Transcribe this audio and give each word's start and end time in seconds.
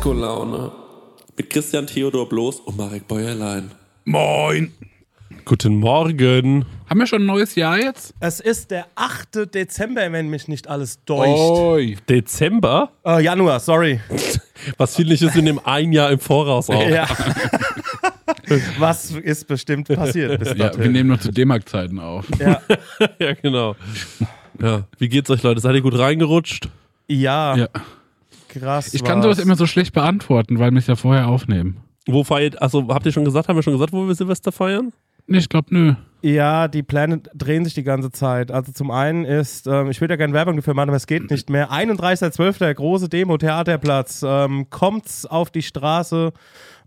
Psycholaune. 0.00 0.72
Mit 1.36 1.50
Christian 1.50 1.86
Theodor 1.86 2.26
Bloß 2.26 2.60
und 2.60 2.78
Marek 2.78 3.06
Bäuerlein. 3.06 3.70
Moin. 4.06 4.72
Guten 5.44 5.76
Morgen. 5.76 6.64
Haben 6.88 7.00
wir 7.00 7.06
schon 7.06 7.20
ein 7.24 7.26
neues 7.26 7.54
Jahr 7.54 7.78
jetzt? 7.78 8.14
Es 8.18 8.40
ist 8.40 8.70
der 8.70 8.86
8. 8.94 9.54
Dezember, 9.54 10.10
wenn 10.10 10.30
mich 10.30 10.48
nicht 10.48 10.68
alles 10.68 11.04
deucht. 11.04 11.38
Oi. 11.38 11.98
Dezember? 12.08 12.92
Äh, 13.04 13.22
Januar, 13.24 13.60
sorry. 13.60 14.00
Was 14.78 14.96
viel 14.96 15.04
nicht 15.04 15.20
ist 15.20 15.36
in 15.36 15.44
dem 15.44 15.60
ein 15.62 15.92
Jahr 15.92 16.10
im 16.10 16.18
Voraus 16.18 16.70
auch. 16.70 16.88
Ja. 16.88 17.06
Was 18.78 19.10
ist 19.10 19.48
bestimmt 19.48 19.88
passiert 19.88 20.38
bis 20.38 20.54
Ja, 20.56 20.78
wir 20.78 20.88
nehmen 20.88 21.10
noch 21.10 21.20
zu 21.20 21.30
D-Mark-Zeiten 21.30 21.98
auf. 21.98 22.24
Ja. 22.38 22.62
ja, 23.18 23.34
genau. 23.34 23.76
Ja. 24.62 24.84
Wie 24.96 25.10
geht's 25.10 25.28
euch, 25.28 25.42
Leute? 25.42 25.60
Seid 25.60 25.74
ihr 25.74 25.82
gut 25.82 25.98
reingerutscht? 25.98 26.70
ja, 27.06 27.54
Ja. 27.54 27.68
Krass. 28.50 28.92
Ich 28.94 29.04
kann 29.04 29.22
sowas 29.22 29.38
immer 29.38 29.56
so 29.56 29.66
schlecht 29.66 29.94
beantworten, 29.94 30.58
weil 30.58 30.70
wir 30.70 30.78
es 30.78 30.86
ja 30.86 30.96
vorher 30.96 31.28
aufnehmen. 31.28 31.78
Wo 32.06 32.24
feiert, 32.24 32.60
also 32.60 32.88
habt 32.88 33.06
ihr 33.06 33.12
schon 33.12 33.24
gesagt, 33.24 33.48
haben 33.48 33.56
wir 33.56 33.62
schon 33.62 33.74
gesagt, 33.74 33.92
wo 33.92 34.06
wir 34.06 34.14
Silvester 34.14 34.52
feiern? 34.52 34.92
Nee, 35.26 35.38
ich 35.38 35.48
glaube, 35.48 35.68
nö. 35.70 35.94
Ja, 36.22 36.68
die 36.68 36.82
Pläne 36.82 37.20
drehen 37.34 37.64
sich 37.64 37.74
die 37.74 37.82
ganze 37.82 38.10
Zeit. 38.10 38.50
Also 38.50 38.72
zum 38.72 38.90
einen 38.90 39.24
ist, 39.24 39.66
ähm, 39.66 39.90
ich 39.90 40.00
will 40.00 40.10
ja 40.10 40.16
gerne 40.16 40.34
Werbung 40.34 40.56
dafür 40.56 40.74
machen, 40.74 40.90
aber 40.90 40.96
es 40.96 41.06
geht 41.06 41.30
nicht 41.30 41.48
mehr. 41.48 41.70
31.12. 41.70 42.74
große 42.74 43.08
Demo, 43.08 43.38
Theaterplatz. 43.38 44.24
Ähm, 44.26 44.66
kommt's 44.70 45.24
auf 45.24 45.50
die 45.50 45.62
Straße. 45.62 46.32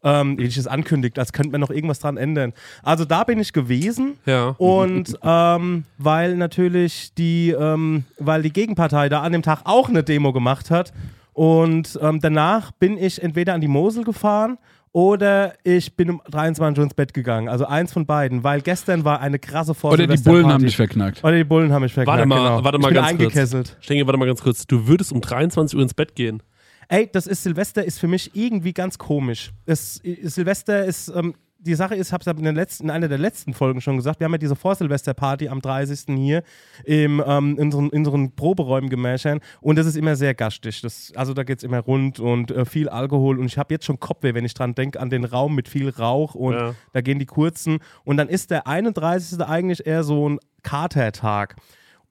Ähm, 0.06 0.38
wie 0.38 0.44
ich 0.44 0.58
es 0.58 0.68
ankündigt, 0.68 1.18
als 1.18 1.32
könnte 1.32 1.54
man 1.54 1.62
noch 1.62 1.70
irgendwas 1.70 2.00
dran 2.00 2.18
ändern. 2.18 2.52
Also 2.84 3.06
da 3.06 3.24
bin 3.24 3.40
ich 3.40 3.54
gewesen. 3.54 4.18
Ja. 4.26 4.50
Und 4.58 5.18
ähm, 5.24 5.86
weil 5.98 6.36
natürlich 6.36 7.14
die, 7.14 7.52
ähm, 7.52 8.04
weil 8.20 8.42
die 8.42 8.52
Gegenpartei 8.52 9.08
da 9.08 9.22
an 9.22 9.32
dem 9.32 9.44
Tag 9.44 9.62
auch 9.64 9.88
eine 9.88 10.04
Demo 10.04 10.34
gemacht 10.34 10.70
hat. 10.70 10.92
Und 11.34 11.98
ähm, 12.02 12.20
danach 12.22 12.72
bin 12.72 12.98
ich 12.98 13.22
entweder 13.22 13.54
an 13.54 13.62
die 13.62 13.68
Mosel 13.68 14.04
gefahren 14.04 14.58
oder 14.92 15.56
ich 15.64 15.96
bin 15.96 16.12
um 16.12 16.22
23 16.30 16.78
Uhr 16.78 16.84
ins 16.84 16.94
Bett 16.94 17.14
gegangen. 17.16 17.50
Also 17.50 17.66
eins 17.66 17.92
von 17.92 18.06
beiden, 18.06 18.44
weil 18.44 18.62
gestern 18.62 19.04
war 19.04 19.20
eine 19.22 19.40
krasse 19.40 19.74
Vor 19.74 19.92
Oder 19.92 20.06
die 20.06 20.22
Bullen 20.22 20.46
haben 20.48 20.64
dich 20.64 20.76
verknackt. 20.76 21.24
Oder 21.24 21.36
die 21.36 21.44
Bullen 21.44 21.74
haben 21.74 21.82
mich 21.82 21.94
verknackt, 21.94 22.18
Warte 22.18 22.28
mal, 22.28 22.36
genau. 22.36 22.64
warte 22.64 22.78
mal 22.78 22.90
ich 22.90 22.94
bin 22.94 22.96
ganz 22.96 23.08
eingekesselt. 23.10 23.70
kurz. 23.72 23.84
Stenge, 23.86 24.06
warte 24.06 24.20
mal 24.20 24.28
ganz 24.28 24.42
kurz. 24.44 24.68
Du 24.68 24.88
würdest 24.88 25.12
um 25.12 25.20
23 25.20 25.76
Uhr 25.76 25.82
ins 25.82 25.96
Bett 25.96 26.16
gehen. 26.16 26.44
Ey, 26.90 27.10
das 27.12 27.26
ist 27.26 27.42
Silvester 27.42 27.84
ist 27.84 28.00
für 28.00 28.08
mich 28.08 28.36
irgendwie 28.36 28.74
ganz 28.74 29.00
komisch. 29.00 29.52
Es, 29.66 29.96
Silvester 29.96 30.86
ist, 30.86 31.08
ähm, 31.16 31.34
die 31.66 31.76
Sache 31.76 31.96
ist, 31.96 32.12
hab's 32.12 32.28
in, 32.28 32.44
der 32.44 32.54
letzten, 32.54 32.86
in 32.86 32.90
einer 32.90 33.08
der 33.08 33.18
letzten 33.18 33.54
Folgen 33.54 33.80
schon 33.82 33.96
gesagt, 33.96 34.20
wir 34.20 34.26
haben 34.26 34.34
ja 34.34 34.38
diese 34.38 34.56
Vorsilvester-Party 34.56 35.48
am 35.50 35.62
30. 35.62 36.16
hier 36.16 36.44
im, 36.84 37.24
ähm, 37.26 37.54
in, 37.58 37.66
unseren, 37.66 37.90
in 37.90 38.00
unseren 38.00 38.32
Proberäumen 38.36 38.90
gemächern 38.90 39.40
und 39.62 39.78
das 39.78 39.86
ist 39.88 39.96
immer 39.96 40.16
sehr 40.16 40.34
gastig. 40.34 40.82
Das, 40.82 41.14
also 41.16 41.34
da 41.34 41.44
geht's 41.44 41.64
immer 41.64 41.80
rund 41.80 42.20
und 42.20 42.52
äh, 42.52 42.66
viel 42.66 42.90
Alkohol 42.90 43.40
und 43.40 43.46
ich 43.46 43.58
habe 43.58 43.74
jetzt 43.74 43.86
schon 43.86 44.00
Kopfweh, 44.00 44.34
wenn 44.34 44.46
ich 44.46 44.54
dran 44.54 44.76
denke, 44.76 45.00
an 45.00 45.10
den 45.10 45.24
Raum 45.24 45.56
mit 45.56 45.68
viel 45.68 45.90
Rauch 45.90 46.36
und 46.36 46.54
Ja. 46.54 46.76
da 46.92 47.02
gehen 47.02 47.20
die 47.20 47.26
kurzen 47.26 47.80
und 48.04 48.18
dann 48.18 48.28
ist 48.30 48.52
der 48.52 48.68
31. 48.68 49.42
eigentlich 49.42 49.86
eher 49.88 50.04
so 50.04 50.30
ein 50.30 50.40
Katertag 50.64 51.56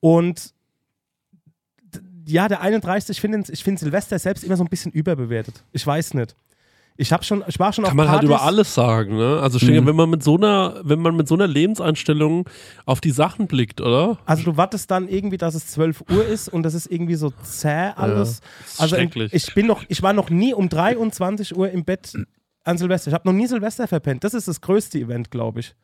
und 0.00 0.52
ja, 2.26 2.48
der 2.48 2.60
31. 2.60 3.10
Ich 3.16 3.20
finde 3.20 3.42
ich 3.50 3.64
find 3.64 3.78
Silvester 3.78 4.18
selbst 4.18 4.44
immer 4.44 4.56
so 4.56 4.64
ein 4.64 4.68
bisschen 4.68 4.92
überbewertet. 4.92 5.64
Ich 5.72 5.86
weiß 5.86 6.14
nicht. 6.14 6.36
Ich 6.96 7.12
habe 7.12 7.24
schon, 7.24 7.42
ich 7.46 7.58
war 7.58 7.72
schon 7.72 7.84
Kann 7.84 7.92
auf 7.92 7.96
man 7.96 8.08
halt 8.08 8.20
Partys. 8.20 8.28
über 8.28 8.42
alles 8.42 8.74
sagen, 8.74 9.16
ne? 9.16 9.40
Also 9.40 9.58
Stenge, 9.58 9.84
wenn 9.86 9.96
man 9.96 10.10
mit 10.10 10.22
so 10.22 10.36
einer, 10.36 10.80
wenn 10.84 11.00
man 11.00 11.16
mit 11.16 11.26
so 11.26 11.34
einer 11.34 11.46
Lebenseinstellung 11.46 12.48
auf 12.84 13.00
die 13.00 13.10
Sachen 13.10 13.46
blickt, 13.46 13.80
oder? 13.80 14.18
Also 14.26 14.44
du 14.44 14.56
wartest 14.56 14.90
dann 14.90 15.08
irgendwie, 15.08 15.38
dass 15.38 15.54
es 15.54 15.66
12 15.68 16.04
Uhr 16.10 16.26
ist 16.26 16.48
und 16.48 16.62
das 16.62 16.74
ist 16.74 16.86
irgendwie 16.86 17.14
so 17.14 17.32
zäh 17.42 17.92
alles. 17.96 18.40
ist 18.66 18.80
also 18.80 18.96
schrecklich. 18.96 19.32
ich 19.32 19.54
bin 19.54 19.66
noch, 19.66 19.82
ich 19.88 20.02
war 20.02 20.12
noch 20.12 20.30
nie 20.30 20.52
um 20.54 20.68
23 20.68 21.56
Uhr 21.56 21.70
im 21.70 21.84
Bett 21.84 22.14
an 22.64 22.78
Silvester. 22.78 23.08
Ich 23.10 23.14
habe 23.14 23.28
noch 23.28 23.34
nie 23.34 23.46
Silvester 23.46 23.88
verpennt. 23.88 24.24
Das 24.24 24.34
ist 24.34 24.46
das 24.46 24.60
größte 24.60 24.98
Event, 24.98 25.30
glaube 25.30 25.60
ich. 25.60 25.74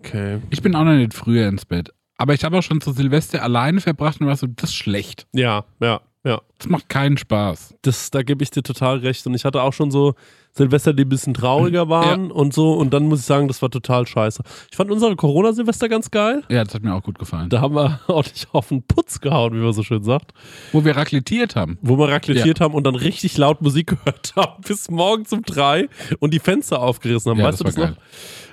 Okay. 0.00 0.40
Ich 0.50 0.62
bin 0.62 0.74
auch 0.74 0.84
noch 0.84 0.94
nicht 0.94 1.14
früher 1.14 1.48
ins 1.48 1.64
Bett. 1.64 1.92
Aber 2.16 2.34
ich 2.34 2.44
habe 2.44 2.58
auch 2.58 2.62
schon 2.62 2.80
zu 2.80 2.92
Silvester 2.92 3.42
alleine 3.42 3.80
verbracht 3.80 4.20
und 4.20 4.26
war 4.26 4.36
so, 4.36 4.46
das 4.46 4.70
ist 4.70 4.76
schlecht. 4.76 5.26
Ja, 5.32 5.64
ja, 5.80 6.02
ja. 6.24 6.40
Das 6.58 6.68
macht 6.68 6.88
keinen 6.88 7.16
Spaß. 7.16 7.74
Das, 7.82 8.10
da 8.10 8.22
gebe 8.22 8.42
ich 8.42 8.50
dir 8.50 8.62
total 8.62 8.98
recht. 8.98 9.26
Und 9.26 9.34
ich 9.34 9.44
hatte 9.44 9.62
auch 9.62 9.72
schon 9.72 9.90
so 9.90 10.14
Silvester, 10.52 10.92
die 10.92 11.04
ein 11.04 11.08
bisschen 11.08 11.32
trauriger 11.32 11.88
waren 11.88 12.30
und 12.30 12.52
so. 12.52 12.74
Und 12.74 12.92
dann 12.92 13.04
muss 13.04 13.20
ich 13.20 13.26
sagen, 13.26 13.48
das 13.48 13.62
war 13.62 13.70
total 13.70 14.06
scheiße. 14.06 14.42
Ich 14.70 14.76
fand 14.76 14.90
unsere 14.90 15.16
Corona-Silvester 15.16 15.88
ganz 15.88 16.10
geil. 16.10 16.42
Ja, 16.50 16.62
das 16.62 16.74
hat 16.74 16.82
mir 16.82 16.94
auch 16.94 17.02
gut 17.02 17.18
gefallen. 17.18 17.48
Da 17.48 17.62
haben 17.62 17.74
wir 17.74 18.00
ordentlich 18.08 18.46
auf 18.52 18.68
den 18.68 18.82
Putz 18.82 19.20
gehauen, 19.20 19.54
wie 19.54 19.58
man 19.58 19.72
so 19.72 19.82
schön 19.82 20.02
sagt. 20.02 20.32
Wo 20.72 20.84
wir 20.84 20.96
racletiert 20.96 21.56
haben. 21.56 21.78
Wo 21.80 21.96
wir 21.96 22.08
racletiert 22.08 22.60
haben 22.60 22.74
und 22.74 22.84
dann 22.84 22.96
richtig 22.96 23.38
laut 23.38 23.62
Musik 23.62 23.86
gehört 24.04 24.34
haben 24.36 24.62
bis 24.62 24.90
morgens 24.90 25.32
um 25.32 25.42
drei 25.42 25.88
und 26.18 26.34
die 26.34 26.40
Fenster 26.40 26.82
aufgerissen 26.82 27.30
haben. 27.30 27.38
Ja, 27.38 27.46
weißt 27.46 27.64
das 27.64 27.74
du 27.74 27.80
war 27.80 27.88
das 27.88 27.96
noch? 27.96 28.02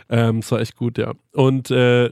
Ähm, 0.10 0.40
das 0.42 0.52
war 0.52 0.62
echt 0.62 0.78
gut, 0.78 0.98
ja. 0.98 1.14
Und 1.34 1.70
äh, 1.70 2.12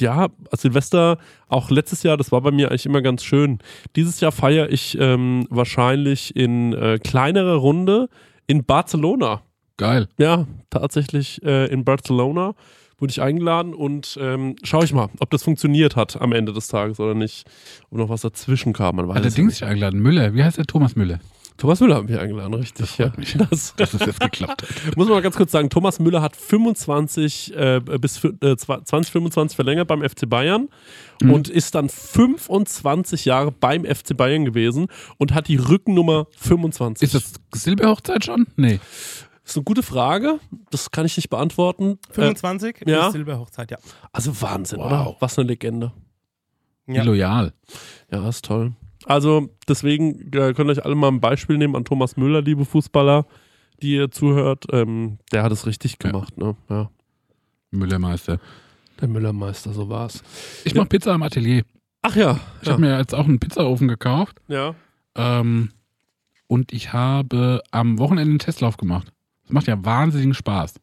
ja, 0.00 0.28
Silvester, 0.52 1.18
auch 1.48 1.70
letztes 1.70 2.02
Jahr, 2.02 2.16
das 2.16 2.32
war 2.32 2.40
bei 2.40 2.50
mir 2.50 2.68
eigentlich 2.70 2.86
immer 2.86 3.02
ganz 3.02 3.24
schön. 3.24 3.58
Dieses 3.96 4.20
Jahr 4.20 4.32
feiere 4.32 4.70
ich 4.70 4.96
ähm, 5.00 5.46
wahrscheinlich 5.50 6.34
in 6.36 6.72
äh, 6.72 6.98
kleinerer 6.98 7.56
Runde 7.56 8.08
in 8.46 8.64
Barcelona. 8.64 9.42
Geil. 9.76 10.08
Ja, 10.18 10.46
tatsächlich 10.70 11.42
äh, 11.44 11.66
in 11.66 11.84
Barcelona 11.84 12.54
wurde 12.98 13.10
ich 13.10 13.20
eingeladen 13.20 13.74
und 13.74 14.18
ähm, 14.20 14.56
schaue 14.62 14.84
ich 14.84 14.92
mal, 14.92 15.10
ob 15.20 15.30
das 15.30 15.42
funktioniert 15.42 15.96
hat 15.96 16.20
am 16.20 16.32
Ende 16.32 16.52
des 16.52 16.68
Tages 16.68 16.98
oder 16.98 17.14
nicht. 17.14 17.46
Ob 17.90 17.98
noch 17.98 18.08
was 18.08 18.22
dazwischen 18.22 18.72
kam. 18.72 18.96
Man 18.96 19.08
weiß 19.08 19.16
es 19.16 19.18
ja 19.18 19.22
Allerdings 19.26 19.46
nicht. 19.52 19.62
ich 19.62 19.68
eingeladen. 19.68 20.00
Müller. 20.00 20.34
Wie 20.34 20.42
heißt 20.42 20.56
der 20.56 20.64
Thomas 20.64 20.96
Müller? 20.96 21.20
Thomas 21.56 21.80
Müller 21.80 21.94
haben 21.96 22.08
wir 22.08 22.20
eingeladen, 22.20 22.54
richtig. 22.54 22.98
ja. 22.98 23.12
mich. 23.16 23.36
Das, 23.50 23.74
Dass 23.76 23.94
es 23.94 24.00
jetzt 24.04 24.20
geklappt 24.20 24.62
hat. 24.62 24.68
muss 24.96 25.06
man 25.08 25.16
mal 25.16 25.22
ganz 25.22 25.36
kurz 25.36 25.52
sagen, 25.52 25.70
Thomas 25.70 25.98
Müller 25.98 26.20
hat 26.22 26.36
25 26.36 27.54
äh, 27.56 27.80
bis 28.00 28.22
äh, 28.24 28.56
2025 28.56 29.56
verlängert 29.56 29.88
beim 29.88 30.02
FC 30.08 30.28
Bayern 30.28 30.68
Mhm. 31.22 31.30
und 31.32 31.48
ist 31.48 31.74
dann 31.74 31.88
25 31.88 33.24
Jahre 33.24 33.50
beim 33.50 33.86
FC 33.86 34.14
Bayern 34.14 34.44
gewesen 34.44 34.88
und 35.16 35.32
hat 35.32 35.48
die 35.48 35.56
Rückennummer 35.56 36.26
25. 36.36 37.02
Ist 37.06 37.14
das 37.14 37.62
Silberhochzeit 37.62 38.24
schon? 38.26 38.46
Nee. 38.56 38.80
Das 39.42 39.52
ist 39.52 39.56
eine 39.56 39.64
gute 39.64 39.82
Frage. 39.82 40.40
Das 40.70 40.90
kann 40.90 41.06
ich 41.06 41.16
nicht 41.16 41.30
beantworten. 41.30 41.98
Äh, 42.10 42.14
25 42.14 42.82
ja. 42.86 43.06
ist 43.06 43.12
Silberhochzeit, 43.12 43.70
ja. 43.70 43.78
also 44.12 44.38
Wahnsinn, 44.42 44.78
Wow. 44.80 44.86
oder? 44.86 45.16
Was 45.20 45.38
eine 45.38 45.48
Legende. 45.48 45.92
Ja. 46.86 47.02
Wie 47.02 47.06
loyal. 47.06 47.52
Ja, 48.10 48.28
ist 48.28 48.44
toll. 48.44 48.72
Also 49.06 49.48
deswegen 49.68 50.20
äh, 50.32 50.52
könnt 50.52 50.68
ihr 50.68 50.72
euch 50.72 50.84
alle 50.84 50.94
mal 50.94 51.08
ein 51.08 51.20
Beispiel 51.20 51.56
nehmen 51.58 51.74
an 51.76 51.84
Thomas 51.84 52.16
Müller, 52.16 52.42
liebe 52.42 52.64
Fußballer, 52.64 53.24
die 53.80 53.94
ihr 53.94 54.10
zuhört. 54.10 54.64
Ähm, 54.72 55.18
der 55.32 55.42
hat 55.44 55.52
es 55.52 55.66
richtig 55.66 55.96
Ja. 56.02 56.10
gemacht. 56.10 56.36
Ne? 56.36 56.56
Ja. 56.68 56.90
Müllermeister. 57.70 58.38
Der 59.00 59.08
Müllermeister, 59.08 59.72
so 59.72 59.88
war's. 59.88 60.22
Ich 60.64 60.72
Ja. 60.72 60.80
mache 60.80 60.88
Pizza 60.88 61.14
im 61.14 61.22
Atelier. 61.22 61.62
Ach 62.02 62.16
ja. 62.16 62.38
Ich 62.60 62.66
ja. 62.66 62.72
habe 62.74 62.82
mir 62.82 62.98
jetzt 62.98 63.14
auch 63.14 63.26
einen 63.26 63.38
Pizzaofen 63.38 63.88
gekauft. 63.88 64.38
ja. 64.48 64.74
Ähm, 65.14 65.70
und 66.48 66.72
ich 66.72 66.92
habe 66.92 67.62
am 67.72 67.98
Wochenende 67.98 68.30
einen 68.30 68.38
Testlauf 68.38 68.76
gemacht. 68.76 69.10
Das 69.44 69.52
macht 69.52 69.66
ja 69.66 69.82
wahnsinnigen 69.84 70.34
Spaß. 70.34 70.74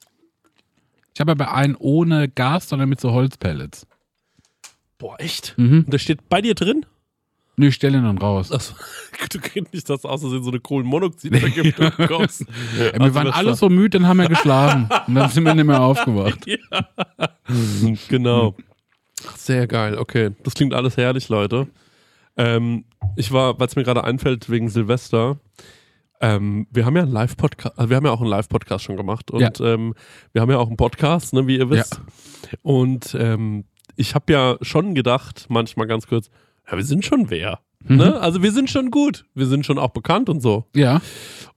Ich 1.13 1.22
habe 1.22 1.31
aber 1.33 1.53
einen 1.53 1.75
ohne 1.75 2.28
Gas, 2.28 2.67
sondern 2.67 2.89
mit 2.89 3.00
so 3.00 3.12
Holzpellets. 3.12 3.85
Boah, 4.97 5.16
echt? 5.19 5.53
Mhm. 5.57 5.83
Und 5.85 5.94
der 5.94 6.00
steht 6.00 6.28
bei 6.29 6.41
dir 6.41 6.56
drin? 6.56 6.85
Nö, 7.56 7.68
ich 7.68 7.75
stelle 7.75 8.00
ihn 8.00 8.03
dann 8.03 8.18
raus. 8.18 8.52
Achso, 8.52 8.74
du 9.30 9.40
kennst 9.40 9.74
nicht, 9.74 9.90
dass 9.90 10.02
du 10.02 10.09
aus 10.09 10.22
Versehen 10.22 10.44
so 10.44 10.50
eine 10.50 10.59
Kohlenmonoxidvergiftung 10.59 11.91
bekommst. 11.97 12.46
Ja, 12.78 13.00
wir 13.00 13.14
waren 13.14 13.28
alle 13.28 13.56
so 13.56 13.69
müde, 13.69 14.00
dann 14.00 14.07
haben 14.07 14.18
wir 14.18 14.27
geschlafen. 14.27 14.89
und 15.07 15.16
dann 15.16 15.30
sind 15.30 15.44
wir 15.44 15.54
nicht 15.54 15.66
mehr 15.66 15.81
aufgewacht. 15.81 16.39
ja. 16.48 16.57
genau. 18.07 18.56
Sehr 19.38 19.68
geil, 19.68 19.98
okay. 19.98 20.31
Das 20.44 20.56
klingt 20.56 20.74
alles 20.74 20.98
herrlich, 20.98 21.30
Leute. 21.30 21.68
Ähm, 22.36 22.86
ich 23.16 23.31
war, 23.31 23.60
weil 23.60 23.68
es 23.68 23.75
mir 23.75 23.83
gerade 23.83 24.04
einfällt, 24.04 24.50
wegen 24.50 24.69
Silvester, 24.69 25.38
ähm, 26.19 26.68
wir 26.72 26.86
haben 26.86 26.95
ja 26.95 27.04
einen 27.04 27.12
Live-Podcast, 27.12 27.77
also 27.77 27.89
wir 27.89 27.98
haben 27.98 28.06
ja 28.06 28.12
auch 28.12 28.22
einen 28.22 28.30
Live-Podcast 28.30 28.83
schon 28.86 28.95
gemacht 28.98 29.30
und 29.30 29.60
ähm, 29.60 29.94
wir 30.31 30.42
haben 30.42 30.50
ja 30.50 30.57
auch 30.57 30.68
einen 30.68 30.77
Podcast, 30.77 31.33
ne, 31.33 31.48
wie 31.48 31.57
ihr 31.57 31.69
wisst. 31.69 32.01
Und 32.62 33.16
ähm, 33.19 33.66
ich 33.95 34.16
habe 34.16 34.31
ja 34.31 34.57
schon 34.62 34.95
gedacht, 34.95 35.48
manchmal 35.50 35.86
ganz 35.86 36.07
kurz, 36.07 36.30
ja, 36.69 36.77
wir 36.77 36.83
sind 36.86 37.06
schon 37.06 37.30
wer. 37.30 37.60
Ne? 37.86 38.19
Also 38.21 38.42
wir 38.42 38.51
sind 38.54 38.69
schon 38.69 38.92
gut, 38.92 39.25
wir 39.33 39.45
sind 39.45 39.65
schon 39.65 39.77
auch 39.77 39.89
bekannt 39.89 40.30
und 40.30 40.39
so. 40.42 40.65
Ja, 40.74 41.01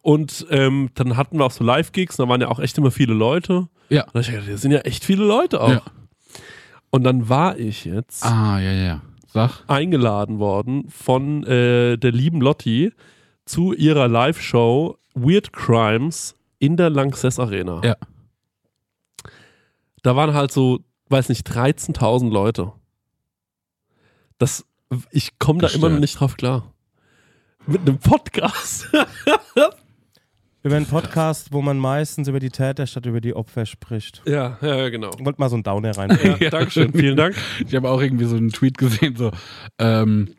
Und 0.03 0.45
ähm, 0.51 0.91
dann 0.95 1.17
hatten 1.17 1.39
wir 1.39 1.45
auch 1.45 1.53
so 1.53 1.63
Live-Gigs, 1.63 2.17
da 2.17 2.29
waren 2.29 2.41
ja 2.41 2.49
auch 2.49 2.59
echt 2.59 2.77
immer 2.79 2.91
viele 2.91 3.15
Leute. 3.15 3.69
ja. 3.91 4.03
Und 4.05 4.15
da 4.15 4.21
ich 4.21 4.31
gedacht, 4.31 4.49
das 4.49 4.61
sind 4.61 4.73
ja 4.73 4.81
echt 4.81 5.05
viele 5.05 5.25
Leute 5.25 5.61
auch. 5.61 5.71
Ja. 5.71 5.83
Und 6.91 7.05
dann 7.05 7.29
war 7.29 7.57
ich 7.59 7.85
jetzt 7.85 8.25
Ah, 8.25 8.59
ja, 8.59 8.73
ja. 8.73 9.03
Sag. 9.29 9.63
eingeladen 9.69 10.39
worden 10.41 10.89
von 10.89 11.45
äh, 11.45 11.97
der 11.97 12.11
lieben 12.13 12.41
Lotti 12.41 12.93
zu 13.45 13.73
ihrer 13.73 14.09
Live-Show 14.09 14.97
Weird 15.15 15.53
Crimes 15.53 16.35
in 16.59 16.77
der 16.77 16.91
Lanxess 16.91 17.39
Arena. 17.39 17.83
Ja. 17.85 17.97
Da 20.03 20.17
waren 20.17 20.35
halt 20.35 20.51
so, 20.53 20.81
weiß 21.09 21.29
nicht, 21.29 21.49
13.000 21.49 22.31
Leute. 22.31 22.73
Das, 24.39 24.65
ich 25.11 25.39
komme 25.39 25.61
da 25.61 25.69
immer 25.69 25.89
noch 25.89 25.99
nicht 25.99 26.19
drauf 26.21 26.37
klar. 26.37 26.73
Mit 27.67 27.81
einem 27.83 27.99
Podcast. 27.99 28.89
Über 30.63 30.77
einen 30.77 30.87
Podcast, 30.87 31.53
wo 31.53 31.63
man 31.63 31.79
meistens 31.79 32.27
über 32.27 32.41
die 32.41 32.51
Täter 32.51 32.89
statt 32.89 33.07
über 33.07 33.21
die 33.21 33.35
Opfer 33.37 33.67
spricht. 33.67 34.23
Ja, 34.27 34.59
ja, 34.61 34.77
ja, 34.77 34.89
genau. 34.89 35.11
Ich 35.17 35.25
wollte 35.25 35.41
mal 35.41 35.49
so 35.49 35.55
einen 35.55 35.63
Downer 35.63 35.97
rein. 35.97 36.19
Ja, 36.41 36.51
Dankeschön, 36.51 36.93
vielen 36.93 37.17
Dank. 37.17 37.37
Ich 37.65 37.73
habe 37.77 37.89
auch 37.89 38.01
irgendwie 38.03 38.25
so 38.25 38.35
einen 38.35 38.51
Tweet 38.51 38.77
gesehen, 38.77 39.15
so 39.15 39.31
ähm, 39.79 40.35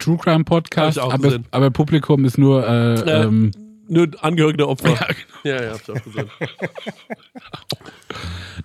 True 0.00 0.18
Crime 0.18 0.42
Podcast, 0.42 0.98
Hab 1.00 1.06
ich 1.06 1.12
auch 1.12 1.14
aber, 1.14 1.38
aber 1.52 1.70
Publikum 1.70 2.24
ist 2.24 2.36
nur 2.36 2.66
äh, 2.66 2.94
Äh, 2.94 3.22
ähm, 3.22 3.52
Nur 3.92 4.08
Angehörige 4.20 4.58
der 4.58 4.68
Opfer. 4.68 4.90
ja, 4.90 5.06
genau. 5.06 5.18
Ja, 5.42 5.62
ja, 5.64 5.72
hab 5.72 5.80
ich 5.82 5.90
auch 5.90 6.04
gesehen. 6.04 6.30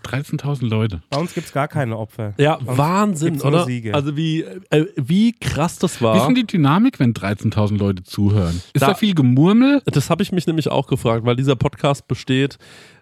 13.000 0.03 0.67
Leute. 0.67 1.01
Bei 1.09 1.17
uns 1.17 1.33
gibt 1.33 1.47
es 1.47 1.53
gar 1.53 1.67
keine 1.67 1.97
Opfer. 1.97 2.33
Ja, 2.37 2.57
Bei 2.57 2.69
uns 2.71 2.77
Wahnsinn, 2.77 3.27
gibt's 3.33 3.43
nur 3.43 3.53
oder? 3.53 3.65
Siege. 3.65 3.93
Also 3.93 4.15
wie, 4.17 4.41
äh, 4.69 4.85
wie 4.95 5.33
krass 5.33 5.77
das 5.79 5.93
Wie 5.93 5.95
ist 5.95 6.01
war. 6.01 6.25
denn 6.27 6.35
die 6.35 6.45
Dynamik, 6.45 6.99
wenn 6.99 7.13
13.000 7.13 7.77
Leute 7.77 8.03
zuhören? 8.03 8.61
Ist 8.73 8.81
da, 8.81 8.87
Da- 8.87 8.93
viel 8.95 9.15
Gemurmel? 9.15 9.81
Das 9.85 10.09
habe 10.09 10.21
ich 10.23 10.31
mich 10.31 10.47
nämlich 10.47 10.69
auch 10.69 10.87
gefragt, 10.87 11.25
weil 11.25 11.35
dieser 11.35 11.55
Podcast 11.55 12.07
besteht, 12.07 12.57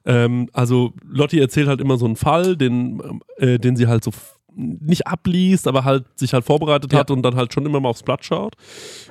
ähm, 0.05 0.49
also 0.53 0.93
Lotti 1.05 1.39
erzählt 1.39 1.67
halt 1.67 1.81
immer 1.81 1.97
so 1.97 2.05
einen 2.05 2.15
Fall, 2.15 2.55
den, 2.55 3.01
äh, 3.37 3.57
den 3.59 3.75
sie 3.75 3.87
halt 3.87 4.03
so 4.03 4.11
f- 4.11 4.37
nicht 4.55 5.07
abliest, 5.07 5.67
aber 5.67 5.83
halt 5.83 6.05
sich 6.17 6.33
halt 6.33 6.45
vorbereitet 6.45 6.93
Ja. 6.93 6.99
hat 6.99 7.11
und 7.11 7.23
dann 7.23 7.35
halt 7.35 7.53
schon 7.53 7.65
immer 7.65 7.79
mal 7.79 7.89
aufs 7.89 8.03
Blatt 8.03 8.23
schaut. 8.23 8.53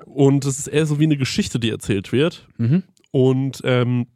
Und 0.06 0.44
es 0.44 0.58
ist 0.60 0.68
eher 0.68 0.86
so 0.86 1.00
wie 1.00 1.04
eine 1.04 1.16
Geschichte, 1.16 1.58
die 1.58 1.70
erzählt 1.70 2.12
wird. 2.12 2.46
Mhm. 2.58 2.84
Und 3.12 3.60
ähm, 3.64 4.06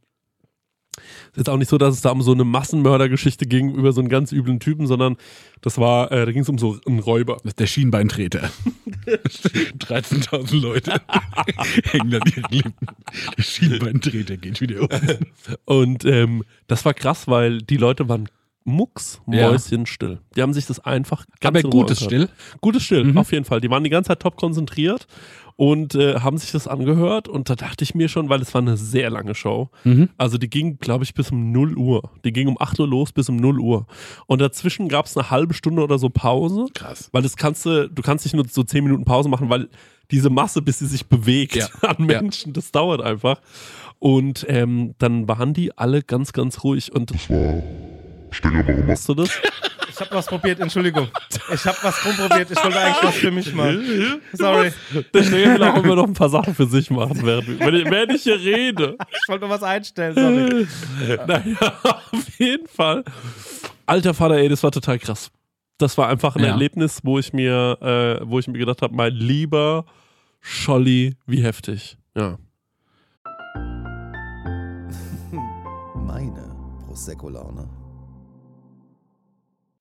ist 0.96 1.36
jetzt 1.36 1.48
auch 1.50 1.58
nicht 1.58 1.68
so, 1.68 1.78
dass 1.78 1.94
es 1.94 2.00
da 2.00 2.10
um 2.10 2.22
so 2.22 2.32
eine 2.32 2.44
Massenmördergeschichte 2.44 3.46
ging 3.46 3.74
über 3.74 3.92
so 3.92 4.00
einen 4.00 4.08
ganz 4.08 4.32
üblen 4.32 4.60
Typen, 4.60 4.86
sondern 4.86 5.16
das 5.60 5.78
war, 5.78 6.10
äh, 6.10 6.24
da 6.24 6.32
ging 6.32 6.42
es 6.42 6.48
um 6.48 6.58
so 6.58 6.78
einen 6.86 6.98
Räuber. 6.98 7.34
Das 7.36 7.52
ist 7.52 7.60
der 7.60 7.66
Schienbeintreter. 7.66 8.50
13.000 9.06 10.60
Leute 10.60 11.00
hängen 11.84 12.14
an 12.14 12.22
ihren 12.34 12.50
Lippen. 12.50 12.86
Der 13.36 13.42
Schienbeintreter 13.42 14.36
geht 14.36 14.60
wieder 14.60 14.82
um. 14.82 14.88
Und 15.64 16.04
ähm, 16.04 16.44
das 16.66 16.84
war 16.84 16.94
krass, 16.94 17.28
weil 17.28 17.58
die 17.58 17.76
Leute 17.76 18.08
waren 18.08 18.28
mucks, 18.66 19.20
Ja. 19.30 19.50
mäuschenstill. 19.50 20.20
Die 20.36 20.42
haben 20.42 20.52
sich 20.52 20.66
das 20.66 20.80
einfach 20.80 21.24
ganz 21.40 21.58
Aber 21.58 21.70
gutes. 21.70 22.02
Still. 22.02 22.28
Gutes 22.60 22.82
Still, 22.82 23.04
Mhm. 23.04 23.18
auf 23.18 23.32
jeden 23.32 23.44
Fall. 23.44 23.60
Die 23.60 23.70
waren 23.70 23.84
die 23.84 23.90
ganze 23.90 24.08
Zeit 24.08 24.20
top 24.20 24.36
konzentriert 24.36 25.06
und 25.56 25.94
äh, 25.94 26.20
haben 26.20 26.36
sich 26.36 26.52
das 26.52 26.66
angehört. 26.68 27.28
Und 27.28 27.48
da 27.48 27.54
dachte 27.54 27.82
ich 27.84 27.94
mir 27.94 28.08
schon, 28.08 28.28
weil 28.28 28.42
es 28.42 28.52
war 28.52 28.60
eine 28.60 28.76
sehr 28.76 29.08
lange 29.08 29.34
Show. 29.34 29.70
Mhm. 29.84 30.10
Also 30.18 30.36
die 30.36 30.50
ging, 30.50 30.78
glaube 30.78 31.04
ich, 31.04 31.14
bis 31.14 31.30
um 31.30 31.52
0 31.52 31.76
Uhr. 31.78 32.10
Die 32.24 32.32
ging 32.32 32.48
um 32.48 32.56
8 32.60 32.78
Uhr 32.80 32.88
los 32.88 33.12
bis 33.12 33.28
um 33.28 33.36
0 33.36 33.60
Uhr. 33.60 33.86
Und 34.26 34.40
dazwischen 34.40 34.88
gab 34.88 35.06
es 35.06 35.16
eine 35.16 35.30
halbe 35.30 35.54
Stunde 35.54 35.82
oder 35.82 35.98
so 35.98 36.10
Pause. 36.10 36.66
Krass. 36.74 37.08
Weil 37.12 37.22
das 37.22 37.36
kannst 37.36 37.64
du, 37.64 37.88
du 37.88 38.02
kannst 38.02 38.24
nicht 38.26 38.34
nur 38.34 38.44
so 38.50 38.62
10 38.64 38.84
Minuten 38.84 39.04
Pause 39.04 39.28
machen, 39.28 39.48
weil 39.48 39.68
diese 40.10 40.30
Masse, 40.30 40.60
bis 40.62 40.78
sie 40.80 40.86
sich 40.86 41.06
bewegt 41.06 41.56
Ja. 41.56 41.66
an 41.82 42.04
Menschen, 42.04 42.52
das 42.52 42.70
dauert 42.72 43.00
einfach. 43.00 43.40
Und 43.98 44.44
ähm, 44.48 44.94
dann 44.98 45.26
waren 45.26 45.54
die 45.54 45.76
alle 45.78 46.02
ganz, 46.02 46.32
ganz 46.34 46.62
ruhig. 46.62 46.92
Und 46.94 47.12
Stenger, 48.36 48.66
warum 48.66 48.86
hast 48.88 49.08
du 49.08 49.14
das? 49.14 49.30
Ich 49.88 50.00
habe 50.02 50.14
was 50.14 50.26
probiert, 50.26 50.60
Entschuldigung. 50.60 51.08
Ich 51.54 51.64
habe 51.64 51.78
was 51.80 52.04
rumprobiert. 52.04 52.50
Ich 52.50 52.62
wollte 52.62 52.78
eigentlich 52.78 53.02
was 53.02 53.14
für 53.14 53.30
mich 53.30 53.54
machen. 53.54 54.20
Sorry. 54.34 54.70
Der 55.14 55.22
Stenger 55.22 55.54
will 55.54 55.62
auch 55.62 55.76
immer 55.82 55.94
noch 55.94 56.04
ein 56.06 56.12
paar 56.12 56.28
Sachen 56.28 56.54
für 56.54 56.66
sich 56.66 56.90
machen, 56.90 57.20
während, 57.22 57.58
wenn, 57.58 57.74
ich, 57.74 57.90
während 57.90 58.12
ich 58.12 58.24
hier 58.24 58.38
rede. 58.38 58.98
Ich 59.10 59.26
wollte 59.28 59.48
was 59.48 59.62
einstellen. 59.62 60.14
Sorry. 60.14 60.66
Naja, 61.26 61.56
auf 62.12 62.38
jeden 62.38 62.66
Fall. 62.68 63.04
Alter 63.86 64.12
Vater, 64.12 64.34
ey, 64.36 64.50
das 64.50 64.62
war 64.62 64.70
total 64.70 64.98
krass. 64.98 65.30
Das 65.78 65.96
war 65.96 66.08
einfach 66.10 66.36
ein 66.36 66.42
Ja. 66.44 66.50
Erlebnis, 66.50 67.00
wo 67.02 67.18
ich 67.18 67.32
mir, 67.32 67.78
äh, 68.20 68.28
wo 68.28 68.38
ich 68.38 68.48
mir 68.48 68.58
gedacht 68.58 68.82
habe, 68.82 68.94
mein 68.94 69.14
lieber 69.14 69.86
Scholli, 70.42 71.16
wie 71.24 71.42
heftig. 71.42 71.96
Ja. 72.14 72.36
Meine 75.94 76.54
Prosecco-Laune. 76.86 77.66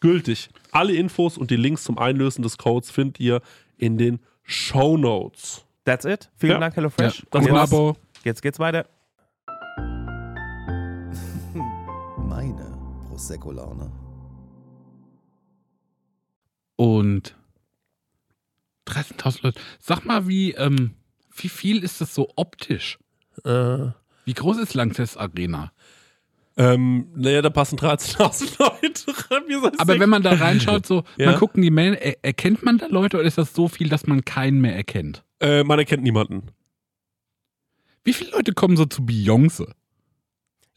gültig. 0.00 0.48
Alle 0.72 0.94
Infos 0.94 1.36
und 1.38 1.50
die 1.50 1.56
Links 1.56 1.84
zum 1.84 1.98
Einlösen 1.98 2.42
des 2.42 2.58
Codes 2.58 2.90
findet 2.90 3.20
ihr 3.20 3.40
in 3.76 3.98
den 3.98 4.20
Show 4.44 4.96
Notes. 4.96 5.64
That's 5.84 6.04
it. 6.04 6.30
Vielen 6.36 6.52
Ja. 6.52 6.58
Dank, 6.60 6.76
HelloFresh. 6.76 7.18
Ja, 7.20 7.24
Und 7.24 7.34
das 7.34 7.44
jetzt, 7.46 7.72
Abo. 7.72 7.96
jetzt 8.24 8.42
geht's 8.42 8.58
weiter. 8.58 8.86
Meine 12.18 12.76
Prosecco-Laune. 13.08 13.90
Und 16.76 17.34
13.000 18.86 19.38
Leute. 19.42 19.60
Sag 19.80 20.04
mal, 20.04 20.28
wie, 20.28 20.52
ähm, 20.52 20.94
wie 21.36 21.48
viel 21.48 21.82
ist 21.82 22.00
das 22.00 22.14
so 22.14 22.28
optisch? 22.36 22.98
Äh, 23.44 23.88
Wie 24.24 24.34
groß 24.34 24.58
ist 24.58 24.74
Langtest 24.74 25.16
Arena? 25.18 25.72
Ähm, 26.58 27.06
naja, 27.14 27.40
da 27.40 27.50
passen 27.50 27.78
13.000 27.78 28.58
Leute 28.58 29.06
rein. 29.30 29.72
Aber 29.78 29.98
wenn 30.00 30.10
man 30.10 30.22
da 30.22 30.32
reinschaut, 30.32 30.84
so, 30.86 31.04
Ja. 31.16 31.30
man 31.30 31.38
guckt 31.38 31.56
in 31.56 31.62
die 31.62 31.70
Mail, 31.70 31.94
er, 31.94 32.16
erkennt 32.22 32.62
man 32.64 32.78
da 32.78 32.86
Leute 32.88 33.16
oder 33.16 33.26
ist 33.26 33.38
das 33.38 33.54
so 33.54 33.68
viel, 33.68 33.88
dass 33.88 34.06
man 34.06 34.24
keinen 34.24 34.60
mehr 34.60 34.74
erkennt? 34.76 35.24
äh, 35.40 35.62
man 35.64 35.78
erkennt 35.78 36.02
niemanden. 36.02 36.48
Wie 38.04 38.12
viele 38.12 38.32
Leute 38.32 38.52
kommen 38.54 38.76
so 38.76 38.84
zu 38.86 39.02
Beyoncé? 39.02 39.70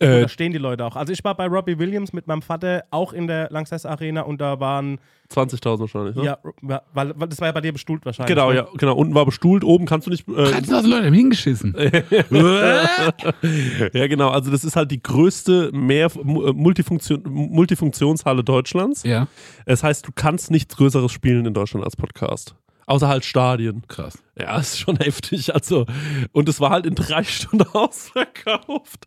Äh, 0.01 0.21
da 0.21 0.27
stehen 0.27 0.51
die 0.51 0.57
Leute 0.57 0.85
auch. 0.85 0.95
Also 0.95 1.13
ich 1.13 1.23
war 1.23 1.35
bei 1.35 1.47
Robbie 1.47 1.77
Williams 1.77 2.13
mit 2.13 2.27
meinem 2.27 2.41
Vater 2.41 2.83
auch 2.91 3.13
in 3.13 3.27
der 3.27 3.49
Langsess 3.51 3.85
Arena 3.85 4.21
und 4.21 4.41
da 4.41 4.59
waren, 4.59 4.99
20.000 5.31 5.79
wahrscheinlich. 5.79 6.15
Ne? 6.15 6.25
ja, 6.25 6.37
weil, 6.61 7.13
weil 7.15 7.27
das 7.27 7.39
war 7.39 7.47
ja 7.47 7.51
bei 7.51 7.61
dir 7.61 7.71
bestuhlt 7.71 8.05
wahrscheinlich. 8.05 8.35
Genau, 8.35 8.49
ne? 8.49 8.57
ja, 8.57 8.67
genau. 8.77 8.95
Unten 8.95 9.15
war 9.15 9.25
bestuhlt, 9.25 9.63
oben 9.63 9.85
kannst 9.85 10.07
du 10.07 10.11
nicht. 10.11 10.27
Äh, 10.27 10.31
13.000 10.31 10.87
Leute 10.87 11.05
haben 11.05 11.13
hingeschissen. 11.13 11.75
ja, 13.93 14.07
genau. 14.07 14.29
Also 14.29 14.51
das 14.51 14.63
ist 14.63 14.75
halt 14.75 14.91
die 14.91 15.01
größte 15.01 15.71
mehr 15.71 16.07
äh, 16.15 16.23
Multifunktion, 16.23 17.21
Multifunktionshalle 17.25 18.43
Deutschlands. 18.43 19.03
ja, 19.03 19.27
Das 19.65 19.83
heißt, 19.83 20.07
du 20.07 20.11
kannst 20.13 20.51
nichts 20.51 20.75
Größeres 20.75 21.11
spielen 21.11 21.45
in 21.45 21.53
Deutschland 21.53 21.85
als 21.85 21.95
Podcast. 21.95 22.55
Außer 22.85 23.07
halt 23.07 23.25
Stadien. 23.25 23.83
krass. 23.87 24.21
Ja, 24.37 24.57
ist 24.57 24.79
schon 24.79 24.97
heftig. 24.97 25.53
Also, 25.53 25.85
und 26.31 26.49
es 26.49 26.59
war 26.59 26.71
halt 26.71 26.85
in 26.85 26.95
drei 26.95 27.23
Stunden 27.25 27.67
ausverkauft. 27.73 29.05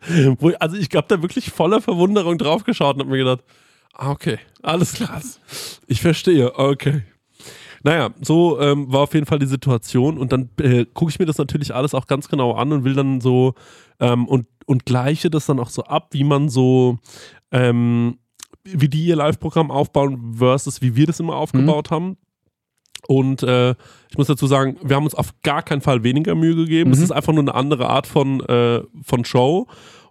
Also 0.61 0.77
ich 0.77 0.89
habe 0.95 1.07
da 1.09 1.23
wirklich 1.23 1.51
voller 1.51 1.81
Verwunderung 1.81 2.39
drauf 2.39 2.65
geschaut 2.65 2.97
und 2.97 3.01
habe 3.01 3.11
mir 3.11 3.19
gedacht, 3.19 3.45
ah, 3.95 4.11
okay, 4.11 4.39
alles 4.63 4.95
klar. 4.95 5.21
Ich 5.87 6.01
verstehe, 6.01 6.59
okay. 6.59 7.03
Naja, 7.83 8.11
so 8.23 8.59
ähm, 8.61 8.91
war 8.91 9.03
auf 9.03 9.13
jeden 9.13 9.27
Fall 9.27 9.39
die 9.39 9.47
Situation 9.47 10.17
und 10.17 10.33
dann 10.33 10.49
äh, 10.59 10.87
gucke 10.87 11.11
ich 11.11 11.19
mir 11.19 11.27
das 11.27 11.37
natürlich 11.37 11.75
alles 11.75 11.93
auch 11.93 12.07
ganz 12.07 12.29
genau 12.29 12.53
an 12.53 12.73
und 12.73 12.85
will 12.85 12.95
dann 12.95 13.21
so 13.21 13.55
ähm, 14.01 14.27
und, 14.27 14.47
und 14.65 14.87
gleiche 14.87 15.29
das 15.29 15.45
dann 15.45 15.61
auch 15.61 15.69
so 15.69 15.85
ab, 15.85 16.09
wie 16.13 16.25
man 16.25 16.49
so, 16.49 16.97
ähm, 17.53 18.19
wie 18.65 18.89
die 18.89 19.05
ihr 19.05 19.17
Live-Programm 19.17 19.71
aufbauen 19.71 20.37
versus 20.39 20.81
wie 20.81 20.97
wir 20.97 21.07
das 21.07 21.21
immer 21.21 21.37
aufgebaut 21.37 21.91
haben. 21.91 22.17
Und 23.09 23.43
äh, 23.43 23.71
ich 24.11 24.17
muss 24.19 24.27
dazu 24.29 24.47
sagen, 24.47 24.77
wir 24.83 24.97
haben 24.97 25.05
uns 25.05 25.15
auf 25.15 25.31
gar 25.43 25.63
keinen 25.63 25.81
Fall 25.81 26.03
weniger 26.05 26.35
Mühe 26.35 26.55
gegeben. 26.55 26.91
Es 26.93 26.99
Mhm. 26.99 27.05
ist 27.05 27.11
einfach 27.13 27.33
nur 27.33 27.43
eine 27.43 27.55
andere 27.55 27.89
Art 27.89 28.07
von, 28.07 28.41
äh, 28.41 28.81
von 29.03 29.25
Show. 29.25 29.67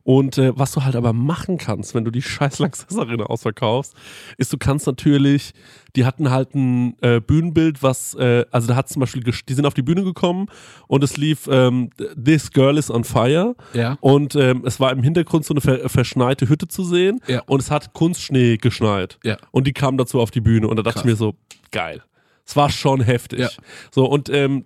Und 0.05 0.37
äh, 0.37 0.51
was 0.57 0.73
du 0.73 0.83
halt 0.83 0.97
aber 0.97 1.13
machen 1.13 1.57
kannst, 1.57 1.95
wenn 1.95 2.03
du 2.03 2.11
die 2.11 2.21
scheiß 2.21 2.59
Lanxess 2.59 2.97
Arena 2.97 3.23
ausverkaufst, 3.27 3.93
ist, 4.37 4.51
du 4.51 4.57
kannst 4.57 4.85
natürlich, 4.85 5.53
die 5.95 6.03
hatten 6.05 6.29
halt 6.29 6.53
ein 6.55 6.97
äh, 7.01 7.21
Bühnenbild, 7.21 7.81
was, 7.81 8.13
äh, 8.15 8.43
also 8.51 8.67
da 8.67 8.75
hat 8.75 8.89
zum 8.89 8.99
Beispiel, 8.99 9.23
die 9.23 9.53
sind 9.53 9.65
auf 9.65 9.73
die 9.73 9.81
Bühne 9.81 10.03
gekommen 10.03 10.47
und 10.87 11.05
es 11.05 11.15
lief 11.15 11.47
ähm, 11.49 11.89
This 12.21 12.51
Girl 12.51 12.77
is 12.77 12.91
on 12.91 13.05
Fire 13.05 13.55
Ja. 13.73 13.97
und 14.01 14.35
ähm, 14.35 14.63
es 14.65 14.81
war 14.81 14.91
im 14.91 15.03
Hintergrund 15.03 15.45
so 15.45 15.53
eine 15.53 15.61
ver 15.61 15.87
verschneite 15.87 16.49
Hütte 16.49 16.67
zu 16.67 16.83
sehen 16.83 17.21
Ja. 17.27 17.41
und 17.45 17.61
es 17.61 17.71
hat 17.71 17.93
Kunstschnee 17.93 18.57
geschneit. 18.57 19.17
Ja. 19.23 19.37
Und 19.51 19.67
die 19.67 19.73
kamen 19.73 19.97
dazu 19.97 20.19
auf 20.19 20.31
die 20.31 20.41
Bühne 20.41 20.67
und 20.67 20.75
da 20.75 20.83
dachte 20.83 20.95
Krass. 20.95 21.05
ich 21.05 21.11
mir 21.11 21.15
so, 21.15 21.35
geil. 21.71 22.03
Es 22.45 22.55
war 22.55 22.69
schon 22.69 23.01
heftig. 23.01 23.39
Ja. 23.39 23.49
So, 23.91 24.05
und 24.05 24.29
ähm, 24.29 24.65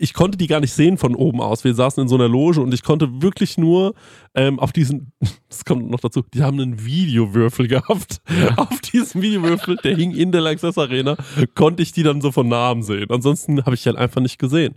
ich 0.00 0.14
konnte 0.14 0.38
die 0.38 0.46
gar 0.46 0.60
nicht 0.60 0.72
sehen 0.72 0.96
von 0.96 1.14
oben 1.14 1.40
aus. 1.40 1.62
Wir 1.62 1.74
saßen 1.74 2.02
in 2.02 2.08
so 2.08 2.14
einer 2.14 2.28
Loge 2.28 2.60
und 2.60 2.72
ich 2.72 2.82
konnte 2.82 3.20
wirklich 3.20 3.58
nur 3.58 3.94
ähm, 4.34 4.58
auf 4.58 4.72
diesen, 4.72 5.12
das 5.48 5.64
kommt 5.64 5.90
noch 5.90 6.00
dazu, 6.00 6.22
die 6.32 6.42
haben 6.42 6.58
einen 6.58 6.84
Videowürfel 6.84 7.68
gehabt. 7.68 8.22
Auf 8.56 8.80
diesem 8.80 9.20
Videowürfel, 9.20 9.76
der 9.76 9.96
hing 9.96 10.12
in 10.12 10.32
der 10.32 10.40
Lanxess 10.40 10.78
Arena, 10.78 11.16
konnte 11.54 11.82
ich 11.82 11.92
die 11.92 12.02
dann 12.02 12.20
so 12.20 12.32
von 12.32 12.48
Namen 12.48 12.82
sehen. 12.82 13.10
Ansonsten 13.10 13.64
habe 13.64 13.74
ich 13.74 13.82
die 13.82 13.90
halt 13.90 13.98
einfach 13.98 14.22
nicht 14.22 14.38
gesehen. 14.38 14.76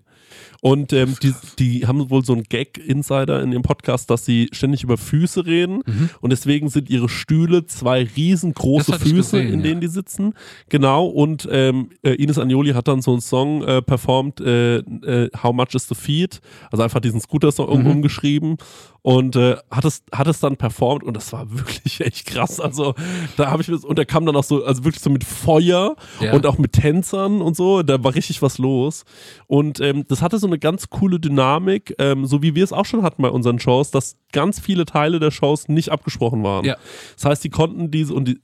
Und 0.61 0.93
ähm, 0.93 1.15
die, 1.21 1.33
die 1.59 1.85
haben 1.87 2.09
wohl 2.09 2.25
so 2.25 2.33
einen 2.33 2.43
Gag-Insider 2.43 3.41
in 3.41 3.51
ihrem 3.51 3.61
Podcast, 3.61 4.09
dass 4.09 4.25
sie 4.25 4.49
ständig 4.51 4.83
über 4.83 4.97
Füße 4.97 5.45
reden. 5.45 5.81
Und 6.21 6.31
deswegen 6.31 6.69
sind 6.69 6.89
ihre 6.89 7.09
Stühle 7.09 7.65
zwei 7.65 8.07
riesengroße 8.15 8.93
Mhm. 8.93 8.97
Füße, 8.97 9.15
gesehen, 9.37 9.53
in 9.53 9.59
ja. 9.59 9.63
denen 9.67 9.81
die 9.81 9.87
sitzen. 9.87 10.33
Genau. 10.69 11.05
Und 11.05 11.47
ähm, 11.51 11.89
äh, 12.03 12.13
Ines 12.15 12.39
Agnoli 12.39 12.71
hat 12.73 12.87
dann 12.87 13.01
so 13.01 13.11
einen 13.11 13.21
Song 13.21 13.63
äh, 13.63 13.81
performt, 13.81 14.39
äh, 14.41 14.77
äh, 14.77 15.29
How 15.43 15.53
Much 15.53 15.73
is 15.75 15.87
the 15.87 15.95
Feet? 15.95 16.41
Also 16.71 16.83
einfach 16.83 16.99
diesen 16.99 17.19
Scooter-Song 17.19 17.81
Mhm. 17.81 17.87
umgeschrieben. 17.87 18.57
Und 19.05 19.35
äh, 19.35 19.57
hat, 19.69 19.85
es, 19.85 20.01
hat 20.11 20.25
es 20.25 20.39
dann 20.39 20.57
performt 20.57 21.03
und 21.03 21.15
das 21.15 21.31
war 21.31 21.45
wirklich 21.51 22.01
echt 22.01 22.25
krass. 22.25 22.59
Also 22.59 22.95
da 23.37 23.51
habe 23.51 23.61
ich 23.61 23.67
mir, 23.67 23.77
und 23.85 23.99
da 23.99 24.03
kam 24.03 24.25
dann 24.25 24.35
auch 24.35 24.43
so, 24.43 24.65
also 24.65 24.83
wirklich 24.83 25.03
so 25.03 25.11
mit 25.11 25.23
Feuer 25.23 25.95
Ja. 26.19 26.33
und 26.33 26.47
auch 26.47 26.57
mit 26.57 26.71
Tänzern 26.73 27.39
und 27.39 27.55
so, 27.55 27.83
da 27.83 28.03
war 28.03 28.15
richtig 28.15 28.41
was 28.41 28.57
los. 28.57 29.05
Und 29.45 29.79
ähm, 29.79 30.05
das 30.07 30.23
hatte 30.23 30.39
so 30.39 30.47
eine 30.47 30.57
ganz 30.57 30.89
coole 30.89 31.19
Dynamik, 31.19 31.93
ähm, 31.99 32.25
so 32.25 32.41
wie 32.41 32.55
wir 32.55 32.63
es 32.63 32.73
auch 32.73 32.85
schon 32.85 33.03
hatten 33.03 33.21
bei 33.21 33.29
unseren 33.29 33.59
Shows, 33.59 33.91
dass 33.91 34.17
ganz 34.31 34.59
viele 34.59 34.85
Teile 34.85 35.19
der 35.19 35.29
Shows 35.29 35.67
nicht 35.67 35.89
abgesprochen 35.89 36.41
waren. 36.41 36.65
Ja. 36.65 36.75
Das 37.13 37.25
heißt, 37.25 37.43
die 37.43 37.51
konnten 37.51 37.91
diese 37.91 38.11
und 38.11 38.27
die, 38.27 38.39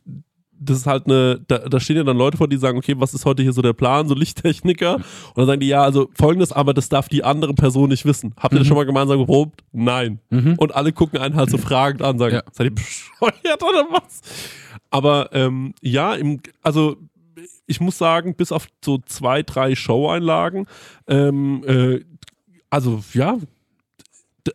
das 0.63 0.77
ist 0.77 0.85
halt 0.85 1.07
eine, 1.07 1.41
da, 1.47 1.57
da 1.57 1.79
stehen 1.79 1.97
ja 1.97 2.03
dann 2.03 2.17
Leute 2.17 2.37
vor, 2.37 2.47
die 2.47 2.57
sagen, 2.57 2.77
okay, 2.77 2.93
was 2.97 3.13
ist 3.15 3.25
heute 3.25 3.41
hier 3.41 3.51
so 3.51 3.61
der 3.63 3.73
Plan, 3.73 4.07
so 4.07 4.13
Lichttechniker? 4.13 4.95
Und 4.95 5.03
dann 5.35 5.47
sagen 5.47 5.59
die, 5.59 5.67
ja, 5.67 5.81
also 5.83 6.09
folgendes, 6.13 6.51
aber 6.51 6.73
das 6.75 6.87
darf 6.87 7.09
die 7.09 7.23
andere 7.23 7.53
Person 7.55 7.89
nicht 7.89 8.05
wissen. 8.05 8.33
Habt 8.37 8.53
ihr 8.53 8.59
das 8.59 8.67
schon 8.67 8.77
mal 8.77 8.85
gemeinsam 8.85 9.17
geprobt? 9.19 9.63
Nein. 9.71 10.19
Und 10.29 10.75
alle 10.75 10.91
gucken 10.93 11.19
einen 11.19 11.35
halt 11.35 11.49
so 11.49 11.57
fragend 11.57 12.01
an, 12.03 12.19
sagen, 12.19 12.35
Ja. 12.35 12.43
seid 12.51 12.67
ihr 12.67 12.75
bescheuert 12.75 13.63
oder 13.63 13.87
was? 13.91 14.21
Aber 14.91 15.29
ähm, 15.33 15.73
ja, 15.81 16.13
im, 16.13 16.39
also 16.61 16.97
ich 17.65 17.79
muss 17.79 17.97
sagen, 17.97 18.35
bis 18.35 18.51
auf 18.51 18.67
so 18.85 18.99
zwei, 19.05 19.41
drei 19.41 19.73
Show-Einlagen, 19.75 20.67
ähm, 21.07 21.63
äh, 21.65 22.01
also 22.69 23.01
ja, 23.13 23.37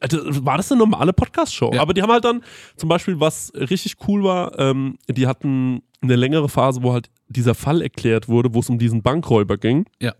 war 0.00 0.56
das 0.56 0.70
eine 0.72 0.80
normale 0.80 1.12
Podcast-Show. 1.12 1.72
Ja. 1.74 1.80
Aber 1.80 1.94
die 1.94 2.02
haben 2.02 2.10
halt 2.10 2.24
dann 2.24 2.42
zum 2.76 2.88
Beispiel, 2.88 3.20
was 3.20 3.52
richtig 3.54 3.96
cool 4.08 4.24
war, 4.24 4.58
ähm, 4.58 4.98
die 5.08 5.26
hatten 5.26 5.82
eine 6.02 6.16
längere 6.16 6.48
Phase, 6.48 6.82
wo 6.82 6.92
halt 6.92 7.10
dieser 7.28 7.54
Fall 7.54 7.82
erklärt 7.82 8.28
wurde, 8.28 8.54
wo 8.54 8.60
es 8.60 8.68
um 8.68 8.78
diesen 8.78 9.02
Bankräuber 9.02 9.56
ging. 9.56 9.86
Ja. 10.00 10.14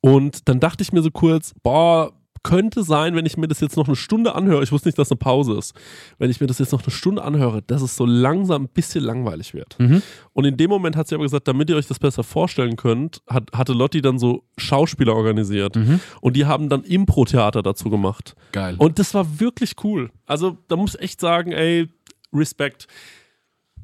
Und 0.00 0.48
dann 0.48 0.60
dachte 0.60 0.82
ich 0.82 0.92
mir 0.92 1.02
so 1.02 1.10
kurz, 1.10 1.54
boah, 1.62 2.12
könnte 2.42 2.82
sein, 2.82 3.14
wenn 3.14 3.26
ich 3.26 3.36
mir 3.36 3.48
das 3.48 3.60
jetzt 3.60 3.76
noch 3.76 3.88
eine 3.88 3.96
Stunde 3.96 4.34
anhöre, 4.34 4.62
ich 4.62 4.72
wusste 4.72 4.88
nicht, 4.88 4.98
dass 4.98 5.10
eine 5.10 5.18
Pause 5.18 5.58
ist, 5.58 5.74
wenn 6.18 6.30
ich 6.30 6.40
mir 6.40 6.46
das 6.46 6.58
jetzt 6.58 6.72
noch 6.72 6.82
eine 6.82 6.90
Stunde 6.90 7.22
anhöre, 7.22 7.62
dass 7.62 7.82
es 7.82 7.96
so 7.96 8.06
langsam 8.06 8.64
ein 8.64 8.68
bisschen 8.68 9.04
langweilig 9.04 9.54
wird. 9.54 9.78
Mhm. 9.78 10.02
Und 10.32 10.44
in 10.44 10.56
dem 10.56 10.70
Moment 10.70 10.96
hat 10.96 11.08
sie 11.08 11.14
aber 11.14 11.24
gesagt, 11.24 11.48
damit 11.48 11.68
ihr 11.68 11.76
euch 11.76 11.86
das 11.86 11.98
besser 11.98 12.22
vorstellen 12.22 12.76
könnt, 12.76 13.22
hat, 13.26 13.50
hatte 13.52 13.72
Lotti 13.72 14.00
dann 14.00 14.18
so 14.18 14.44
Schauspieler 14.56 15.14
organisiert. 15.14 15.76
Mhm. 15.76 16.00
Und 16.20 16.36
die 16.36 16.46
haben 16.46 16.68
dann 16.68 16.84
Impro-Theater 16.84 17.62
dazu 17.62 17.90
gemacht. 17.90 18.34
Geil. 18.52 18.76
Und 18.78 18.98
das 18.98 19.14
war 19.14 19.40
wirklich 19.40 19.74
cool. 19.84 20.10
Also 20.26 20.58
da 20.68 20.76
muss 20.76 20.94
ich 20.94 21.02
echt 21.02 21.20
sagen, 21.20 21.52
ey, 21.52 21.88
Respekt. 22.32 22.86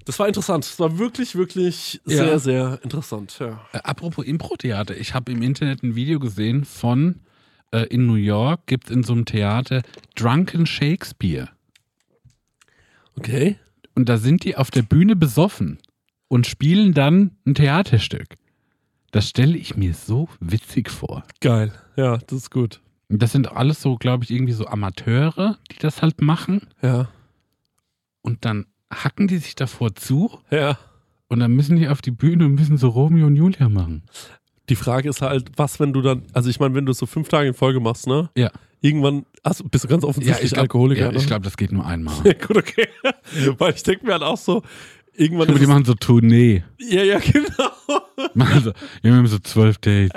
Das 0.05 0.19
war 0.19 0.27
interessant. 0.29 0.65
Das 0.65 0.79
war 0.79 0.99
wirklich, 0.99 1.35
wirklich 1.35 2.01
Ja. 2.07 2.17
sehr, 2.17 2.39
sehr 2.39 2.81
interessant. 2.83 3.37
Ja. 3.41 3.61
Äh, 3.73 3.79
apropos 3.79 4.25
Impro-Theater, 4.27 4.97
ich 4.97 5.15
habe 5.15 5.33
im 5.33 5.43
Internet 5.43 5.83
ein 5.83 5.95
Video 5.95 6.19
gesehen 6.21 6.65
von 6.65 7.21
äh, 7.73 7.85
in 7.87 8.07
New 8.07 8.15
York 8.15 8.67
gibt 8.67 8.85
es 8.85 8.91
in 8.91 9.03
so 9.03 9.13
einem 9.15 9.25
Theater 9.25 9.83
Drunken 10.15 10.67
Shakespeare. 10.67 11.49
Okay. 13.17 13.57
Und 13.95 14.09
da 14.09 14.19
sind 14.19 14.45
die 14.45 14.57
auf 14.57 14.71
der 14.71 14.83
Bühne 14.83 15.17
besoffen 15.17 15.79
und 16.29 16.47
spielen 16.47 16.95
dann 16.95 17.33
ein 17.47 17.55
Theaterstück. 17.55 18.27
Das 19.13 19.29
stelle 19.29 19.57
ich 19.57 19.77
mir 19.77 19.95
so 19.95 20.29
witzig 20.41 20.91
vor. 20.91 21.23
Geil. 21.41 21.73
Ja, 21.97 22.17
das 22.19 22.33
ist 22.39 22.51
gut. 22.51 22.81
Das 23.09 23.31
sind 23.33 23.53
alles 23.53 23.81
so, 23.81 23.97
glaube 23.97 24.25
ich, 24.25 24.31
irgendwie 24.31 24.53
so 24.55 24.67
Amateure, 24.67 25.59
die 25.71 25.79
das 25.79 26.03
halt 26.03 26.21
machen. 26.21 26.63
Ja. 26.83 27.09
Und 28.23 28.45
dann 28.45 28.67
hacken 28.95 29.27
die 29.29 29.39
sich 29.39 29.55
davor 29.55 29.95
zu 29.95 30.39
Ja. 30.51 30.79
und 31.29 31.41
dann 31.41 31.53
müssen 31.53 31.77
die 31.77 31.89
auf 31.89 32.01
die 32.03 32.11
Bühne 32.13 32.45
und 32.47 32.55
müssen 32.55 32.77
so 32.77 32.89
Romeo 32.89 33.27
und 33.27 33.37
Julia 33.37 33.69
machen. 33.69 34.03
Die 34.69 34.77
Frage 34.77 35.09
ist 35.09 35.21
halt, 35.23 35.51
was, 35.57 35.81
wenn 35.81 35.93
du 35.93 36.01
dann, 36.01 36.23
also 36.33 36.49
ich 36.49 36.61
meine, 36.61 36.75
wenn 36.75 36.87
du 36.87 36.93
es 36.93 36.99
so 36.99 37.07
fünf 37.07 37.29
Tage 37.29 37.49
in 37.49 37.55
Folge 37.55 37.81
machst, 37.81 38.07
ne? 38.07 38.31
Ja. 38.37 38.51
Irgendwann 38.81 39.25
hast, 39.43 39.69
bist 39.71 39.85
du 39.85 39.89
ganz 39.89 40.05
offensichtlich 40.05 40.53
glaub- 40.53 40.63
Alkoholiker. 40.63 41.07
Ja, 41.07 41.13
ne? 41.13 41.19
ich 41.19 41.27
glaube, 41.27 41.43
das 41.45 41.57
geht 41.57 41.73
nur 41.73 41.87
einmal. 41.87 42.15
Ja, 42.25 42.33
gut, 42.35 42.57
okay. 42.57 42.87
Weil 43.59 43.75
ich 43.75 43.83
denke 43.83 44.07
mir 44.07 44.13
halt 44.13 44.23
auch 44.23 44.37
so, 44.39 44.63
irgendwann 45.15 45.49
Aber 45.49 45.55
ist 45.57 45.63
die 45.63 45.67
machen 45.67 45.85
so 45.85 45.95
Tournee. 45.95 46.65
Ja, 46.79 47.03
ja, 47.03 47.19
genau. 47.33 47.49
Machen 48.35 48.63
so, 48.63 48.73
wir 49.03 49.15
haben 49.15 49.27
so 49.27 49.39
zwölf 49.39 49.79
Dates. 49.79 50.11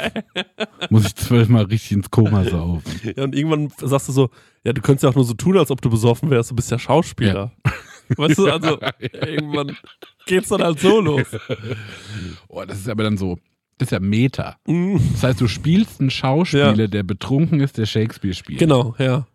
Muss 0.90 1.06
ich 1.08 1.16
zwölfmal 1.16 1.66
richtig 1.66 1.92
ins 1.92 2.10
Koma 2.10 2.44
saufen. 2.46 2.84
Ja, 3.16 3.24
und 3.24 3.36
irgendwann 3.36 3.70
sagst 3.82 4.08
du 4.08 4.12
so, 4.14 4.30
ja, 4.64 4.72
du 4.74 4.82
könntest 4.82 5.04
ja 5.04 5.10
auch 5.10 5.16
nur 5.16 5.24
so 5.26 5.34
tun, 5.34 5.58
als 5.58 5.72
ob 5.72 5.82
du 5.82 5.90
besoffen 5.90 6.30
wärst, 6.30 6.52
du 6.52 6.56
bist 6.56 6.72
ja 6.72 6.80
Schauspieler. 6.80 7.52
Weißt 8.16 8.38
du, 8.38 8.52
also 8.52 8.80
irgendwann 9.00 9.76
geht's 10.26 10.50
dann 10.50 10.62
halt 10.62 10.80
so 10.80 11.02
los. 11.02 11.28
Oh, 12.48 12.64
das 12.66 12.80
ist 12.80 12.90
aber 12.90 13.04
dann 13.04 13.18
so, 13.18 13.38
das 13.78 13.88
ist 13.88 13.92
ja 13.92 14.00
Meta. 14.00 14.58
Mhm. 14.68 15.00
Das 15.14 15.24
heißt, 15.24 15.42
du 15.42 15.48
spielst 15.48 16.00
einen 16.00 16.10
Schauspieler, 16.10 16.88
der 16.88 17.04
betrunken 17.04 17.60
ist, 17.60 17.78
der 17.78 17.86
Shakespeare 17.86 18.34
spielt. 18.34 18.60
Genau, 18.60 18.96
ja. 18.98 19.28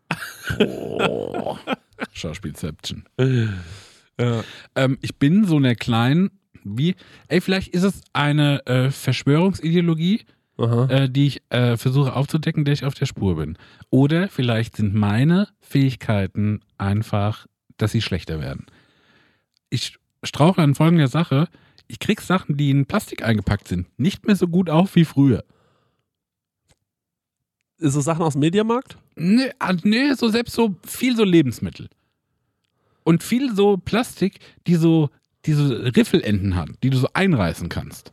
Schauspielception. 2.12 3.05
ja. 3.19 4.45
Ähm, 4.75 4.99
ich 5.00 5.17
bin 5.17 5.45
so 5.45 5.57
einer 5.57 5.75
kleinen, 5.75 6.31
wie, 6.64 6.95
ey, 7.29 7.41
vielleicht 7.41 7.69
ist 7.69 7.85
es 7.85 8.02
eine 8.12 8.64
äh, 8.67 8.91
Verschwörungsideologie, 8.91 10.23
äh, 10.59 11.09
die 11.09 11.26
ich 11.26 11.43
äh, 11.50 11.76
versuche 11.76 12.14
aufzudecken, 12.14 12.64
der 12.64 12.75
ich 12.75 12.85
auf 12.85 12.95
der 12.95 13.07
Spur 13.07 13.37
bin. 13.37 13.57
Oder 13.91 14.29
vielleicht 14.29 14.76
sind 14.76 14.95
meine 14.95 15.49
Fähigkeiten 15.61 16.61
einfach, 16.79 17.47
dass 17.83 17.93
sie 17.93 18.03
schlechter 18.03 18.41
werden. 18.41 18.67
Ich 19.71 19.99
strauche 20.23 20.62
an 20.62 20.75
folgender 20.75 21.09
Sache. 21.09 21.49
Ich 21.89 21.99
krieg 21.99 22.21
Sachen, 22.21 22.57
die 22.57 22.71
in 22.71 22.87
Plastik 22.87 23.23
eingepackt 23.25 23.69
sind, 23.69 23.87
nicht 23.99 24.27
mehr 24.27 24.37
so 24.37 24.49
gut 24.49 24.71
auf 24.71 24.95
wie 24.95 25.05
früher. 25.05 25.45
Ist 27.79 27.97
es 27.97 28.05
Sachen 28.05 28.23
aus 28.23 28.35
dem 28.35 28.41
Mediamarkt? 28.41 28.97
Nee, 29.17 29.51
nee, 29.83 30.12
so 30.15 30.29
selbst 30.29 30.55
so 30.55 30.77
viel 30.87 31.17
so 31.17 31.25
Lebensmittel. 31.25 31.89
Und 33.05 33.25
viel 33.25 33.55
so 33.55 33.77
Plastik, 33.77 34.39
die 34.67 34.77
so 34.77 35.11
diese 35.45 35.97
Riffelenden 35.97 36.55
hat, 36.55 36.71
die 36.85 36.91
du 36.91 36.99
so 36.99 37.09
einreißen 37.12 37.69
kannst. 37.69 38.12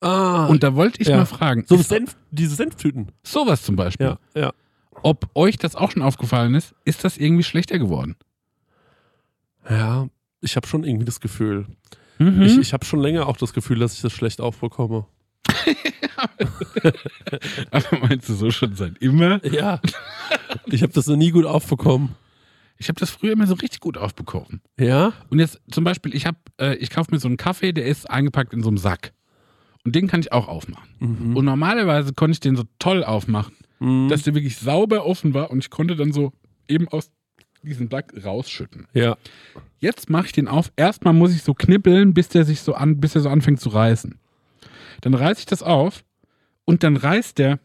Ah. 0.00 0.46
Und 0.46 0.62
da 0.62 0.74
wollte 0.74 1.00
ich 1.00 1.08
ja. 1.08 1.16
mal 1.16 1.26
fragen, 1.26 1.64
so 1.66 1.76
Senf, 1.76 2.16
diese 2.30 2.54
Senftüten. 2.54 3.10
sowas 3.22 3.62
zum 3.62 3.76
Beispiel, 3.76 4.16
Ja, 4.34 4.40
ja. 4.40 4.52
ob 5.02 5.30
euch 5.34 5.56
das 5.56 5.76
auch 5.76 5.90
schon 5.90 6.02
aufgefallen 6.02 6.54
ist, 6.54 6.74
ist 6.84 7.04
das 7.04 7.16
irgendwie 7.16 7.44
schlechter 7.44 7.78
geworden? 7.78 8.16
Ja, 9.70 10.08
ich 10.40 10.56
habe 10.56 10.66
schon 10.66 10.84
irgendwie 10.84 11.04
das 11.06 11.20
Gefühl. 11.20 11.66
Mhm. 12.18 12.42
Ich, 12.42 12.58
ich 12.58 12.72
habe 12.72 12.84
schon 12.84 13.00
länger 13.00 13.26
auch 13.26 13.36
das 13.36 13.52
Gefühl, 13.52 13.78
dass 13.78 13.94
ich 13.94 14.02
das 14.02 14.12
schlecht 14.12 14.40
aufbekomme. 14.40 15.06
Aber 17.70 17.98
meinst 18.02 18.28
du 18.28 18.34
so 18.34 18.50
schon 18.50 18.74
seit 18.74 18.98
immer? 18.98 19.44
Ja. 19.46 19.80
ich 20.66 20.82
habe 20.82 20.92
das 20.92 21.06
noch 21.06 21.16
nie 21.16 21.30
gut 21.30 21.46
aufbekommen. 21.46 22.10
Ich 22.78 22.88
habe 22.88 22.98
das 22.98 23.10
früher 23.10 23.32
immer 23.32 23.46
so 23.46 23.54
richtig 23.54 23.80
gut 23.80 23.98
aufbekommen. 23.98 24.62
Ja? 24.78 25.12
Und 25.28 25.38
jetzt 25.38 25.60
zum 25.70 25.84
Beispiel, 25.84 26.14
ich 26.14 26.26
habe, 26.26 26.38
äh, 26.58 26.74
ich 26.76 26.90
kaufe 26.90 27.10
mir 27.12 27.18
so 27.20 27.28
einen 27.28 27.36
Kaffee, 27.36 27.72
der 27.72 27.84
ist 27.86 28.08
eingepackt 28.08 28.52
in 28.54 28.62
so 28.62 28.68
einem 28.68 28.78
Sack. 28.78 29.12
Und 29.84 29.94
den 29.94 30.06
kann 30.08 30.20
ich 30.20 30.32
auch 30.32 30.48
aufmachen. 30.48 30.88
Mhm. 30.98 31.36
Und 31.36 31.44
normalerweise 31.44 32.12
konnte 32.14 32.32
ich 32.32 32.40
den 32.40 32.56
so 32.56 32.64
toll 32.78 33.04
aufmachen, 33.04 33.54
Mhm. 33.80 34.08
dass 34.08 34.22
der 34.22 34.34
wirklich 34.34 34.56
sauber 34.58 35.06
offen 35.06 35.32
war 35.34 35.50
und 35.50 35.58
ich 35.58 35.70
konnte 35.70 35.96
dann 35.96 36.12
so 36.12 36.32
eben 36.68 36.86
aus 36.88 37.10
diesem 37.62 37.88
Sack 37.90 38.12
rausschütten. 38.24 38.86
ja. 38.92 39.16
Jetzt 39.82 40.10
mache 40.10 40.26
ich 40.26 40.32
den 40.32 40.46
auf. 40.46 40.70
Erstmal 40.76 41.14
muss 41.14 41.34
ich 41.34 41.42
so 41.42 41.54
knippeln, 41.54 42.12
bis 42.12 42.28
der 42.28 42.44
sich 42.44 42.60
so 42.60 42.74
an, 42.74 43.00
bis 43.00 43.14
er 43.14 43.22
so 43.22 43.30
anfängt 43.30 43.60
zu 43.60 43.70
reißen. 43.70 44.18
Dann 45.00 45.14
reiße 45.14 45.40
ich 45.40 45.46
das 45.46 45.62
auf 45.62 46.04
und 46.66 46.82
dann 46.82 46.96
reißt 46.98 47.38
der 47.38 47.58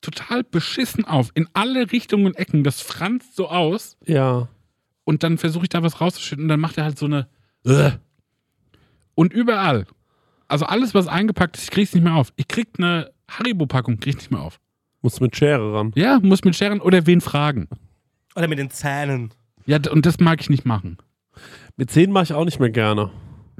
total 0.00 0.44
beschissen 0.44 1.04
auf. 1.04 1.30
In 1.34 1.46
alle 1.52 1.92
Richtungen 1.92 2.24
und 2.24 2.36
Ecken. 2.38 2.64
Das 2.64 2.80
franzt 2.80 3.36
so 3.36 3.48
aus 3.48 3.98
Ja. 4.06 4.48
und 5.04 5.22
dann 5.22 5.36
versuche 5.36 5.64
ich 5.64 5.68
da 5.68 5.82
was 5.82 6.00
rauszuschütten 6.00 6.44
und 6.44 6.48
dann 6.48 6.60
macht 6.60 6.78
er 6.78 6.84
halt 6.84 6.98
so 6.98 7.04
eine. 7.06 7.28
Äh. 7.64 7.90
Und 9.14 9.32
überall. 9.34 9.86
Also 10.46 10.64
alles, 10.64 10.94
was 10.94 11.06
eingepackt 11.08 11.56
ist, 11.58 11.64
ich 11.64 11.70
krieg's 11.70 11.92
nicht 11.92 12.04
mehr 12.04 12.14
auf. 12.14 12.32
Ich 12.36 12.48
krieg 12.48 12.68
eine 12.78 13.10
Haribo-Packung, 13.28 13.98
krieg 14.00 14.14
ich 14.14 14.16
nicht 14.20 14.30
mehr 14.30 14.40
auf. 14.40 14.58
Musst 15.02 15.20
mit 15.20 15.36
Schere 15.36 15.74
ran. 15.74 15.92
Ja, 15.96 16.18
muss 16.22 16.44
mit 16.44 16.56
Scheren 16.56 16.80
oder 16.80 17.06
wen 17.06 17.20
fragen. 17.20 17.68
Oder 18.38 18.48
mit 18.48 18.58
den 18.58 18.70
Zähnen. 18.70 19.30
Ja, 19.66 19.78
und 19.90 20.06
das 20.06 20.18
mag 20.20 20.40
ich 20.40 20.48
nicht 20.48 20.64
machen. 20.64 20.96
Mit 21.76 21.90
Zähnen 21.90 22.12
mache 22.12 22.24
ich 22.24 22.32
auch 22.32 22.44
nicht 22.44 22.60
mehr 22.60 22.70
gerne. 22.70 23.10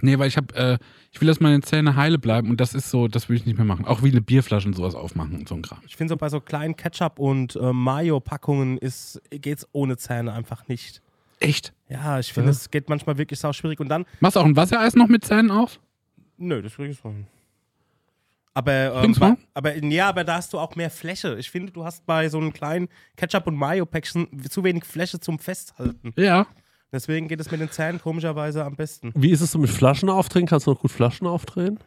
Nee, 0.01 0.19
weil 0.19 0.29
ich 0.29 0.37
habe, 0.37 0.55
äh, 0.55 0.79
ich 1.11 1.21
will, 1.21 1.27
dass 1.27 1.41
meine 1.41 1.61
Zähne 1.61 1.97
heile 1.97 2.19
bleiben 2.19 2.51
und 2.51 2.61
das 2.61 2.73
ist 2.73 2.89
so, 2.91 3.09
das 3.09 3.29
will 3.29 3.37
ich 3.37 3.47
nicht 3.47 3.57
mehr 3.57 3.65
machen. 3.67 3.85
Auch 3.85 4.03
wie 4.05 4.11
eine 4.11 4.21
Bierflasche 4.21 4.69
und 4.69 4.75
sowas 4.75 4.95
aufmachen 4.95 5.35
und 5.37 5.49
so 5.49 5.57
ein 5.57 5.63
Kram. 5.63 5.79
Ich 5.87 5.97
finde 5.97 6.13
so 6.13 6.17
bei 6.17 6.29
so 6.29 6.41
kleinen 6.41 6.77
Ketchup- 6.77 7.19
und 7.19 7.57
äh, 7.57 7.73
Mayo-Packungen 7.73 8.79
ist, 8.79 9.21
geht's 9.31 9.67
ohne 9.73 9.97
Zähne 9.97 10.33
einfach 10.33 10.69
nicht. 10.69 11.03
Echt? 11.41 11.73
Ja, 11.89 12.19
ich 12.21 12.33
finde, 12.33 12.51
Ja. 12.51 12.57
es 12.57 12.71
geht 12.71 12.89
manchmal 12.89 13.19
wirklich 13.19 13.41
sau 13.41 13.53
schwierig. 13.53 13.81
Und 13.81 13.89
dann, 13.89 14.05
Machst 14.21 14.37
du 14.37 14.41
auch 14.41 14.45
ein 14.45 14.57
Wassereis 14.57 14.95
noch 14.95 15.09
mit 15.09 15.25
Zähnen 15.25 15.51
auf? 15.51 15.81
nö, 16.37 16.63
das 16.63 16.75
krieg 16.77 16.91
ich 16.93 16.99
so 16.99 17.09
hin. 17.11 17.27
Aber, 18.59 19.05
ähm, 19.05 19.15
bei, 19.17 19.37
aber 19.55 19.77
ja, 19.85 20.09
aber 20.09 20.25
da 20.25 20.35
hast 20.35 20.53
du 20.53 20.59
auch 20.59 20.75
mehr 20.75 20.91
Fläche. 20.91 21.37
Ich 21.39 21.49
finde, 21.49 21.71
du 21.71 21.85
hast 21.85 22.05
bei 22.07 22.29
so 22.29 22.39
einem 22.39 22.53
kleinen 22.53 22.89
Ketchup- 23.17 23.47
und 23.47 23.55
Mayo-Päckchen 23.55 24.27
zu 24.51 24.65
wenig 24.65 24.85
Fläche 24.85 25.21
zum 25.21 25.39
Festhalten. 25.39 26.13
Ja. 26.17 26.49
Deswegen 26.91 27.29
geht 27.29 27.39
es 27.39 27.53
mit 27.53 27.61
den 27.61 27.71
Zähnen 27.71 28.01
komischerweise 28.01 28.65
am 28.65 28.75
besten. 28.75 29.13
Wie 29.15 29.31
ist 29.31 29.43
es 29.43 29.53
so 29.53 29.61
mit 29.61 29.71
Flaschen 29.71 30.11
aufdrehen? 30.11 30.47
Kannst 30.47 30.67
du 30.67 30.73
noch 30.73 30.81
gut 30.81 30.91
Flaschen 30.91 31.29
aufdrehen? 31.29 31.79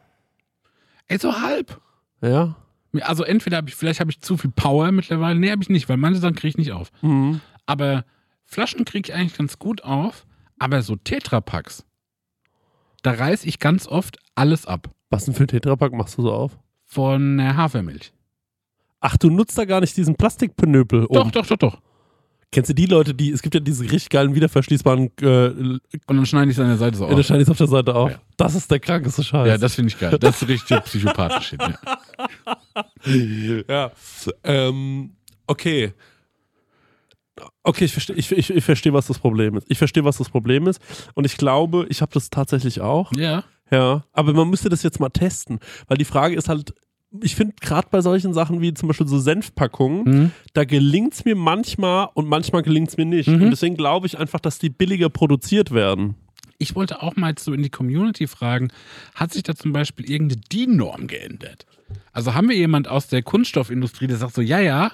Ey, 1.08 1.18
so 1.18 1.42
halb. 1.42 1.78
Ja. 2.22 2.56
Also 3.02 3.24
entweder 3.24 3.58
habe 3.58 3.68
ich, 3.68 3.74
vielleicht 3.74 4.00
habe 4.00 4.10
ich 4.10 4.22
zu 4.22 4.38
viel 4.38 4.50
Power 4.52 4.92
mittlerweile. 4.92 5.38
Nee, 5.38 5.50
habe 5.50 5.62
ich 5.62 5.68
nicht, 5.68 5.90
weil 5.90 5.98
manche 5.98 6.20
Sachen 6.20 6.36
kriege 6.36 6.48
ich 6.48 6.56
nicht 6.56 6.72
auf. 6.72 6.90
Mhm. 7.02 7.42
Aber 7.66 8.06
Flaschen 8.46 8.86
kriege 8.86 9.10
ich 9.10 9.14
eigentlich 9.14 9.36
ganz 9.36 9.58
gut 9.58 9.84
auf. 9.84 10.24
Aber 10.58 10.80
so 10.80 10.96
Tetrapacks, 10.96 11.84
da 13.02 13.10
reiß 13.10 13.44
ich 13.44 13.58
ganz 13.58 13.86
oft 13.86 14.16
alles 14.34 14.64
ab. 14.64 14.88
Was 15.10 15.26
denn 15.26 15.34
für 15.34 15.44
ein 15.44 15.48
Tetrapack 15.48 15.92
machst 15.92 16.16
du 16.16 16.22
so 16.22 16.32
auf? 16.32 16.58
Von 16.92 17.38
der 17.38 17.56
Hafermilch. 17.56 18.12
Ach, 19.00 19.16
du 19.16 19.30
nutzt 19.30 19.56
da 19.56 19.64
gar 19.64 19.80
nicht 19.80 19.96
diesen 19.96 20.14
Plastikpenöpel. 20.14 21.06
Doch, 21.10 21.30
doch, 21.30 21.46
doch, 21.46 21.56
doch. 21.56 21.78
Kennst 22.50 22.68
du 22.68 22.74
die 22.74 22.84
Leute, 22.84 23.14
die, 23.14 23.30
es 23.30 23.40
gibt 23.40 23.54
ja 23.54 23.60
diese 23.60 23.84
richtig 23.84 24.10
geilen 24.10 24.34
wiederverschließbaren 24.34 25.10
äh, 25.22 25.26
Und 25.26 25.80
dann 26.06 26.26
schneide 26.26 26.50
ich 26.50 26.58
es 26.58 26.60
an 26.60 26.68
der 26.68 26.76
Seite 26.76 26.98
so 26.98 27.04
ja, 27.04 27.12
da 27.12 27.16
auf. 27.16 27.24
scheint 27.24 27.48
auf 27.48 27.56
der 27.56 27.66
Seite 27.66 27.94
auf. 27.94 28.10
Ja. 28.10 28.20
Das 28.36 28.54
ist 28.54 28.70
der 28.70 28.78
krankeste 28.78 29.24
Scheiß. 29.24 29.48
Ja, 29.48 29.56
das 29.56 29.74
finde 29.74 29.88
ich 29.88 29.98
geil. 29.98 30.18
Das 30.20 30.42
ist 30.42 30.48
richtig 30.48 30.80
psychopathisch. 30.84 31.56
Ja. 33.06 33.62
ja. 33.66 33.90
Ähm, 34.44 35.12
okay. 35.46 35.94
Okay, 37.62 37.86
ich 37.86 37.92
verstehe, 37.92 38.16
ich, 38.16 38.30
ich, 38.32 38.50
ich 38.50 38.64
verstehe, 38.64 38.92
was 38.92 39.06
das 39.06 39.18
Problem 39.18 39.56
ist. 39.56 39.66
Ich 39.70 39.78
verstehe, 39.78 40.04
was 40.04 40.18
das 40.18 40.28
Problem 40.28 40.66
ist. 40.66 40.78
Und 41.14 41.24
ich 41.24 41.38
glaube, 41.38 41.86
ich 41.88 42.02
habe 42.02 42.12
das 42.12 42.28
tatsächlich 42.28 42.82
auch. 42.82 43.10
ja. 43.16 43.44
Ja. 43.72 44.04
Aber 44.12 44.32
man 44.34 44.48
müsste 44.50 44.68
das 44.68 44.82
jetzt 44.84 45.00
mal 45.00 45.08
testen. 45.08 45.58
Weil 45.88 45.96
die 45.98 46.04
Frage 46.04 46.36
ist 46.36 46.48
halt, 46.48 46.74
ich 47.20 47.34
finde 47.34 47.54
gerade 47.60 47.88
bei 47.90 48.00
solchen 48.00 48.32
Sachen 48.34 48.60
wie 48.60 48.72
zum 48.74 48.86
Beispiel 48.88 49.08
so 49.08 49.18
Senfpackungen, 49.18 50.04
Mhm. 50.04 50.30
da 50.52 50.64
gelingt 50.64 51.14
es 51.14 51.24
mir 51.24 51.34
manchmal 51.36 52.08
und 52.14 52.28
manchmal 52.28 52.62
gelingt 52.62 52.88
es 52.90 52.96
mir 52.96 53.04
nicht. 53.06 53.28
Mhm. 53.28 53.42
Und 53.42 53.50
deswegen 53.50 53.76
glaube 53.76 54.06
ich 54.06 54.18
einfach, 54.18 54.40
dass 54.40 54.58
die 54.58 54.70
billiger 54.70 55.08
produziert 55.10 55.72
werden. 55.72 56.14
Ich 56.58 56.74
wollte 56.76 57.02
auch 57.02 57.16
mal 57.16 57.34
so 57.38 57.52
in 57.52 57.62
die 57.62 57.70
Community 57.70 58.26
fragen, 58.28 58.68
hat 59.14 59.32
sich 59.32 59.42
da 59.42 59.54
zum 59.54 59.72
Beispiel 59.72 60.08
irgendeine 60.08 60.42
DIN-Norm 60.52 61.06
geändert? 61.08 61.66
Also 62.12 62.34
haben 62.34 62.48
wir 62.48 62.56
jemand 62.56 62.88
aus 62.88 63.08
der 63.08 63.22
Kunststoffindustrie, 63.22 64.06
der 64.06 64.16
sagt 64.16 64.34
so, 64.34 64.40
ja, 64.42 64.60
ja, 64.60 64.92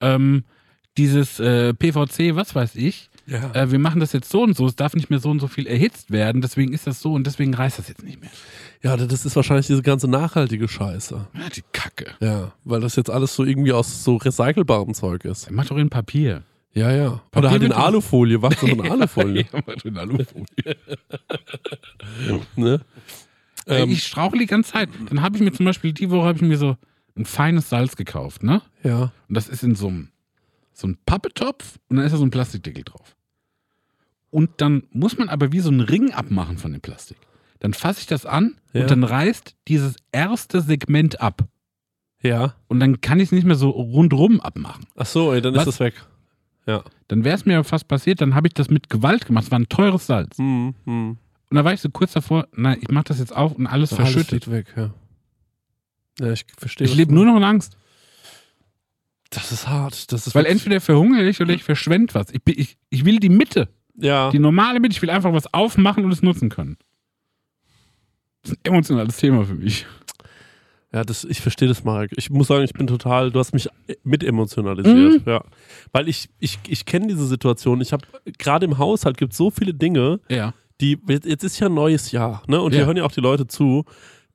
ähm, 0.00 0.44
dieses 0.98 1.38
äh, 1.40 1.72
PVC, 1.72 2.34
was 2.36 2.54
weiß 2.54 2.74
ich, 2.76 3.10
Ja. 3.26 3.52
äh, 3.54 3.70
wir 3.70 3.78
machen 3.78 4.00
das 4.00 4.12
jetzt 4.12 4.30
so 4.30 4.42
und 4.42 4.56
so, 4.56 4.66
es 4.66 4.76
darf 4.76 4.94
nicht 4.94 5.10
mehr 5.10 5.18
so 5.18 5.30
und 5.30 5.40
so 5.40 5.48
viel 5.48 5.66
erhitzt 5.66 6.10
werden, 6.10 6.40
deswegen 6.42 6.72
ist 6.72 6.86
das 6.86 7.00
so 7.00 7.14
und 7.14 7.26
deswegen 7.26 7.54
reißt 7.54 7.78
das 7.78 7.88
jetzt 7.88 8.02
nicht 8.02 8.20
mehr. 8.20 8.30
ja, 8.82 8.96
das 8.96 9.24
ist 9.24 9.34
wahrscheinlich 9.36 9.66
diese 9.66 9.82
ganze 9.82 10.08
nachhaltige 10.08 10.68
Scheiße. 10.68 11.26
Ja, 11.32 11.48
die 11.54 11.62
Kacke. 11.72 12.12
Ja, 12.20 12.52
weil 12.64 12.80
das 12.80 12.96
jetzt 12.96 13.10
alles 13.10 13.34
so 13.34 13.44
irgendwie 13.44 13.72
aus 13.72 14.04
so 14.04 14.16
recycelbarem 14.16 14.94
Zeug 14.94 15.24
ist. 15.24 15.50
Mach 15.50 15.66
doch 15.66 15.76
in 15.76 15.88
Papier. 15.90 16.42
Ja, 16.74 16.90
ja. 16.90 17.10
Papier 17.30 17.38
Oder 17.38 17.50
halt 17.50 17.62
in 17.62 17.72
Alufolie, 17.72 18.42
was 18.42 18.58
so 18.60 18.66
in 18.66 18.80
Alufolie. 18.90 19.46
Ja, 19.52 19.60
mach 19.66 19.74
doch 19.74 19.84
in 19.84 19.96
Alufolie. 19.96 20.76
ne? 22.56 22.80
Ähm, 23.66 23.90
ich 23.90 24.04
strauchle 24.04 24.40
die 24.40 24.46
ganze 24.46 24.72
Zeit. 24.72 24.88
Dann 25.08 25.22
habe 25.22 25.36
ich 25.36 25.42
mir 25.42 25.52
zum 25.52 25.64
Beispiel, 25.66 25.92
die 25.92 26.10
Woche 26.10 26.26
habe 26.26 26.36
ich 26.36 26.42
mir 26.42 26.58
so 26.58 26.76
ein 27.16 27.24
feines 27.24 27.68
Salz 27.68 27.96
gekauft, 27.96 28.42
ne? 28.42 28.60
ja. 28.82 29.12
Und 29.28 29.34
das 29.36 29.48
ist 29.48 29.62
in 29.62 29.76
so 29.76 29.86
einem, 29.88 30.08
so 30.74 30.86
einem 30.86 30.98
Pappetopf 31.06 31.78
und 31.88 31.96
dann 31.96 32.04
ist 32.06 32.12
da 32.12 32.18
so 32.18 32.24
ein 32.24 32.30
Plastikdeckel 32.30 32.84
drauf. 32.84 33.16
Und 34.30 34.50
dann 34.58 34.82
muss 34.90 35.16
man 35.16 35.28
aber 35.28 35.52
wie 35.52 35.60
so 35.60 35.70
einen 35.70 35.80
Ring 35.80 36.12
abmachen 36.12 36.58
von 36.58 36.72
dem 36.72 36.80
Plastik. 36.80 37.16
Dann 37.60 37.72
fasse 37.72 38.00
ich 38.00 38.06
das 38.06 38.26
an 38.26 38.56
Ja. 38.72 38.82
und 38.82 38.90
dann 38.90 39.04
reißt 39.04 39.54
dieses 39.68 39.94
erste 40.12 40.60
Segment 40.60 41.20
ab. 41.20 41.44
Ja. 42.20 42.54
Und 42.68 42.80
dann 42.80 43.00
kann 43.00 43.20
ich 43.20 43.26
es 43.26 43.32
nicht 43.32 43.44
mehr 43.46 43.54
so 43.56 43.70
rundrum 43.70 44.40
abmachen. 44.40 44.86
Ach 44.96 45.06
so, 45.06 45.32
ey, 45.32 45.40
dann 45.40 45.54
Was? 45.54 45.62
ist 45.62 45.66
das 45.66 45.80
weg. 45.80 45.94
Ja. 46.66 46.82
Dann 47.08 47.22
wäre 47.24 47.36
es 47.36 47.44
mir 47.46 47.62
fast 47.62 47.86
passiert, 47.88 48.20
dann 48.20 48.34
habe 48.34 48.48
ich 48.48 48.54
das 48.54 48.70
mit 48.70 48.88
Gewalt 48.90 49.26
gemacht. 49.26 49.44
Es 49.44 49.50
war 49.50 49.58
ein 49.58 49.68
teures 49.68 50.06
Salz. 50.06 50.38
Hm, 50.38 50.74
hm. 50.84 51.18
Und 51.50 51.56
da 51.56 51.64
war 51.64 51.72
ich 51.74 51.80
so 51.80 51.90
kurz 51.90 52.12
davor, 52.12 52.48
nein, 52.56 52.78
ich 52.80 52.88
mache 52.88 53.04
das 53.04 53.18
jetzt 53.20 53.36
auf 53.36 53.52
und 53.54 53.66
alles 53.66 53.92
Alles 53.92 54.10
verschüttet. 54.12 54.44
fliegt 54.44 54.50
weg, 54.50 54.74
ja. 54.76 54.90
Ja, 56.18 56.32
ich 56.32 56.46
verstehe. 56.58 56.86
Ich 56.86 56.94
lebe 56.96 57.12
nur 57.14 57.26
noch 57.26 57.36
in 57.36 57.44
Angst. 57.44 57.76
Das 59.30 59.50
ist 59.52 59.68
hart. 59.68 60.12
Das 60.12 60.26
ist 60.26 60.34
Weil 60.34 60.46
entweder 60.46 60.80
verhungere 60.80 61.28
ich 61.28 61.40
oder 61.40 61.52
ich 61.54 61.64
verschwende 61.64 62.14
was. 62.14 62.26
Ich, 62.32 62.40
ich, 62.58 62.76
ich 62.90 63.04
will 63.04 63.18
die 63.18 63.28
Mitte. 63.30 63.68
ja. 63.96 64.30
Die 64.30 64.38
normale 64.38 64.78
Mitte. 64.80 64.92
Ich 64.92 65.02
will 65.02 65.10
einfach 65.10 65.32
was 65.32 65.52
aufmachen 65.52 66.04
und 66.04 66.12
es 66.12 66.22
nutzen 66.22 66.50
können. 66.50 66.76
Das 68.42 68.52
ist 68.52 68.58
ein 68.58 68.72
emotionales 68.72 69.16
Thema 69.16 69.44
für 69.44 69.54
mich. 69.54 69.86
Ja, 70.92 71.02
das, 71.02 71.24
ich 71.24 71.40
verstehe 71.40 71.66
das, 71.66 71.82
Marek. 71.82 72.12
Ich 72.16 72.30
muss 72.30 72.46
sagen, 72.46 72.62
ich 72.62 72.72
bin 72.72 72.86
total, 72.86 73.32
du 73.32 73.40
hast 73.40 73.52
mich 73.52 73.68
mit 74.04 74.22
emotionalisiert. 74.22 75.26
Ja. 75.26 75.42
Weil 75.90 76.08
ich, 76.08 76.28
ich, 76.38 76.58
ich 76.68 76.84
kenne 76.86 77.08
diese 77.08 77.26
Situation. 77.26 77.80
Ich 77.80 77.92
habe 77.92 78.06
gerade 78.38 78.64
im 78.66 78.78
Haushalt 78.78 79.16
gibt 79.16 79.32
es 79.32 79.38
so 79.38 79.50
viele 79.50 79.74
Dinge, 79.74 80.20
Ja. 80.28 80.54
die, 80.80 80.98
jetzt 81.08 81.42
ist 81.42 81.58
ja 81.58 81.66
ein 81.66 81.74
neues 81.74 82.12
Jahr, 82.12 82.42
ne? 82.46 82.60
Und 82.60 82.72
Ja. 82.72 82.80
wir 82.80 82.86
hören 82.86 82.96
ja 82.96 83.04
auch 83.04 83.10
die 83.12 83.20
Leute 83.22 83.48
zu. 83.48 83.84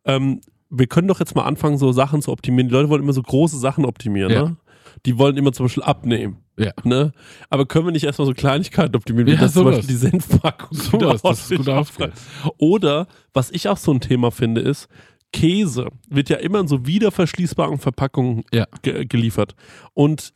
Ähm, 0.03 0.41
wir 0.69 0.87
können 0.87 1.07
doch 1.07 1.19
jetzt 1.21 1.33
mal 1.35 1.43
anfangen, 1.45 1.77
so 1.77 1.93
Sachen 1.93 2.21
zu 2.21 2.31
optimieren. 2.31 2.67
Die 2.67 2.73
Leute 2.73 2.89
wollen 2.89 3.03
immer 3.03 3.13
so 3.13 3.21
große 3.23 3.57
Sachen 3.57 3.85
optimieren, 3.85 4.31
Ja. 4.33 4.43
ne? 4.49 4.57
Die 5.05 5.17
wollen 5.17 5.37
immer 5.37 5.51
zum 5.53 5.65
Beispiel 5.65 5.83
abnehmen. 5.83 6.37
Ja. 6.57 6.71
Ne? 6.83 7.13
Aber 7.49 7.65
können 7.65 7.85
wir 7.85 7.91
nicht 7.91 8.03
erstmal 8.03 8.25
so 8.25 8.33
Kleinigkeiten 8.33 8.95
optimieren, 8.95 9.27
wie 9.27 9.31
Ja, 9.33 9.39
das 9.39 9.53
zum. 9.53 9.65
Beispiel 9.65 9.87
die 9.87 9.95
Senfpackung 9.95 10.77
wieder 10.93 11.13
dass 11.13 11.15
es 11.17 11.23
ordentlich 11.23 11.57
gut 11.57 11.69
aufgeht. 11.69 12.11
Oder, 12.57 13.07
was 13.33 13.49
ich 13.51 13.67
auch 13.69 13.77
so 13.77 13.91
ein 13.93 14.01
Thema 14.01 14.31
finde, 14.31 14.61
ist, 14.61 14.87
Käse 15.31 15.87
wird 16.09 16.29
ja 16.29 16.37
immer 16.37 16.59
in 16.59 16.67
so 16.67 16.85
wiederverschließbaren 16.85 17.77
Verpackungen 17.77 18.43
Ja. 18.51 18.65
ge 18.81 19.05
geliefert. 19.05 19.55
Und 19.93 20.33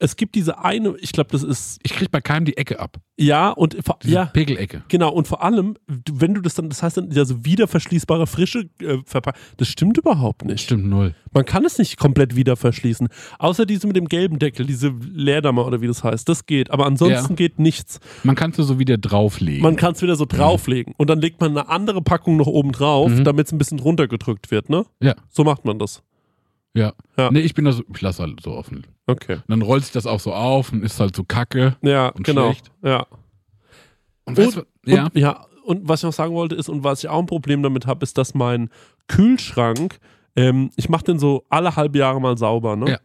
es 0.00 0.16
gibt 0.16 0.34
diese 0.34 0.58
eine, 0.58 0.96
ich 0.98 1.12
glaube, 1.12 1.30
das 1.30 1.42
ist, 1.42 1.78
Ich 1.84 1.92
krieg 1.92 2.10
bei 2.10 2.20
keinem 2.20 2.44
die 2.44 2.56
Ecke 2.56 2.80
ab. 2.80 2.98
ja, 3.16 3.50
und 3.50 3.76
vor- 3.84 3.98
ja, 4.04 4.26
Pegelecke. 4.26 4.82
Genau, 4.88 5.10
und 5.10 5.28
vor 5.28 5.42
allem, 5.42 5.76
wenn 6.10 6.34
du 6.34 6.40
das 6.40 6.54
dann, 6.54 6.68
das 6.68 6.82
heißt 6.82 6.96
dann, 6.96 7.10
ja, 7.12 7.24
so 7.24 7.44
wieder 7.44 7.68
verschließbare 7.68 8.26
frische 8.26 8.68
äh, 8.80 8.98
Verpackung, 9.06 9.40
das 9.56 9.68
stimmt 9.68 9.96
überhaupt 9.96 10.44
nicht. 10.44 10.60
Stimmt 10.64 10.86
null. 10.86 11.14
Man 11.32 11.44
kann 11.44 11.64
es 11.64 11.78
nicht 11.78 11.96
komplett 11.96 12.34
wieder 12.36 12.56
verschließen. 12.56 13.08
Außer 13.38 13.66
diese 13.66 13.86
mit 13.86 13.96
dem 13.96 14.06
gelben 14.08 14.38
Deckel, 14.40 14.66
diese 14.66 14.88
Leerdammer 15.12 15.64
oder 15.66 15.80
wie 15.80 15.86
das 15.86 16.02
heißt, 16.04 16.28
das 16.28 16.44
geht. 16.46 16.70
Aber 16.72 16.86
ansonsten 16.86 17.32
Ja. 17.32 17.36
geht 17.36 17.58
nichts. 17.60 18.00
Man 18.24 18.34
kann 18.34 18.50
es 18.50 18.56
so 18.56 18.78
wieder 18.78 18.98
drauflegen. 18.98 19.62
Man 19.62 19.76
kann 19.76 19.92
es 19.92 20.02
wieder 20.02 20.16
so 20.16 20.26
drauflegen. 20.26 20.94
Und 20.96 21.08
dann 21.08 21.20
legt 21.20 21.40
man 21.40 21.52
eine 21.52 21.68
andere 21.68 22.02
Packung 22.02 22.36
noch 22.36 22.46
oben 22.48 22.72
drauf, 22.72 23.10
Mhm. 23.10 23.24
damit 23.24 23.46
es 23.46 23.52
ein 23.52 23.58
bisschen 23.58 23.78
runtergedrückt 23.78 24.50
wird, 24.50 24.68
ne? 24.70 24.84
Ja. 25.00 25.14
So 25.30 25.44
macht 25.44 25.64
man 25.64 25.78
das. 25.78 26.02
ja. 26.74 26.92
Ja. 27.16 27.30
Nee, 27.30 27.40
ich 27.40 27.54
bin 27.54 27.64
da 27.64 27.72
so, 27.72 27.84
ich 27.94 28.00
lasse 28.00 28.22
halt 28.22 28.40
so 28.42 28.50
offen. 28.52 28.84
Okay. 29.06 29.34
Und 29.34 29.44
dann 29.48 29.62
rollt 29.62 29.82
sich 29.84 29.92
das 29.92 30.06
auch 30.06 30.20
so 30.20 30.32
auf 30.32 30.72
und 30.72 30.82
ist 30.82 30.98
halt 31.00 31.14
so 31.14 31.24
kacke. 31.24 31.76
Ja, 31.82 32.08
Und 32.08 32.24
genau. 32.24 32.46
schlecht. 32.52 32.70
Ja. 32.82 33.06
Und, 34.24 34.38
Und- 34.38 34.66
ja. 34.86 35.04
Und, 35.04 35.16
ja, 35.16 35.46
und 35.64 35.88
was 35.88 36.00
ich 36.00 36.04
noch 36.04 36.12
sagen 36.12 36.34
wollte 36.34 36.54
ist, 36.54 36.68
und 36.68 36.84
was 36.84 37.04
ich 37.04 37.10
auch 37.10 37.18
ein 37.18 37.26
Problem 37.26 37.62
damit 37.62 37.86
habe, 37.86 38.02
ist, 38.02 38.16
dass 38.18 38.34
mein 38.34 38.70
Kühlschrank, 39.08 39.98
ähm, 40.36 40.70
ich 40.76 40.88
mache 40.88 41.04
den 41.04 41.18
so 41.18 41.44
alle 41.48 41.76
halbe 41.76 41.98
Jahre 41.98 42.20
mal 42.20 42.36
sauber, 42.36 42.76
ne? 42.76 42.90
Ja. 42.92 42.98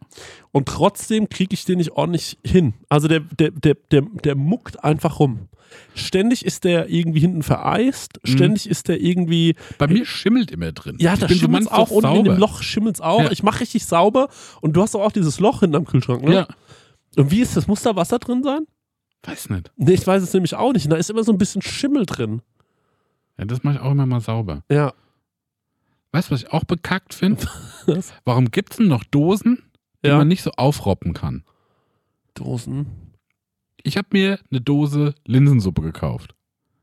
Und 0.52 0.66
trotzdem 0.66 1.28
kriege 1.28 1.54
ich 1.54 1.64
den 1.64 1.78
nicht 1.78 1.92
ordentlich 1.92 2.38
hin. 2.44 2.74
Also 2.88 3.06
der, 3.08 3.20
der, 3.20 3.50
der, 3.52 3.74
der, 3.90 4.02
der 4.02 4.34
muckt 4.36 4.82
einfach 4.82 5.20
rum. 5.20 5.48
Ständig 5.94 6.44
ist 6.44 6.64
der 6.64 6.88
irgendwie 6.88 7.20
hinten 7.20 7.44
vereist, 7.44 8.18
Mhm. 8.24 8.30
ständig 8.32 8.68
ist 8.68 8.88
der 8.88 9.00
irgendwie, 9.00 9.54
Bei 9.78 9.86
mir 9.86 10.04
schimmelt 10.04 10.50
immer 10.50 10.72
drin. 10.72 10.96
ja, 10.98 11.14
da 11.16 11.28
bin 11.28 11.38
so 11.62 11.70
auch, 11.70 11.90
unten 11.90 12.16
in 12.16 12.24
dem 12.24 12.36
Loch 12.38 12.62
schimmelt's 12.62 13.00
auch. 13.00 13.22
Ja. 13.22 13.30
Ich 13.30 13.44
mache 13.44 13.60
richtig 13.60 13.84
sauber 13.86 14.28
und 14.60 14.74
du 14.76 14.82
hast 14.82 14.96
auch 14.96 15.12
dieses 15.12 15.38
Loch 15.38 15.60
hinten 15.60 15.76
am 15.76 15.84
Kühlschrank, 15.84 16.22
ne? 16.24 16.34
Ja, 16.34 16.48
Und 17.16 17.30
wie 17.30 17.40
ist 17.40 17.56
das? 17.56 17.68
Muss 17.68 17.82
da 17.82 17.94
Wasser 17.94 18.18
drin 18.18 18.42
sein? 18.42 18.66
weiß 19.22 19.50
nicht. 19.50 19.70
Nee, 19.76 19.92
ich 19.92 20.06
weiß 20.06 20.22
es 20.22 20.32
nämlich 20.32 20.54
auch 20.54 20.72
nicht. 20.72 20.90
Da 20.90 20.96
ist 20.96 21.10
immer 21.10 21.22
so 21.22 21.30
ein 21.30 21.38
bisschen 21.38 21.60
Schimmel 21.62 22.06
drin. 22.06 22.40
Ja, 23.38 23.44
das 23.44 23.62
mache 23.62 23.74
ich 23.76 23.80
auch 23.80 23.92
immer 23.92 24.06
mal 24.06 24.20
sauber. 24.20 24.62
Ja. 24.70 24.92
Weißt 26.12 26.28
du, 26.30 26.34
was 26.34 26.42
ich 26.42 26.52
auch 26.52 26.64
bekackt 26.64 27.14
finde? 27.14 27.46
Warum 28.24 28.50
gibt 28.50 28.72
es 28.72 28.76
denn 28.78 28.88
noch 28.88 29.04
Dosen, 29.04 29.62
die 30.04 30.08
Ja. 30.08 30.18
man 30.18 30.28
nicht 30.28 30.42
so 30.42 30.50
aufroppen 30.52 31.12
kann? 31.14 31.44
Dosen. 32.34 32.86
Ich 33.82 33.96
habe 33.96 34.08
mir 34.12 34.38
eine 34.50 34.60
Dose 34.60 35.14
Linsensuppe 35.26 35.82
gekauft. 35.82 36.34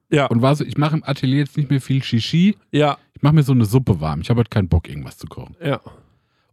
Ja. 0.10 0.28
Und 0.28 0.42
war 0.42 0.56
so, 0.56 0.64
ich 0.64 0.78
mache 0.78 0.96
im 0.96 1.04
Atelier 1.04 1.40
jetzt 1.40 1.58
nicht 1.58 1.70
mehr 1.70 1.82
viel 1.82 2.02
Shishi. 2.04 2.58
Ja, 2.72 2.98
Ich 3.14 3.22
mache 3.24 3.34
mir 3.36 3.44
so 3.44 3.52
eine 3.52 3.66
Suppe 3.66 4.00
warm. 4.00 4.22
Ich 4.22 4.30
habe 4.30 4.38
halt 4.40 4.52
keinen 4.52 4.70
Bock, 4.70 4.88
irgendwas 4.88 5.18
zu 5.18 5.28
kochen. 5.28 5.56
ja. 5.64 5.82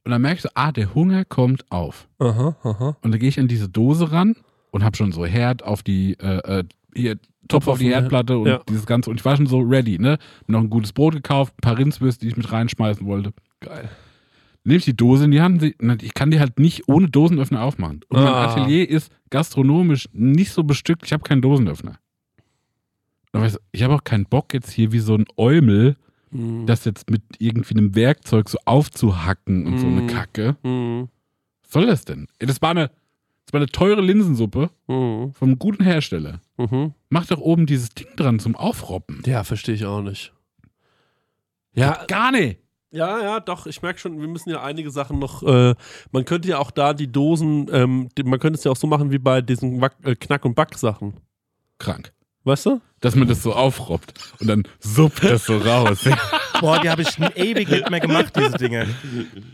Und 0.06 0.10
dann 0.10 0.20
merke 0.20 0.36
ich 0.36 0.42
so, 0.42 0.50
ah, 0.54 0.70
der 0.70 0.94
Hunger 0.94 1.24
kommt 1.24 1.64
auf. 1.72 2.08
Aha, 2.18 2.54
aha. 2.62 2.96
Und 3.00 3.10
dann 3.12 3.18
gehe 3.18 3.30
ich 3.30 3.40
an 3.40 3.48
diese 3.48 3.70
Dose 3.70 4.12
ran 4.12 4.36
und 4.70 4.84
habe 4.84 4.94
schon 4.98 5.12
so 5.12 5.24
Herd 5.24 5.62
auf 5.62 5.82
die, 5.82 6.12
äh, 6.20 6.58
äh, 6.60 6.64
hier, 6.94 7.18
Topf 7.48 7.66
auf 7.68 7.78
die 7.78 7.86
auf 7.86 7.90
den 7.94 8.00
Herdplatte 8.00 8.38
und 8.38 8.46
Ja. 8.48 8.60
dieses 8.68 8.86
Ganze. 8.86 9.10
Und 9.10 9.20
ich 9.20 9.24
war 9.24 9.36
schon 9.36 9.46
so 9.46 9.58
ready, 9.60 9.98
ne? 9.98 10.12
Hab 10.40 10.48
noch 10.48 10.60
ein 10.60 10.70
gutes 10.70 10.92
Brot 10.92 11.14
gekauft, 11.14 11.54
ein 11.56 11.60
paar 11.62 11.76
Rindswürste, 11.78 12.24
die 12.24 12.28
ich 12.30 12.36
mit 12.36 12.50
reinschmeißen 12.50 13.06
wollte. 13.06 13.32
Geil. 13.60 13.88
Nehme 14.66 14.78
ich 14.78 14.84
die 14.86 14.96
Dose 14.96 15.26
in 15.26 15.30
die 15.30 15.42
Hand, 15.42 15.62
ich 15.62 16.14
kann 16.14 16.30
die 16.30 16.40
halt 16.40 16.58
nicht 16.58 16.88
ohne 16.88 17.08
Dosenöffner 17.10 17.62
aufmachen. 17.62 18.00
Und 18.08 18.18
mein 18.22 18.32
Ah. 18.32 18.44
Atelier 18.50 18.88
ist 18.88 19.12
gastronomisch 19.28 20.08
nicht 20.12 20.52
so 20.52 20.64
bestückt, 20.64 21.02
ich 21.04 21.12
habe 21.12 21.22
keinen 21.22 21.42
Dosenöffner. 21.42 21.98
Aber 23.32 23.50
ich, 23.72 23.82
habe 23.82 23.94
auch 23.94 24.04
keinen 24.04 24.24
Bock 24.26 24.54
jetzt 24.54 24.70
hier 24.70 24.92
wie 24.92 25.00
so 25.00 25.14
ein 25.16 25.24
Eumel, 25.36 25.96
Mhm. 26.30 26.66
das 26.66 26.84
jetzt 26.84 27.10
mit 27.10 27.22
irgendwie 27.38 27.74
einem 27.76 27.94
Werkzeug 27.94 28.48
so 28.48 28.58
aufzuhacken 28.64 29.66
und 29.66 29.78
so 29.78 29.86
eine 29.86 30.02
Mhm. 30.02 30.06
Kacke. 30.06 30.56
Mhm. 30.62 31.08
Was 31.64 31.72
soll 31.72 31.86
das 31.86 32.04
denn? 32.04 32.26
Das 32.38 32.62
war 32.62 32.70
eine, 32.70 32.90
das 33.46 33.52
war 33.52 33.58
eine 33.60 33.66
teure 33.68 34.00
Linsensuppe 34.00 34.70
Mhm. 34.86 35.32
vom 35.34 35.58
guten 35.58 35.84
Hersteller. 35.84 36.40
Mhm. 36.56 36.94
Mach 37.08 37.26
doch 37.26 37.40
oben 37.40 37.66
dieses 37.66 37.90
Ding 37.90 38.08
dran 38.16 38.38
zum 38.38 38.56
Aufroppen. 38.56 39.22
Ja, 39.26 39.44
verstehe 39.44 39.74
ich 39.74 39.84
auch 39.86 40.00
nicht. 40.02 40.32
Ja, 41.74 42.04
Gar 42.06 42.32
nicht. 42.32 42.60
ja, 42.90 43.20
ja, 43.20 43.40
doch, 43.40 43.66
ich 43.66 43.82
merke 43.82 43.98
schon, 43.98 44.20
wir 44.20 44.28
müssen 44.28 44.50
ja 44.50 44.62
einige 44.62 44.90
Sachen 44.90 45.18
noch, 45.18 45.42
äh, 45.42 45.74
man 46.12 46.24
könnte 46.24 46.48
ja 46.48 46.58
auch 46.58 46.70
da 46.70 46.94
die 46.94 47.10
Dosen, 47.10 47.68
ähm, 47.72 48.08
die, 48.16 48.22
man 48.22 48.38
könnte 48.38 48.58
es 48.58 48.64
ja 48.64 48.70
auch 48.70 48.76
so 48.76 48.86
machen 48.86 49.10
wie 49.10 49.18
bei 49.18 49.40
diesen 49.42 49.80
Wack, 49.80 49.96
äh, 50.04 50.14
Knack- 50.14 50.44
und 50.44 50.54
Back-Sachen. 50.54 51.14
Krank. 51.78 52.12
Weißt 52.44 52.66
du? 52.66 52.80
Dass 53.00 53.14
man 53.16 53.26
das 53.26 53.42
so 53.42 53.54
aufroppt 53.54 54.14
und 54.40 54.46
dann 54.46 54.62
suppt 54.80 55.24
das 55.24 55.44
so 55.46 55.56
raus. 55.58 56.04
Boah, 56.60 56.78
die 56.80 56.88
habe 56.90 57.02
ich 57.02 57.18
ewig 57.36 57.68
nicht 57.70 57.90
mehr 57.90 58.00
gemacht, 58.00 58.34
diese 58.36 58.52
Dinge. 58.58 58.86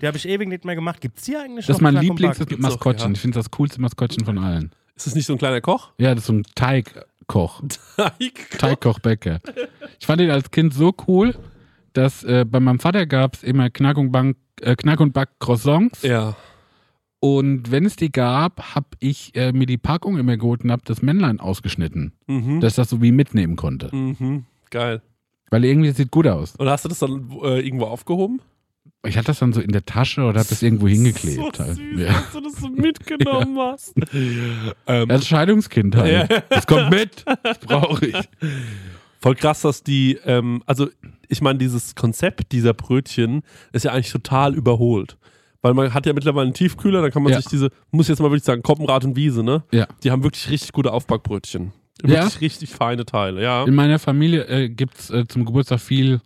Die 0.00 0.06
habe 0.06 0.16
ich 0.16 0.28
ewig 0.28 0.48
nicht 0.48 0.64
mehr 0.64 0.74
gemacht. 0.74 1.00
Gibt's 1.00 1.22
die 1.24 1.36
eigentlich 1.36 1.66
Das 1.66 1.74
noch? 1.74 1.76
ist 1.78 1.82
mein 1.82 1.94
Knack 1.94 2.10
und 2.10 2.20
Back? 2.20 2.38
Lieblingsmaskottchen. 2.38 3.12
Ich 3.12 3.20
finde 3.20 3.38
das 3.38 3.50
coolste 3.50 3.80
Maskottchen 3.80 4.24
von 4.24 4.38
allen. 4.38 4.72
Ist 4.96 5.06
das 5.06 5.14
nicht 5.14 5.26
so 5.26 5.34
ein 5.34 5.38
kleiner 5.38 5.60
Koch? 5.60 5.92
Ja, 5.98 6.10
das 6.14 6.24
ist 6.24 6.26
so 6.26 6.32
ein 6.34 6.42
Teigkoch. 6.54 7.62
Teigkochbäcker. 8.58 9.40
Ich 9.98 10.06
fand 10.06 10.20
ihn 10.20 10.30
als 10.30 10.50
Kind 10.50 10.74
so 10.74 10.92
cool, 11.06 11.34
dass 11.92 12.22
äh, 12.24 12.44
bei 12.44 12.60
meinem 12.60 12.80
Vater 12.80 13.06
gab 13.06 13.34
es 13.34 13.42
immer 13.42 13.70
Knack 13.70 13.96
und, 13.98 14.10
Bank, 14.12 14.36
äh, 14.60 14.76
Knack 14.76 15.00
und 15.00 15.12
Back 15.12 15.30
Croissants. 15.38 16.02
Ja. 16.02 16.36
Und 17.22 17.70
wenn 17.70 17.84
es 17.84 17.96
die 17.96 18.10
gab, 18.10 18.74
habe 18.74 18.86
ich 18.98 19.34
äh, 19.36 19.52
mir 19.52 19.66
die 19.66 19.76
Packung 19.76 20.16
immer 20.18 20.36
geholt 20.38 20.64
und 20.64 20.72
habe 20.72 20.82
das 20.86 21.02
Männlein 21.02 21.38
ausgeschnitten, 21.38 22.12
Mhm. 22.26 22.60
dass 22.60 22.72
ich 22.72 22.76
das 22.76 22.88
so 22.90 23.02
wie 23.02 23.12
mitnehmen 23.12 23.56
konnte. 23.56 23.94
Mhm. 23.94 24.44
Geil. 24.70 25.02
Weil 25.50 25.64
irgendwie 25.64 25.88
das 25.88 25.98
sieht 25.98 26.10
gut 26.10 26.26
aus. 26.26 26.56
Und 26.56 26.68
hast 26.68 26.84
du 26.84 26.88
das 26.88 27.00
dann 27.00 27.28
äh, 27.42 27.60
irgendwo 27.60 27.84
aufgehoben? 27.86 28.40
Ich 29.04 29.16
hatte 29.16 29.28
das 29.28 29.38
dann 29.40 29.52
so 29.52 29.60
in 29.60 29.72
der 29.72 29.84
Tasche 29.84 30.22
oder 30.22 30.40
habe 30.40 30.48
das 30.48 30.62
irgendwo 30.62 30.86
hingeklebt. 30.88 31.56
So 31.56 31.64
halt. 31.64 31.76
süß, 31.76 32.00
Ja. 32.00 32.12
dass 32.12 32.32
du 32.32 32.40
das 32.40 32.52
so 32.56 32.68
mitgenommen 32.68 33.58
hast. 33.58 33.94
Ähm, 34.86 35.10
Als 35.10 35.26
Scheidungskind 35.26 35.96
halt. 35.96 36.42
Das 36.48 36.66
kommt 36.66 36.90
mit. 36.90 37.24
Das 37.42 37.58
brauche 37.58 38.06
ich. 38.06 38.16
Voll 39.20 39.34
krass, 39.34 39.60
dass 39.62 39.82
die, 39.82 40.18
ähm, 40.24 40.62
also 40.64 40.88
ich 41.28 41.42
meine, 41.42 41.58
dieses 41.58 41.94
Konzept 41.94 42.52
dieser 42.52 42.72
Brötchen 42.72 43.42
ist 43.72 43.84
ja 43.84 43.92
eigentlich 43.92 44.10
total 44.12 44.54
überholt. 44.54 45.18
Weil 45.62 45.74
man 45.74 45.92
hat 45.92 46.06
ja 46.06 46.12
mittlerweile 46.14 46.44
einen 46.46 46.54
Tiefkühler, 46.54 47.02
da 47.02 47.10
kann 47.10 47.22
man 47.22 47.32
Ja. 47.32 47.38
sich 47.40 47.50
diese, 47.50 47.70
muss 47.90 48.06
ich 48.06 48.10
jetzt 48.10 48.20
mal 48.20 48.30
wirklich 48.30 48.44
sagen, 48.44 48.62
Koppenrad 48.62 49.04
und 49.04 49.14
Wiese, 49.16 49.42
ne? 49.42 49.62
Ja. 49.72 49.86
Die 50.02 50.10
haben 50.10 50.22
wirklich 50.22 50.48
richtig 50.50 50.72
gute 50.72 50.92
Aufbackbrötchen. 50.92 51.72
Ja? 52.02 52.08
Wirklich 52.24 52.40
richtig 52.40 52.70
feine 52.70 53.04
Teile, 53.04 53.42
ja. 53.42 53.64
In 53.64 53.74
meiner 53.74 53.98
Familie 53.98 54.44
äh, 54.46 54.68
gibt 54.70 54.98
es 54.98 55.10
äh, 55.10 55.26
zum 55.28 55.44
Geburtstag 55.44 55.80
viel 55.80 56.20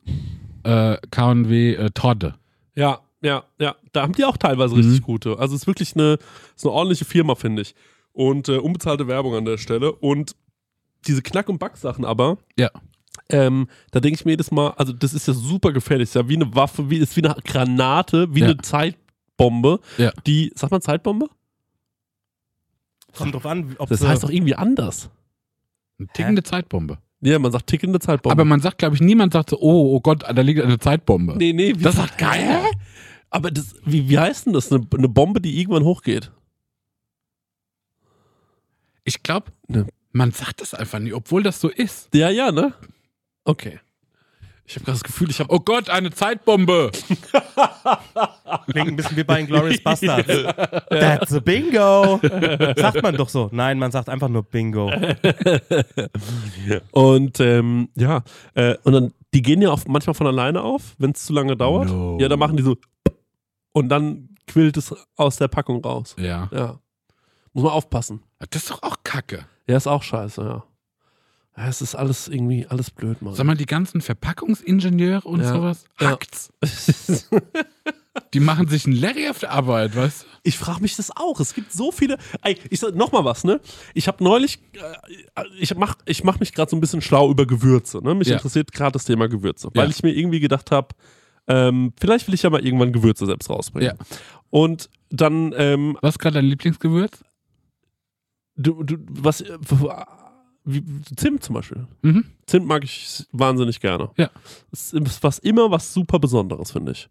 äh, 0.63 0.97
KW 1.11 1.75
äh, 1.75 1.91
Torte. 1.91 2.35
Ja, 2.77 3.01
ja, 3.23 3.43
ja. 3.59 3.75
Da 3.93 4.03
haben 4.03 4.13
die 4.13 4.25
auch 4.25 4.37
teilweise 4.37 4.75
Mhm. 4.75 4.81
richtig 4.83 5.03
gute. 5.03 5.39
Also 5.39 5.55
es 5.57 5.63
ist 5.63 5.67
wirklich 5.67 5.95
eine, 5.97 6.19
ist 6.55 6.65
eine 6.65 6.73
ordentliche 6.73 7.05
Firma, 7.05 7.35
finde 7.35 7.63
ich. 7.63 7.75
Und 8.13 8.49
äh, 8.49 8.59
unbezahlte 8.59 9.09
Werbung 9.09 9.35
an 9.35 9.45
der 9.45 9.59
Stelle. 9.59 9.93
Und 9.93 10.37
diese 11.09 11.23
Knack- 11.23 11.49
und 11.49 11.59
Backsachen 11.59 12.05
aber, 12.05 12.39
Ja. 12.57 12.71
Ähm, 13.31 13.69
da 13.91 14.01
denke 14.01 14.19
ich 14.19 14.25
mir 14.25 14.33
jedes 14.33 14.51
Mal, 14.51 14.71
also 14.77 14.93
das 14.93 15.15
ist 15.15 15.27
ja 15.29 15.35
super 15.35 15.73
gefährlich, 15.73 16.09
ist 16.11 16.15
ja 16.15 16.29
wie 16.29 16.35
eine 16.37 16.53
Waffe, 16.55 16.91
wie, 16.91 16.99
ist 16.99 17.17
wie 17.17 17.25
eine 17.25 17.35
Granate, 17.45 18.27
wie 18.35 18.41
Ja. 18.41 18.47
eine 18.47 18.57
Zeitbombe, 19.39 19.81
Ja. 19.99 20.13
die, 20.27 20.53
sagt 20.55 20.71
man 20.71 20.81
Zeitbombe? 20.81 21.29
Kommt 23.17 23.35
drauf 23.35 23.47
an, 23.47 23.75
ob 23.79 23.89
Das 23.89 24.05
heißt 24.05 24.25
doch 24.25 24.31
irgendwie 24.31 24.55
anders. 24.55 25.11
Eine 25.99 26.09
tickende 26.09 26.43
Zeitbombe. 26.43 26.99
Ja, 27.21 27.39
man 27.39 27.53
sagt 27.53 27.69
tickende 27.69 28.01
Zeitbombe. 28.01 28.33
Aber 28.33 28.45
man 28.45 28.61
sagt, 28.61 28.79
glaube 28.79 28.97
ich, 28.97 29.01
niemand 29.01 29.33
sagt 29.33 29.51
so, 29.51 29.59
oh, 29.61 29.95
oh 29.95 30.01
Gott, 30.01 30.23
da 30.25 30.41
liegt 30.43 30.61
eine 30.61 30.79
Zeitbombe. 30.79 31.37
nee, 31.37 31.53
nee, 31.53 31.75
wie 31.79 31.83
Das 31.83 31.97
sagt 31.97 32.13
ist 32.13 32.19
geil. 32.19 32.61
Aber 33.31 33.51
das, 33.51 33.75
wie, 33.85 34.09
wie 34.09 34.19
heißt 34.19 34.47
denn 34.47 34.53
das? 34.53 34.71
Eine, 34.73 34.87
eine 34.97 35.09
Bombe, 35.09 35.41
die 35.41 35.59
irgendwann 35.61 35.85
hochgeht. 35.85 36.31
Ich 39.05 39.23
glaube, 39.23 39.53
Ne. 39.69 39.87
man 40.13 40.33
sagt 40.33 40.61
das 40.61 40.75
einfach 40.75 40.99
nie, 40.99 41.13
obwohl 41.13 41.43
das 41.43 41.61
so 41.61 41.69
ist. 41.69 42.15
Ja, 42.15 42.31
ja, 42.31 42.53
ne? 42.53 42.75
Okay. 43.45 43.81
Ich 44.67 44.77
habe 44.77 44.87
gerade 44.87 44.97
das 44.97 45.05
Gefühl, 45.05 45.29
ich 45.31 45.41
habe 45.41 45.53
Oh 45.53 45.61
Gott, 45.61 45.91
eine 45.91 46.11
Zeitbombe! 46.11 46.91
Klingt 48.71 48.89
ein 48.89 48.97
bisschen 48.97 49.17
wie 49.17 49.25
bei 49.25 49.41
Inglourious 49.41 49.83
Bastards. 49.83 50.27
That's 50.89 51.35
a 51.35 51.41
Bingo. 51.41 52.19
Sagt 52.77 53.03
man 53.03 53.15
doch 53.15 53.29
so. 53.29 53.51
Nein, 53.53 53.79
man 53.79 53.91
sagt 53.91 54.09
einfach 54.09 54.29
nur 54.29 54.43
Bingo. 54.43 54.91
Und 56.93 57.41
ähm, 57.41 57.91
ja, 57.95 58.23
äh, 58.55 58.77
und 58.85 58.93
dann, 58.93 59.13
die 59.35 59.43
gehen 59.43 59.61
ja 59.61 59.71
auch 59.71 59.81
manchmal 59.87 60.15
von 60.15 60.27
alleine 60.27 60.63
auf, 60.63 60.95
wenn 60.99 61.11
es 61.11 61.25
zu 61.27 61.33
lange 61.35 61.57
dauert. 61.57 61.89
No. 61.89 62.19
Ja, 62.21 62.29
dann 62.29 62.39
machen 62.39 62.57
die 62.57 62.63
so 62.63 62.77
und 63.73 63.89
dann 63.89 64.29
quillt 64.47 64.77
es 64.77 64.95
aus 65.17 65.37
der 65.37 65.49
Packung 65.49 65.85
raus. 65.85 66.15
Ja. 66.19 66.49
Ja. 66.53 66.79
Muss 67.53 67.65
man 67.65 67.73
aufpassen. 67.73 68.23
Das 68.51 68.63
ist 68.63 68.71
doch 68.71 68.83
auch 68.83 68.97
Kacke. 69.05 69.47
Ja, 69.67 69.77
ist 69.77 69.87
auch 69.87 70.03
scheiße, 70.03 70.43
ja. 70.43 70.65
Ja, 71.57 71.69
es 71.69 71.81
ist 71.83 71.95
alles 71.95 72.27
irgendwie, 72.29 72.67
alles 72.67 72.91
blöd, 72.91 73.23
Mann. 73.23 73.35
Sag 73.35 73.47
mal, 73.47 73.57
die 73.57 73.67
ganzen 73.67 74.01
Verpackungsingenieure 74.01 75.27
und 75.29 75.41
Ja. 75.41 75.53
sowas, 75.55 75.85
Ja. 76.01 76.11
hackt's. 76.11 76.53
Die 78.33 78.41
machen 78.41 78.69
sich 78.69 78.87
einen 78.87 78.97
Larry 78.97 79.29
auf 79.29 79.39
der 79.41 79.51
Arbeit, 79.51 79.95
weißt 79.97 80.23
du? 80.23 80.27
Ich 80.45 80.57
frage 80.59 80.81
mich 80.83 80.95
das 80.97 81.11
auch. 81.17 81.41
Es 81.41 81.53
gibt 81.55 81.73
so 81.73 81.91
viele. 81.91 82.17
Ey, 82.43 82.59
ich 82.71 82.79
sag 82.81 82.95
noch 82.95 83.11
mal 83.13 83.25
was, 83.25 83.43
ne? 83.45 83.61
Ich 83.93 84.07
habe 84.09 84.23
neulich, 84.23 84.61
äh, 84.75 85.43
ich 85.59 85.75
mach, 85.77 85.97
ich 86.07 86.23
mach 86.23 86.39
mich 86.41 86.53
gerade 86.53 86.71
so 86.71 86.77
ein 86.77 86.81
bisschen 86.81 87.01
schlau 87.01 87.31
über 87.31 87.45
Gewürze. 87.47 87.99
Ne? 88.03 88.15
Mich 88.15 88.29
Ja. 88.29 88.35
interessiert 88.37 88.73
gerade 88.73 88.93
das 88.93 89.05
Thema 89.05 89.29
Gewürze, 89.29 89.69
weil 89.75 89.85
Ja. 89.85 89.91
ich 89.91 90.03
mir 90.03 90.13
irgendwie 90.13 90.41
gedacht 90.41 90.71
habe, 90.71 90.89
ähm, 91.49 91.93
vielleicht 92.01 92.27
will 92.29 92.35
ich 92.35 92.43
ja 92.43 92.51
mal 92.51 92.65
irgendwann 92.65 92.93
Gewürze 92.93 93.27
selbst 93.27 93.51
rausbringen. 93.51 93.97
Ja. 93.99 94.07
Und 94.51 94.91
dann, 95.11 95.53
ähm, 95.57 95.99
Was 96.01 96.15
ist 96.15 96.19
gerade 96.19 96.35
dein 96.35 96.47
Lieblingsgewürz? 96.47 97.25
du, 98.57 98.83
du, 98.85 98.97
was, 99.11 99.41
äh, 99.41 99.59
wie, 100.65 100.83
Zimt 101.17 101.43
zum 101.45 101.55
Beispiel. 101.55 101.87
Mhm. 102.03 102.25
Zimt 102.47 102.67
mag 102.67 102.85
ich 102.85 103.27
wahnsinnig 103.33 103.81
gerne. 103.81 104.11
Ja. 104.17 104.31
Es 104.73 104.93
ist 104.93 105.23
was 105.23 105.39
immer 105.39 105.71
was 105.71 105.93
super 105.93 106.19
Besonderes, 106.19 106.73
finde 106.73 106.93
ich. 106.93 107.09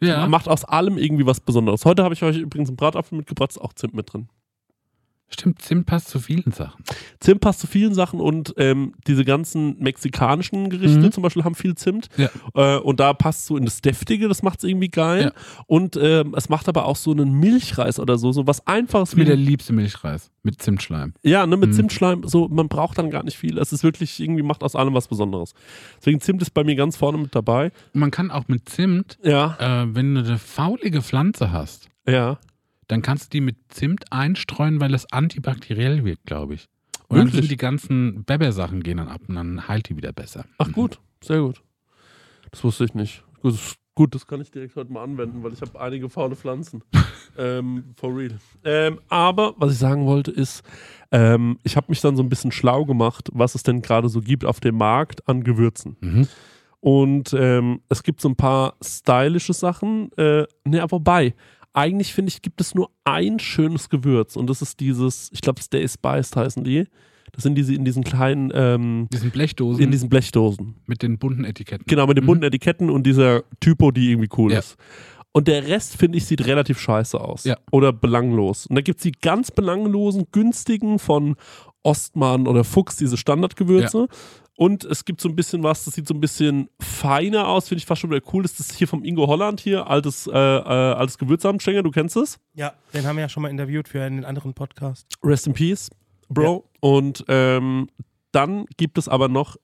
Ja. 0.00 0.20
Man 0.20 0.30
macht 0.30 0.48
aus 0.48 0.64
allem 0.64 0.98
irgendwie 0.98 1.26
was 1.26 1.40
Besonderes. 1.40 1.84
Heute 1.84 2.02
habe 2.02 2.14
ich 2.14 2.22
euch 2.22 2.36
übrigens 2.36 2.68
einen 2.68 2.76
Bratapfel 2.76 3.18
mitgebracht, 3.18 3.50
ist 3.50 3.58
auch 3.58 3.72
Zimt 3.74 3.94
mit 3.94 4.12
drin. 4.12 4.28
Stimmt, 5.30 5.60
Zimt 5.62 5.86
passt 5.86 6.08
zu 6.10 6.20
vielen 6.20 6.52
Sachen. 6.52 6.84
Zimt 7.18 7.40
passt 7.40 7.58
zu 7.60 7.66
vielen 7.66 7.92
Sachen 7.94 8.20
und 8.20 8.54
ähm, 8.56 8.94
diese 9.06 9.24
ganzen 9.24 9.76
mexikanischen 9.82 10.70
Gerichte 10.70 10.98
Mhm. 11.00 11.12
zum 11.12 11.22
Beispiel 11.24 11.42
haben 11.44 11.54
viel 11.56 11.74
Zimt. 11.74 12.08
Ja. 12.16 12.28
Äh, 12.54 12.78
und 12.78 13.00
da 13.00 13.14
passt 13.14 13.46
so 13.46 13.56
in 13.56 13.64
das 13.64 13.80
Deftige, 13.80 14.28
das 14.28 14.42
macht 14.42 14.58
es 14.58 14.64
irgendwie 14.64 14.88
geil. 14.88 15.32
Ja. 15.34 15.64
Und 15.66 15.96
ähm, 16.00 16.34
es 16.36 16.48
macht 16.48 16.68
aber 16.68 16.84
auch 16.84 16.94
so 16.96 17.10
einen 17.10 17.32
Milchreis 17.40 17.98
oder 17.98 18.16
so, 18.16 18.30
so 18.32 18.46
was 18.46 18.58
Das 18.58 18.66
einfaches 18.68 19.10
ist 19.10 19.16
mir 19.16 19.24
der 19.24 19.34
liebste 19.36 19.72
Milchreis 19.72 20.30
mit 20.44 20.62
Zimtschleim. 20.62 21.14
Ja, 21.24 21.46
ne, 21.46 21.56
mit 21.56 21.70
Mhm. 21.70 21.74
Zimtschleim, 21.74 22.22
so, 22.28 22.48
man 22.48 22.68
braucht 22.68 22.98
dann 22.98 23.10
gar 23.10 23.24
nicht 23.24 23.36
viel. 23.38 23.58
Es 23.58 23.72
ist 23.72 23.82
wirklich 23.82 24.20
irgendwie, 24.20 24.42
macht 24.42 24.62
aus 24.62 24.76
allem 24.76 24.94
was 24.94 25.08
Besonderes. 25.08 25.54
Deswegen 25.98 26.20
Zimt 26.20 26.42
ist 26.42 26.50
bei 26.50 26.62
mir 26.62 26.76
ganz 26.76 26.96
vorne 26.96 27.18
mit 27.18 27.34
dabei. 27.34 27.72
Man 27.92 28.10
kann 28.12 28.30
auch 28.30 28.46
mit 28.46 28.68
Zimt, 28.68 29.18
Ja, 29.24 29.82
äh, 29.84 29.94
wenn 29.94 30.14
du 30.14 30.20
eine 30.20 30.38
faulige 30.38 31.02
Pflanze 31.02 31.50
hast, 31.50 31.88
ja. 32.06 32.38
Dann 32.94 33.02
kannst 33.02 33.24
du 33.24 33.38
die 33.38 33.40
mit 33.40 33.56
Zimt 33.70 34.12
einstreuen, 34.12 34.80
weil 34.80 34.92
das 34.92 35.10
antibakteriell 35.10 36.04
wirkt, 36.04 36.26
glaube 36.26 36.54
ich. 36.54 36.68
Und 37.08 37.18
dann 37.18 37.26
Wirklich? 37.26 37.42
sind 37.42 37.50
die 37.50 37.56
ganzen 37.56 38.22
Beber-Sachen 38.22 38.84
gehen 38.84 38.98
dann 38.98 39.08
ab 39.08 39.22
und 39.26 39.34
dann 39.34 39.66
heilt 39.66 39.88
die 39.88 39.96
wieder 39.96 40.12
besser. 40.12 40.44
Ach 40.58 40.70
gut, 40.70 41.00
sehr 41.20 41.40
gut. 41.40 41.60
Das 42.52 42.62
wusste 42.62 42.84
ich 42.84 42.94
nicht. 42.94 43.24
Gut, 43.42 43.54
das, 43.54 43.74
gut, 43.96 44.14
das 44.14 44.28
kann 44.28 44.40
ich 44.40 44.52
direkt 44.52 44.76
heute 44.76 44.92
mal 44.92 45.02
anwenden, 45.02 45.42
weil 45.42 45.52
ich 45.52 45.60
habe 45.60 45.80
einige 45.80 46.08
faule 46.08 46.36
Pflanzen. 46.36 46.84
ähm, 47.36 47.82
for 47.96 48.16
real. 48.16 48.38
Ähm, 48.62 49.00
aber 49.08 49.54
was 49.56 49.72
ich 49.72 49.78
sagen 49.78 50.06
wollte 50.06 50.30
ist, 50.30 50.62
ähm, 51.10 51.58
ich 51.64 51.76
habe 51.76 51.86
mich 51.88 52.00
dann 52.00 52.14
so 52.14 52.22
ein 52.22 52.28
bisschen 52.28 52.52
schlau 52.52 52.84
gemacht, 52.84 53.28
was 53.32 53.56
es 53.56 53.64
denn 53.64 53.82
gerade 53.82 54.08
so 54.08 54.20
gibt 54.20 54.44
auf 54.44 54.60
dem 54.60 54.76
Markt 54.76 55.28
an 55.28 55.42
Gewürzen. 55.42 55.96
Mhm. 56.00 56.28
Und 56.78 57.34
ähm, 57.36 57.80
es 57.88 58.04
gibt 58.04 58.20
so 58.20 58.28
ein 58.28 58.36
paar 58.36 58.74
stylische 58.80 59.52
Sachen. 59.52 60.12
Äh, 60.12 60.46
ne, 60.64 60.86
wobei, 60.90 61.34
eigentlich 61.74 62.14
finde 62.14 62.30
ich, 62.30 62.40
gibt 62.42 62.60
es 62.60 62.74
nur 62.74 62.90
ein 63.04 63.38
schönes 63.38 63.88
Gewürz 63.90 64.36
und 64.36 64.48
das 64.48 64.62
ist 64.62 64.80
dieses, 64.80 65.30
ich 65.32 65.40
glaube, 65.42 65.60
Stay 65.60 65.86
Spiced 65.86 66.34
heißen 66.36 66.64
die. 66.64 66.86
Das 67.32 67.42
sind 67.42 67.56
diese 67.56 67.74
in 67.74 67.84
diesen 67.84 68.04
kleinen, 68.04 68.52
ähm, 68.54 69.08
Diesen 69.12 69.30
Blechdosen 69.32 69.82
in 69.82 69.90
diesen 69.90 70.08
Blechdosen. 70.08 70.76
mit 70.86 71.02
den 71.02 71.18
bunten 71.18 71.44
Etiketten. 71.44 71.84
Genau, 71.88 72.06
mit 72.06 72.16
den 72.16 72.24
Mhm. 72.24 72.28
bunten 72.28 72.44
Etiketten 72.44 72.90
und 72.90 73.04
dieser 73.04 73.42
Typo, 73.60 73.90
die 73.90 74.12
irgendwie 74.12 74.28
cool 74.38 74.52
Ja. 74.52 74.60
ist. 74.60 74.76
Und 75.32 75.48
der 75.48 75.66
Rest, 75.66 75.96
finde 75.96 76.16
ich, 76.18 76.26
sieht 76.26 76.46
relativ 76.46 76.78
scheiße 76.78 77.20
aus. 77.20 77.42
Ja. 77.42 77.56
Oder 77.72 77.92
belanglos. 77.92 78.66
Und 78.66 78.76
da 78.76 78.82
gibt 78.82 79.00
es 79.00 79.02
die 79.02 79.10
ganz 79.10 79.50
belanglosen, 79.50 80.26
günstigen 80.30 81.00
von 81.00 81.34
Ostmann 81.82 82.46
oder 82.46 82.62
Fuchs, 82.62 82.96
diese 82.96 83.16
Standardgewürze. 83.16 84.06
Und 84.56 84.84
es 84.84 85.04
gibt 85.04 85.20
so 85.20 85.28
ein 85.28 85.34
bisschen 85.34 85.62
was, 85.62 85.84
das 85.84 85.94
sieht 85.94 86.06
so 86.06 86.14
ein 86.14 86.20
bisschen 86.20 86.68
feiner 86.80 87.48
aus, 87.48 87.68
finde 87.68 87.80
ich 87.80 87.86
fast 87.86 88.00
schon 88.00 88.10
wieder 88.10 88.24
cool. 88.32 88.42
Das 88.42 88.60
ist 88.60 88.72
hier 88.72 88.86
vom 88.86 89.02
Ingo 89.02 89.26
Holland 89.26 89.60
hier, 89.60 89.88
altes, 89.88 90.28
äh, 90.28 90.32
äh, 90.32 90.34
altes 90.36 91.18
Gewürzsamtstänger, 91.18 91.82
du 91.82 91.90
kennst 91.90 92.16
es? 92.16 92.38
Ja, 92.54 92.72
den 92.92 93.04
haben 93.04 93.16
wir 93.16 93.22
ja 93.22 93.28
schon 93.28 93.42
mal 93.42 93.48
interviewt 93.48 93.88
für 93.88 94.02
einen 94.02 94.24
anderen 94.24 94.54
Podcast. 94.54 95.06
Rest 95.22 95.48
in 95.48 95.54
Peace, 95.54 95.90
Bro. 96.28 96.70
Und 96.80 97.24
ähm, 97.28 97.88
dann 98.30 98.66
gibt 98.76 98.98
es 98.98 99.08
aber 99.08 99.28
noch 99.28 99.56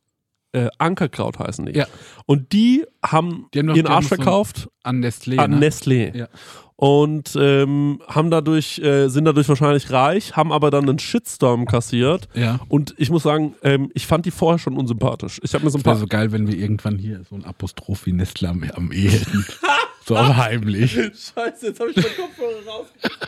äh, 0.52 0.68
Ankerkraut 0.78 1.38
heißen 1.38 1.66
die. 1.66 1.72
Ja. 1.78 1.86
Und 2.26 2.52
die 2.52 2.84
haben, 3.04 3.46
Die 3.54 3.58
haben 3.60 3.68
doch- 3.68 3.74
ihren 3.76 3.84
die 3.86 3.90
haben 3.90 3.96
Arsch 3.96 4.06
verkauft 4.08 4.68
An 4.82 5.04
Nestlé. 5.04 5.38
an 5.38 5.50
ne? 5.58 5.68
Nestlé. 5.68 6.16
Ja. 6.16 6.28
Und 6.76 7.36
ähm, 7.38 8.00
haben 8.08 8.30
dadurch, 8.30 8.78
äh, 8.78 9.08
sind 9.08 9.26
dadurch 9.26 9.46
wahrscheinlich 9.50 9.90
reich, 9.90 10.34
haben 10.34 10.50
aber 10.50 10.70
dann 10.70 10.88
einen 10.88 10.98
Shitstorm 10.98 11.66
kassiert. 11.66 12.26
Ja. 12.34 12.58
Und 12.68 12.94
ich 12.96 13.10
muss 13.10 13.22
sagen, 13.24 13.54
ähm, 13.62 13.90
ich 13.92 14.06
fand 14.06 14.24
die 14.24 14.30
vorher 14.30 14.58
schon 14.58 14.78
unsympathisch. 14.78 15.40
Ich 15.42 15.52
habe 15.52 15.62
mir 15.64 15.70
so 15.70 15.76
ein 15.76 15.80
Es 15.80 15.84
wäre 15.84 15.94
paar. 15.96 16.00
so 16.00 16.06
geil, 16.06 16.32
wenn 16.32 16.48
wir 16.48 16.56
irgendwann 16.56 16.96
hier 16.98 17.22
so 17.28 17.34
ein 17.36 17.44
Apostroph 17.44 18.06
wie 18.06 18.12
Nestlé 18.12 18.46
am, 18.48 18.64
am 18.74 18.92
E 18.92 19.08
hätten. 19.08 19.44
so 20.06 20.16
heimlich. 20.18 20.92
Scheiße, 20.92 21.66
jetzt 21.66 21.80
habe 21.80 21.90
ich 21.90 21.96
meinen 21.96 22.16
Kopfhörer 22.16 22.66
rausgeschmissen. 22.66 23.20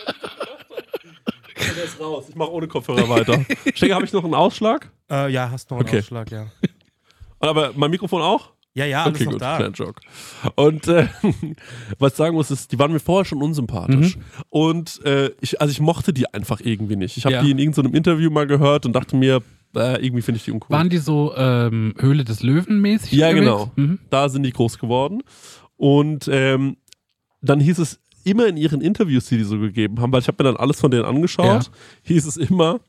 Der 1.76 1.84
ist 1.84 2.00
raus. 2.00 2.24
Ich 2.30 2.34
mache 2.34 2.50
ohne 2.52 2.68
Kopfhörer 2.68 3.08
weiter. 3.08 3.44
Stecker, 3.74 3.94
habe 3.96 4.04
ich 4.06 4.12
noch 4.14 4.24
einen 4.24 4.34
Ausschlag? 4.34 4.90
Äh, 5.10 5.30
ja, 5.30 5.50
hast 5.50 5.70
noch 5.70 5.78
einen 5.78 5.86
Okay. 5.86 5.98
Ausschlag, 5.98 6.30
ja. 6.30 6.46
Aber 7.42 7.72
mein 7.76 7.90
Mikrofon 7.90 8.22
auch? 8.22 8.50
Ja, 8.74 8.86
ja, 8.86 9.04
alles 9.04 9.16
okay, 9.16 9.24
noch 9.26 9.32
gut, 9.32 9.42
da. 9.42 9.56
kleiner 9.56 9.74
Joke. 9.74 10.00
Und 10.54 10.88
äh, 10.88 11.06
was 11.98 12.12
ich 12.12 12.16
sagen 12.16 12.34
muss, 12.34 12.50
ist, 12.50 12.72
die 12.72 12.78
waren 12.78 12.90
mir 12.90 13.00
vorher 13.00 13.26
schon 13.26 13.42
unsympathisch. 13.42 14.16
Und 14.48 15.04
äh, 15.04 15.30
ich, 15.42 15.60
also 15.60 15.70
ich 15.70 15.80
mochte 15.80 16.14
die 16.14 16.32
einfach 16.32 16.60
irgendwie 16.60 16.96
nicht. 16.96 17.18
Ich 17.18 17.26
habe 17.26 17.34
Ja. 17.34 17.42
die 17.42 17.50
in 17.50 17.58
irgendeinem 17.58 17.94
Interview 17.94 18.30
mal 18.30 18.46
gehört 18.46 18.86
und 18.86 18.94
dachte 18.94 19.14
mir, 19.16 19.42
äh, 19.76 20.02
irgendwie 20.02 20.22
finde 20.22 20.38
ich 20.38 20.44
die 20.44 20.52
uncool. 20.52 20.74
Waren 20.74 20.88
die 20.88 20.96
so 20.98 21.34
ähm, 21.36 21.92
Höhle 21.98 22.24
des 22.24 22.42
Löwen 22.42 22.80
mäßig? 22.80 23.12
Ja, 23.12 23.28
unterwegs? 23.28 23.44
genau. 23.44 23.72
Mhm. 23.76 23.98
Da 24.08 24.30
sind 24.30 24.42
die 24.44 24.52
groß 24.52 24.78
geworden. 24.78 25.22
Und 25.76 26.28
ähm, 26.32 26.78
dann 27.42 27.60
hieß 27.60 27.78
es 27.78 28.00
immer 28.24 28.46
in 28.46 28.56
ihren 28.56 28.80
Interviews, 28.80 29.26
die 29.26 29.36
die 29.36 29.44
so 29.44 29.58
gegeben 29.58 30.00
haben, 30.00 30.12
weil 30.12 30.20
ich 30.20 30.28
habe 30.28 30.42
mir 30.42 30.50
dann 30.52 30.58
alles 30.60 30.80
von 30.80 30.90
denen 30.90 31.04
angeschaut, 31.04 31.70
hieß 32.04 32.24
es 32.24 32.36
immer, 32.38 32.80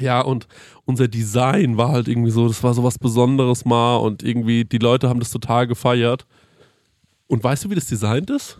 ja, 0.00 0.20
und 0.20 0.48
unser 0.84 1.08
Design 1.08 1.76
war 1.76 1.90
halt 1.90 2.08
irgendwie 2.08 2.30
so, 2.30 2.48
das 2.48 2.62
war 2.62 2.74
so 2.74 2.84
was 2.84 2.98
Besonderes 2.98 3.64
mal 3.64 3.96
und 3.96 4.22
irgendwie 4.22 4.64
die 4.64 4.78
Leute 4.78 5.08
haben 5.08 5.20
das 5.20 5.30
total 5.30 5.66
gefeiert. 5.66 6.26
Und 7.26 7.44
weißt 7.44 7.64
du, 7.64 7.70
wie 7.70 7.74
das 7.74 7.86
designt 7.86 8.30
ist? 8.30 8.58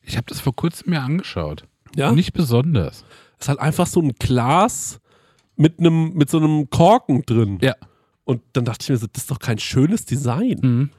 Ich 0.00 0.16
habe 0.16 0.26
das 0.28 0.40
vor 0.40 0.54
kurzem 0.54 0.90
mir 0.90 1.02
angeschaut. 1.02 1.64
Ja. 1.96 2.12
Nicht 2.12 2.32
besonders. 2.32 3.04
Es 3.38 3.46
ist 3.46 3.48
halt 3.48 3.60
einfach 3.60 3.86
so 3.86 4.00
ein 4.00 4.12
Glas 4.18 5.00
mit 5.56 5.78
einem, 5.78 6.14
mit 6.14 6.30
so 6.30 6.38
einem 6.38 6.70
Korken 6.70 7.22
drin. 7.22 7.58
Ja. 7.60 7.74
Und 8.24 8.42
dann 8.54 8.64
dachte 8.64 8.82
ich 8.82 8.88
mir 8.90 8.96
so, 8.96 9.06
das 9.06 9.22
ist 9.22 9.30
doch 9.30 9.38
kein 9.38 9.58
schönes 9.58 10.04
Design. 10.04 10.58
Mhm. 10.62 10.90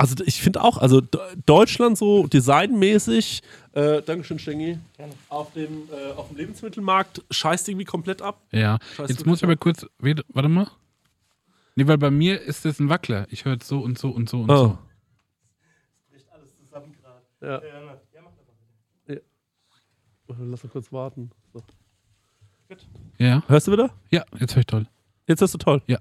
Also 0.00 0.24
ich 0.24 0.40
finde 0.40 0.62
auch, 0.62 0.78
also 0.78 1.02
Deutschland 1.46 1.98
so 1.98 2.26
designmäßig, 2.26 3.42
äh, 3.72 4.00
Dankeschön 4.00 4.38
Stengi, 4.38 4.78
auf 5.28 5.52
dem, 5.52 5.88
äh, 5.92 6.12
auf 6.12 6.28
dem 6.28 6.38
Lebensmittelmarkt 6.38 7.22
scheißt 7.30 7.68
irgendwie 7.68 7.84
komplett 7.84 8.22
ab. 8.22 8.40
Ja. 8.50 8.78
Scheiß 8.96 9.10
Jetzt 9.10 9.26
muss 9.26 9.38
ich 9.40 9.44
aber 9.44 9.56
kurz. 9.56 9.84
Warte 9.98 10.48
mal. 10.48 10.68
Nee, 11.76 11.86
weil 11.86 11.98
bei 11.98 12.10
mir 12.10 12.40
ist 12.40 12.64
das 12.64 12.80
ein 12.80 12.88
Wackler. 12.88 13.26
Ich 13.30 13.44
höre 13.44 13.52
jetzt 13.54 13.68
so 13.68 13.80
und 13.80 13.98
so 13.98 14.08
und 14.10 14.28
so 14.28 14.40
und 14.40 14.50
Oh. 14.50 14.56
so. 14.56 14.78
Ja. 17.42 17.60
Ja. 19.06 19.16
Lass 20.38 20.62
mal 20.62 20.70
kurz 20.70 20.92
warten. 20.92 21.30
So. 21.52 21.62
Ja. 23.18 23.42
Hörst 23.48 23.66
du 23.66 23.72
wieder? 23.72 23.90
Ja, 24.10 24.24
jetzt 24.38 24.54
höre 24.54 24.60
ich 24.60 24.66
toll. 24.66 24.86
Jetzt 25.26 25.40
hörst 25.40 25.54
du 25.54 25.58
toll. 25.58 25.82
Ja. 25.86 25.98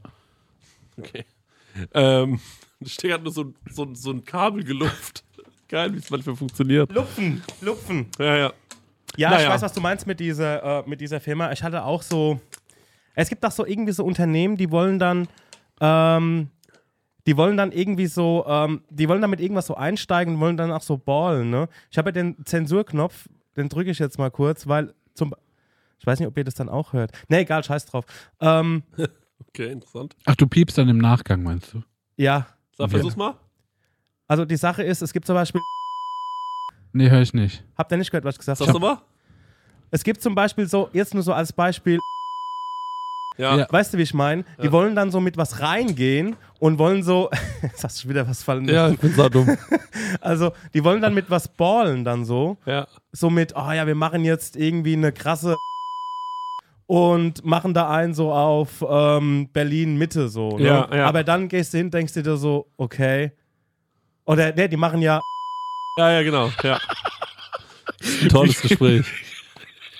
Okay. 0.97 1.25
Ähm, 1.93 2.39
Stengi 2.85 3.13
hat 3.13 3.23
nur 3.23 3.31
so, 3.33 3.53
so, 3.69 3.87
so 3.93 4.11
ein 4.11 4.23
Kabel 4.23 4.63
gelupft. 4.63 5.23
Geil, 5.67 5.93
wie 5.93 5.97
es 5.97 6.09
manchmal 6.09 6.35
funktioniert. 6.35 6.91
Lupfen, 6.91 7.43
Lupfen. 7.61 8.07
Ja, 8.17 8.35
ja. 8.37 8.53
Ja, 9.17 9.29
Naja. 9.31 9.43
ich 9.43 9.49
weiß, 9.49 9.61
was 9.61 9.73
du 9.73 9.81
meinst 9.81 10.07
mit 10.07 10.19
dieser, 10.19 10.83
äh, 10.85 10.89
mit 10.89 11.01
dieser 11.01 11.19
Firma. 11.19 11.51
Ich 11.51 11.61
hatte 11.63 11.83
auch 11.83 12.01
so. 12.01 12.39
Es 13.15 13.27
gibt 13.29 13.43
auch 13.45 13.51
so 13.51 13.65
irgendwie 13.65 13.91
so 13.91 14.03
Unternehmen, 14.05 14.55
die 14.55 14.71
wollen 14.71 14.97
dann. 14.99 15.27
Ähm, 15.81 16.49
die 17.27 17.35
wollen 17.37 17.57
dann 17.57 17.71
irgendwie 17.71 18.07
so, 18.07 18.45
ähm, 18.47 18.81
die 18.89 19.07
wollen 19.09 19.21
damit 19.21 19.39
irgendwas 19.39 19.67
so 19.67 19.75
einsteigen 19.75 20.35
und 20.35 20.39
wollen 20.39 20.57
dann 20.57 20.71
auch 20.71 20.81
so 20.81 20.97
ballen, 20.97 21.49
ne? 21.51 21.67
Ich 21.91 21.97
habe 21.97 22.09
ja 22.09 22.11
den 22.13 22.43
Zensurknopf, 22.45 23.27
den 23.55 23.69
drücke 23.69 23.91
ich 23.91 23.99
jetzt 23.99 24.17
mal 24.17 24.31
kurz, 24.31 24.67
weil 24.67 24.93
zum. 25.13 25.35
Ich 25.99 26.07
weiß 26.07 26.17
nicht, 26.19 26.27
ob 26.27 26.37
ihr 26.37 26.45
das 26.45 26.55
dann 26.55 26.69
auch 26.69 26.93
hört. 26.93 27.11
Ne, 27.27 27.39
egal, 27.39 27.63
scheiß 27.63 27.85
drauf. 27.87 28.05
Ähm, 28.39 28.83
Okay, 29.49 29.71
interessant. 29.71 30.15
Ach, 30.25 30.35
du 30.35 30.47
piepst 30.47 30.77
dann 30.77 30.89
im 30.89 30.97
Nachgang, 30.99 31.41
meinst 31.43 31.73
du? 31.73 31.81
ja, 32.17 32.45
Sag, 32.79 32.89
versuch's 32.89 33.15
mal. 33.15 33.35
Also 34.27 34.45
die 34.45 34.55
Sache 34.57 34.83
ist, 34.83 35.01
es 35.01 35.13
gibt 35.13 35.25
zum 35.27 35.35
Beispiel, 35.35 35.61
Nee, 36.93 37.09
höre 37.09 37.21
ich 37.21 37.33
nicht. 37.33 37.63
habt 37.77 37.91
ihr 37.91 37.97
nicht 37.97 38.09
gehört, 38.09 38.25
was 38.25 38.35
ich 38.35 38.39
gesagt 38.39 38.57
Sag's 38.57 38.69
habe? 38.69 38.79
mal. 38.79 38.97
Es 39.91 40.03
gibt 40.03 40.21
zum 40.21 40.33
Beispiel 40.35 40.67
so, 40.67 40.89
jetzt 40.93 41.13
nur 41.13 41.23
so 41.23 41.33
als 41.33 41.51
Beispiel, 41.53 41.99
Ja. 43.37 43.57
Ja. 43.57 43.67
weißt 43.69 43.93
du, 43.93 43.97
wie 43.97 44.03
ich 44.03 44.13
meine? 44.13 44.43
Die 44.61 44.71
wollen 44.71 44.95
dann 44.95 45.11
so 45.11 45.19
mit 45.19 45.37
was 45.37 45.61
reingehen 45.61 46.35
und 46.59 46.77
wollen 46.79 47.03
so, 47.03 47.29
jetzt 47.61 47.83
hast 47.83 48.03
du 48.03 48.09
wieder 48.09 48.27
was 48.27 48.43
fallen. 48.43 48.67
Ja, 48.67 48.89
ich 48.89 48.99
bin 48.99 49.13
so 49.13 49.29
dumm. 49.29 49.57
Also, 50.21 50.51
die 50.73 50.83
wollen 50.83 51.01
dann 51.01 51.13
mit 51.13 51.29
was 51.29 51.47
ballen 51.47 52.03
dann 52.03 52.25
so. 52.25 52.57
ja. 52.65 52.87
So 53.11 53.29
mit, 53.29 53.53
oh 53.55 53.71
ja, 53.71 53.85
wir 53.87 53.93
machen 53.95 54.23
jetzt 54.25 54.55
irgendwie 54.55 54.93
eine 54.93 55.11
krasse 55.11 55.55
und 56.89 57.45
machen 57.45 57.75
da 57.75 57.87
einen 57.87 58.15
so 58.15 58.33
auf 58.33 58.83
ähm, 58.89 59.47
Berlin 59.53 59.95
Mitte 59.97 60.27
so. 60.27 60.57
Ne? 60.57 60.65
Ja, 60.65 60.89
ja. 60.91 61.05
Aber 61.05 61.23
dann 61.23 61.47
gehst 61.47 61.71
du 61.71 61.77
hin, 61.77 61.91
denkst 61.91 62.13
du 62.13 62.23
dir 62.23 62.35
so, 62.35 62.65
okay. 62.77 63.31
Oder 64.25 64.55
ne, 64.55 64.67
die 64.67 64.75
machen 64.75 64.99
ja, 64.99 65.21
Ja, 65.99 66.11
ja, 66.13 66.23
genau. 66.23 66.51
Ja. 66.63 66.79
Ein 68.23 68.29
tolles 68.29 68.59
Gespräch. 68.59 69.05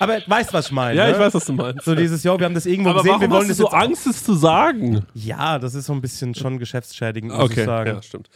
aber 0.00 0.18
weißt 0.26 0.52
was 0.52 0.66
ich 0.66 0.72
meine? 0.72 0.98
Ja, 0.98 1.06
ne? 1.06 1.12
ich 1.12 1.18
weiß, 1.20 1.32
was 1.32 1.44
du 1.44 1.52
meinst. 1.52 1.84
So 1.84 1.94
dieses, 1.94 2.24
jo, 2.24 2.36
wir 2.36 2.44
haben 2.44 2.54
das 2.54 2.66
irgendwo 2.66 2.90
Aber 2.90 3.02
gesehen, 3.02 3.12
warum 3.12 3.20
wir 3.20 3.30
wollen 3.30 3.48
hast 3.48 3.60
du 3.60 3.66
so 3.66 3.68
Angst, 3.68 4.08
es 4.08 4.24
zu 4.24 4.34
sagen? 4.34 5.06
Ja, 5.14 5.60
das 5.60 5.76
ist 5.76 5.86
so 5.86 5.92
ein 5.92 6.00
bisschen 6.00 6.34
schon 6.34 6.58
geschäftsschädigend, 6.58 7.32
muss 7.32 7.52
ich 7.52 7.64
sagen. 7.64 7.94
ja, 7.94 8.02
stimmt. 8.02 8.28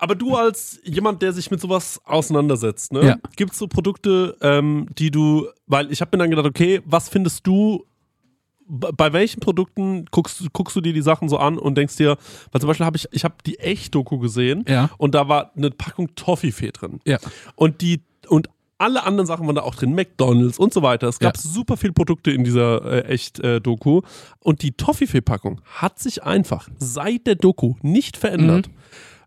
Aber 0.00 0.14
du 0.14 0.34
als 0.36 0.80
jemand, 0.84 1.22
der 1.22 1.32
sich 1.32 1.50
mit 1.50 1.60
sowas 1.60 2.00
auseinandersetzt, 2.04 2.92
ne? 2.92 3.04
Ja. 3.06 3.16
gibt 3.36 3.52
es 3.52 3.58
so 3.58 3.68
Produkte, 3.68 4.36
ähm, 4.40 4.88
die 4.98 5.10
du, 5.10 5.46
weil 5.66 5.92
ich 5.92 6.00
habe 6.00 6.16
mir 6.16 6.22
dann 6.24 6.30
gedacht, 6.30 6.46
okay, 6.46 6.82
was 6.84 7.08
findest 7.08 7.46
du, 7.46 7.84
bei 8.68 9.12
welchen 9.12 9.38
Produkten 9.40 10.06
guckst, 10.10 10.40
du- 10.40 10.48
guckst 10.52 10.74
du 10.74 10.80
dir 10.80 10.92
die 10.92 11.02
Sachen 11.02 11.28
so 11.28 11.38
an 11.38 11.56
und 11.56 11.76
denkst 11.78 11.96
dir, 11.96 12.16
weil 12.50 12.60
zum 12.60 12.66
Beispiel 12.68 12.84
habe 12.86 12.96
ich, 12.96 13.06
ich 13.12 13.22
habe 13.24 13.36
die 13.46 13.60
Echt-Doku 13.60 14.18
gesehen 14.18 14.64
Ja. 14.68 14.90
und 14.98 15.14
da 15.14 15.28
war 15.28 15.52
eine 15.56 15.70
Packung 15.70 16.14
Toffifee 16.16 16.72
drin. 16.72 16.98
Ja. 17.04 17.18
Und 17.54 17.80
die, 17.80 18.00
und 18.28 18.48
alle 18.78 19.04
anderen 19.04 19.26
Sachen 19.26 19.46
waren 19.46 19.54
da 19.54 19.62
auch 19.62 19.76
drin, 19.76 19.94
McDonalds 19.94 20.58
und 20.58 20.72
so 20.74 20.82
weiter. 20.82 21.06
Es 21.08 21.20
gab 21.20 21.36
Ja. 21.36 21.42
super 21.42 21.76
viele 21.76 21.92
Produkte 21.92 22.32
in 22.32 22.42
dieser 22.42 22.84
äh, 22.84 23.00
Echt-Doku. 23.04 24.02
und 24.40 24.62
die 24.62 24.72
Toffifee-Packung 24.72 25.60
hat 25.64 26.00
sich 26.00 26.24
einfach 26.24 26.68
seit 26.78 27.26
der 27.28 27.36
Doku 27.36 27.74
nicht 27.82 28.16
verändert. 28.16 28.68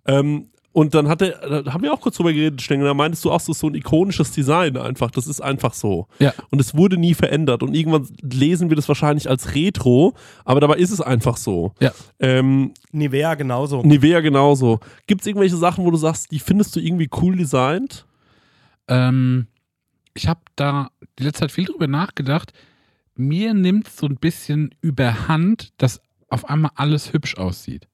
Ähm, 0.09 0.49
und 0.71 0.93
dann 0.93 1.07
hat 1.07 1.21
er, 1.21 1.63
da 1.63 1.73
haben 1.73 1.83
wir 1.83 1.91
auch 1.91 1.99
kurz 1.99 2.17
drüber 2.17 2.31
geredet, 2.31 2.61
Stengel, 2.61 2.87
da 2.87 2.93
meintest 2.93 3.25
du 3.25 3.31
auch, 3.31 3.39
so, 3.39 3.53
so 3.53 3.67
ein 3.67 3.75
ikonisches 3.75 4.31
Design 4.31 4.77
einfach. 4.77 5.09
Das 5.09 5.25
ist 5.25 5.41
einfach 5.41 5.73
so. 5.73 6.07
Ja. 6.19 6.33
Und 6.51 6.61
es 6.61 6.75
wurde 6.75 6.97
nie 6.97 7.15
verändert. 7.15 7.63
Und 7.63 7.73
irgendwann 7.73 8.07
lesen 8.21 8.69
wir 8.69 8.75
das 8.75 8.87
wahrscheinlich 8.87 9.29
als 9.29 9.55
Retro, 9.55 10.13
aber 10.45 10.59
dabei 10.59 10.75
ist 10.75 10.91
es 10.91 11.01
einfach 11.01 11.37
so. 11.37 11.73
Ja. 11.79 11.91
Ähm, 12.19 12.73
Nivea 12.91 13.33
genauso. 13.33 13.81
Nivea 13.81 14.21
genauso. 14.21 14.79
Gibt 15.07 15.21
es 15.21 15.27
irgendwelche 15.27 15.57
Sachen, 15.57 15.85
wo 15.85 15.91
du 15.91 15.97
sagst, 15.97 16.31
die 16.31 16.39
findest 16.39 16.75
du 16.75 16.79
irgendwie 16.79 17.09
cool 17.19 17.35
designt? 17.35 18.05
Ähm, 18.87 19.47
ich 20.13 20.27
habe 20.27 20.41
da 20.55 20.91
die 21.17 21.23
letzte 21.23 21.41
Zeit 21.41 21.51
viel 21.51 21.65
drüber 21.65 21.87
nachgedacht. 21.87 22.53
Mir 23.15 23.53
nimmt 23.55 23.89
so 23.89 24.05
ein 24.05 24.15
bisschen 24.17 24.75
überhand, 24.81 25.73
dass 25.77 25.99
auf 26.29 26.47
einmal 26.47 26.71
alles 26.75 27.11
hübsch 27.11 27.37
aussieht. 27.37 27.87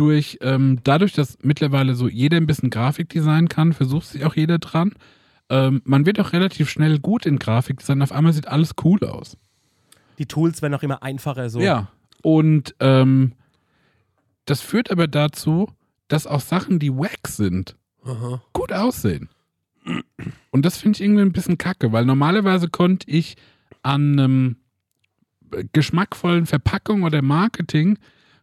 Durch, 0.00 0.38
ähm, 0.40 0.78
dadurch, 0.82 1.12
dass 1.12 1.36
mittlerweile 1.42 1.94
so 1.94 2.08
jeder 2.08 2.38
ein 2.38 2.46
bisschen 2.46 2.70
Grafikdesign 2.70 3.50
kann, 3.50 3.74
versucht 3.74 4.06
sich 4.06 4.24
auch 4.24 4.34
jeder 4.34 4.58
dran. 4.58 4.94
Ähm, 5.50 5.82
man 5.84 6.06
wird 6.06 6.18
auch 6.18 6.32
relativ 6.32 6.70
schnell 6.70 6.98
gut 6.98 7.26
in 7.26 7.38
Grafikdesign. 7.38 8.00
Auf 8.00 8.10
einmal 8.10 8.32
sieht 8.32 8.48
alles 8.48 8.72
cool 8.82 9.04
aus. 9.04 9.36
Die 10.16 10.24
Tools 10.24 10.62
werden 10.62 10.72
auch 10.72 10.82
immer 10.82 11.02
einfacher 11.02 11.50
so. 11.50 11.60
Ja. 11.60 11.88
Und 12.22 12.74
ähm, 12.80 13.32
das 14.46 14.62
führt 14.62 14.90
aber 14.90 15.06
dazu, 15.06 15.68
dass 16.08 16.26
auch 16.26 16.40
Sachen, 16.40 16.78
die 16.78 16.96
wack 16.96 17.28
sind, 17.28 17.76
Aha. 18.02 18.40
gut 18.54 18.72
aussehen. 18.72 19.28
Und 20.50 20.64
das 20.64 20.78
finde 20.78 20.96
ich 20.96 21.02
irgendwie 21.02 21.22
ein 21.22 21.32
bisschen 21.32 21.58
kacke, 21.58 21.92
weil 21.92 22.06
normalerweise 22.06 22.68
konnte 22.68 23.10
ich 23.10 23.36
an 23.82 24.18
einem 24.18 24.56
geschmackvollen 25.74 26.46
Verpackung 26.46 27.02
oder 27.02 27.20
Marketing 27.20 27.98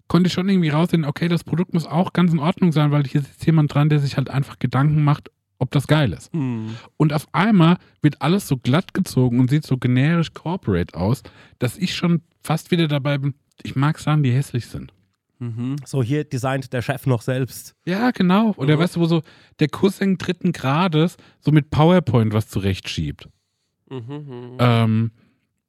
konnte 0.07 0.27
ich 0.27 0.33
schon 0.33 0.47
irgendwie 0.49 0.69
raussehen, 0.69 1.05
okay, 1.05 1.27
das 1.27 1.43
Produkt 1.43 1.73
muss 1.73 1.85
auch 1.85 2.13
ganz 2.13 2.31
in 2.31 2.39
Ordnung 2.39 2.71
sein, 2.71 2.91
weil 2.91 3.05
hier 3.05 3.21
sitzt 3.21 3.45
jemand 3.45 3.73
dran, 3.73 3.89
der 3.89 3.99
sich 3.99 4.17
halt 4.17 4.29
einfach 4.29 4.59
Gedanken 4.59 5.03
macht, 5.03 5.29
ob 5.59 5.71
das 5.71 5.87
geil 5.87 6.13
ist. 6.13 6.31
Hm. 6.33 6.75
Und 6.97 7.13
auf 7.13 7.27
einmal 7.33 7.77
wird 8.01 8.21
alles 8.21 8.47
so 8.47 8.57
glatt 8.57 8.93
gezogen 8.93 9.39
und 9.39 9.49
sieht 9.49 9.65
so 9.65 9.77
generisch 9.77 10.33
corporate 10.33 10.95
aus, 10.95 11.23
dass 11.59 11.77
ich 11.77 11.95
schon 11.95 12.21
fast 12.43 12.71
wieder 12.71 12.87
dabei 12.87 13.17
bin, 13.17 13.33
ich 13.63 13.75
mag 13.75 13.97
Sachen, 13.99 14.23
die 14.23 14.31
hässlich 14.31 14.67
sind. 14.67 14.93
Mhm. 15.39 15.75
So 15.85 16.01
hier 16.01 16.23
designt 16.23 16.73
der 16.73 16.81
Chef 16.81 17.05
noch 17.05 17.21
selbst. 17.21 17.75
Ja, 17.85 18.09
genau. 18.11 18.53
Oder 18.57 18.75
Mhm. 18.75 18.79
weißt 18.81 18.95
du, 18.95 18.99
wo 19.01 19.05
so 19.05 19.21
der 19.59 19.67
Cousin 19.67 20.17
dritten 20.17 20.51
Grades 20.51 21.17
so 21.41 21.51
mit 21.51 21.69
PowerPoint 21.69 22.33
was 22.33 22.47
zurechtschiebt. 22.49 23.29
Mhm. 23.89 24.57
Ähm, 24.59 25.11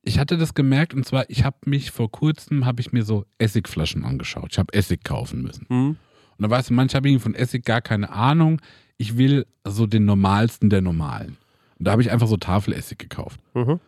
ich 0.08 0.18
hatte 0.18 0.38
das 0.38 0.54
gemerkt 0.54 0.94
und 0.94 1.04
zwar, 1.04 1.28
ich 1.28 1.44
habe 1.44 1.58
mich 1.66 1.90
vor 1.90 2.10
kurzem, 2.10 2.64
habe 2.64 2.80
ich 2.80 2.92
mir 2.92 3.04
so 3.04 3.26
Essigflaschen 3.36 4.04
angeschaut. 4.04 4.48
Ich 4.52 4.58
habe 4.58 4.72
Essig 4.72 5.04
kaufen 5.04 5.42
müssen. 5.42 5.66
Mhm. 5.68 5.96
Und 6.38 6.42
da 6.42 6.48
weißt 6.48 6.70
du, 6.70 6.74
manche 6.74 6.96
haben 6.96 7.20
von 7.20 7.34
Essig 7.34 7.64
gar 7.64 7.82
keine 7.82 8.10
Ahnung. 8.10 8.60
Ich 8.96 9.18
will 9.18 9.46
so 9.64 9.86
den 9.86 10.06
normalsten 10.06 10.70
der 10.70 10.80
normalen. 10.80 11.36
Und 11.78 11.86
da 11.86 11.92
habe 11.92 12.00
ich 12.00 12.10
einfach 12.10 12.26
so 12.26 12.38
Tafelessig 12.38 12.98
gekauft. 12.98 13.38
Mhm. 13.52 13.80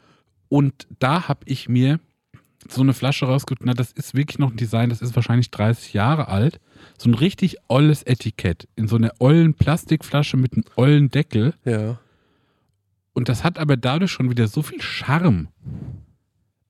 Und 0.51 0.87
da 0.99 1.27
habe 1.27 1.41
ich 1.47 1.71
mir 1.71 2.01
so 2.69 2.83
eine 2.83 2.93
Flasche 2.93 3.25
rausgeholt. 3.25 3.65
Na, 3.65 3.73
das 3.73 3.91
ist 3.91 4.15
wirklich 4.15 4.39
noch 4.39 4.51
ein 4.51 4.57
Design, 4.59 4.91
das 4.91 5.01
ist 5.01 5.17
wahrscheinlich 5.17 5.51
30 5.51 5.95
Jahre 5.95 6.29
alt. 6.29 6.61
So 6.99 7.09
ein 7.09 7.15
richtig 7.15 7.57
olles 7.69 8.03
Etikett 8.03 8.69
in 8.77 8.89
so 8.89 8.97
einer 8.97 9.13
ollen 9.21 9.55
Plastikflasche 9.55 10.37
mit 10.37 10.53
einem 10.53 10.65
ollen 10.77 11.11
Deckel. 11.11 11.55
Ja. 11.65 11.99
Und 13.15 13.31
das 13.31 13.43
hat 13.43 13.59
aber 13.59 13.79
dadurch 13.79 14.11
schon 14.11 14.29
wieder 14.29 14.49
so 14.49 14.61
viel 14.63 14.83
Charme. 14.83 15.49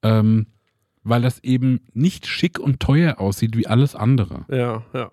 Ähm, 0.02 0.46
weil 1.02 1.22
das 1.22 1.42
eben 1.42 1.80
nicht 1.94 2.26
schick 2.26 2.58
und 2.58 2.80
teuer 2.80 3.20
aussieht 3.20 3.56
wie 3.56 3.66
alles 3.66 3.94
andere. 3.94 4.44
Ja, 4.48 4.84
ja. 4.92 5.10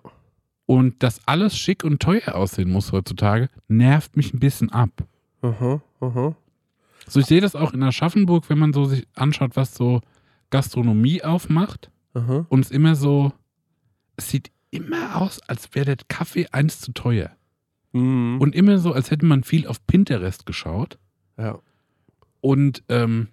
Und 0.66 1.02
dass 1.02 1.26
alles 1.26 1.56
schick 1.56 1.82
und 1.82 2.00
teuer 2.00 2.34
aussehen 2.34 2.70
muss 2.70 2.92
heutzutage, 2.92 3.48
nervt 3.68 4.16
mich 4.16 4.34
ein 4.34 4.38
bisschen 4.38 4.70
ab. 4.70 4.90
Aha, 5.40 5.80
aha. 6.00 6.36
So, 7.06 7.20
ich 7.20 7.26
sehe 7.26 7.40
das 7.40 7.56
auch 7.56 7.72
in 7.72 7.82
Aschaffenburg, 7.82 8.50
wenn 8.50 8.58
man 8.58 8.74
so 8.74 8.84
sich 8.84 9.06
anschaut, 9.14 9.56
was 9.56 9.74
so 9.74 10.02
Gastronomie 10.50 11.22
aufmacht. 11.22 11.90
Aha. 12.12 12.44
Und 12.50 12.60
es 12.60 12.70
immer 12.70 12.96
so, 12.96 13.32
es 14.16 14.28
sieht 14.28 14.50
immer 14.70 15.16
aus, 15.16 15.40
als 15.48 15.74
wäre 15.74 15.96
der 15.96 16.06
Kaffee 16.08 16.48
eins 16.52 16.80
zu 16.80 16.92
teuer. 16.92 17.30
Mhm. 17.92 18.38
Und 18.38 18.54
immer 18.54 18.78
so, 18.78 18.92
als 18.92 19.10
hätte 19.10 19.24
man 19.24 19.44
viel 19.44 19.66
auf 19.66 19.86
Pinterest 19.86 20.44
geschaut. 20.44 20.98
ja. 21.38 21.58
Und 22.40 22.84
ähm, 22.88 23.28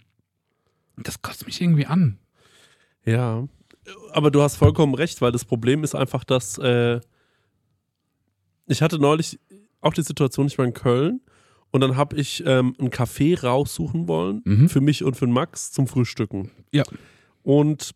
das 0.97 1.21
kotzt 1.21 1.45
mich 1.45 1.62
irgendwie 1.62 1.86
an. 1.86 2.17
Ja. 3.05 3.47
Aber 4.13 4.31
du 4.31 4.41
hast 4.41 4.55
vollkommen 4.55 4.95
recht, 4.95 5.21
weil 5.21 5.31
das 5.31 5.45
Problem 5.45 5.84
ist 5.84 5.93
einfach, 5.95 6.23
dass 6.23 6.58
äh, 6.58 6.99
ich 8.67 8.81
hatte 8.81 8.97
neulich 8.99 9.39
auch 9.81 9.93
die 9.93 10.01
Situation, 10.01 10.47
ich 10.47 10.58
war 10.58 10.65
in 10.65 10.73
Köln 10.73 11.21
und 11.71 11.81
dann 11.81 11.95
habe 11.95 12.15
ich 12.15 12.43
ähm, 12.45 12.75
einen 12.79 12.89
Kaffee 12.89 13.36
raussuchen 13.36 14.08
wollen 14.08 14.41
Mhm. 14.43 14.69
für 14.69 14.81
mich 14.81 15.03
und 15.03 15.15
für 15.15 15.27
Max 15.27 15.71
zum 15.71 15.88
Frühstücken. 15.88 16.51
Ja. 16.71 16.84
Und 17.43 17.91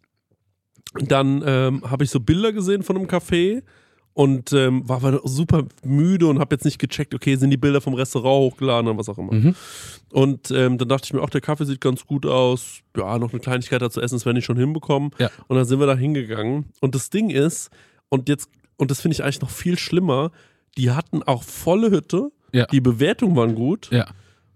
dann 0.93 1.43
ähm, 1.45 1.89
habe 1.89 2.03
ich 2.03 2.09
so 2.12 2.19
Bilder 2.19 2.51
gesehen 2.53 2.83
von 2.83 2.97
einem 2.97 3.07
Café 3.07 3.63
und 4.19 4.51
ähm, 4.51 4.82
war 4.89 5.21
super 5.23 5.63
müde 5.82 6.27
und 6.27 6.39
habe 6.39 6.53
jetzt 6.53 6.65
nicht 6.65 6.77
gecheckt, 6.77 7.13
okay, 7.13 7.37
sind 7.37 7.52
die 7.52 7.58
Bilder 7.58 7.79
vom 7.79 7.93
Restaurant 7.93 8.52
hochgeladen 8.52 8.89
oder 8.89 9.00
was 9.00 9.08
auch 9.08 9.17
immer. 9.17 9.31
Mhm. 9.33 9.56
Und 10.12 10.52
ähm, 10.52 10.77
dann 10.77 10.89
dachte 10.89 11.06
ich 11.06 11.13
mir, 11.13 11.21
auch 11.21 11.29
der 11.29 11.39
Kaffee 11.39 11.63
sieht 11.63 11.79
ganz 11.79 12.06
gut 12.06 12.25
aus. 12.25 12.81
Ja, 12.98 13.17
noch 13.17 13.31
eine 13.31 13.39
Kleinigkeit 13.39 13.81
dazu 13.81 14.02
essen, 14.02 14.15
das 14.15 14.25
werde 14.25 14.39
ich 14.39 14.43
schon 14.43 14.58
hinbekommen. 14.58 15.12
Ja. 15.19 15.29
Und 15.48 15.56
dann 15.56 15.63
sind 15.63 15.79
wir 15.79 15.87
da 15.87 15.96
hingegangen. 15.96 16.65
Und 16.81 16.96
das 16.96 17.10
Ding 17.10 17.29
ist, 17.29 17.69
und 18.10 18.27
jetzt, 18.27 18.50
und 18.75 18.91
das 18.91 19.00
finde 19.00 19.13
ich 19.13 19.23
eigentlich 19.23 19.39
noch 19.39 19.52
viel 19.52 19.79
schlimmer, 19.79 20.31
die 20.77 20.91
hatten 20.91 21.23
auch 21.23 21.43
volle 21.43 21.89
Hütte. 21.89 22.29
Ja. 22.52 22.65
Die 22.65 22.81
Bewertungen 22.81 23.37
waren 23.37 23.56
gut 23.56 23.87
Ja. 23.89 24.08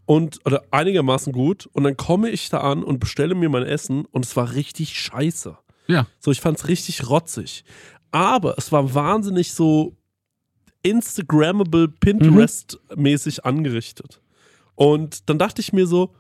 und 0.04 0.42
oder 0.46 0.64
einigermaßen 0.72 1.32
gut. 1.32 1.70
Und 1.72 1.86
dann 1.86 1.96
komme 1.96 2.30
ich 2.32 2.50
da 2.50 2.58
an 2.58 2.84
und 2.84 3.00
bestelle 3.00 3.34
mir 3.34 3.48
mein 3.48 3.64
Essen 3.64 4.04
und 4.12 4.26
es 4.26 4.36
war 4.36 4.56
richtig 4.56 5.00
scheiße. 5.00 5.58
Ja. 5.88 6.08
So, 6.20 6.32
ich 6.32 6.40
fand 6.42 6.58
es 6.58 6.68
richtig 6.68 7.10
rotzig. 7.10 7.64
Aber 8.14 8.58
es 8.60 8.72
war 8.72 8.94
wahnsinnig 8.94 9.54
so 9.54 9.98
Instagrammable, 10.84 11.88
Pinterest-mäßig 12.00 13.44
angerichtet. 13.44 14.22
Und 14.76 15.30
dann 15.30 15.40
dachte 15.40 15.62
ich 15.62 15.74
mir 15.74 15.88
so, 15.88 16.14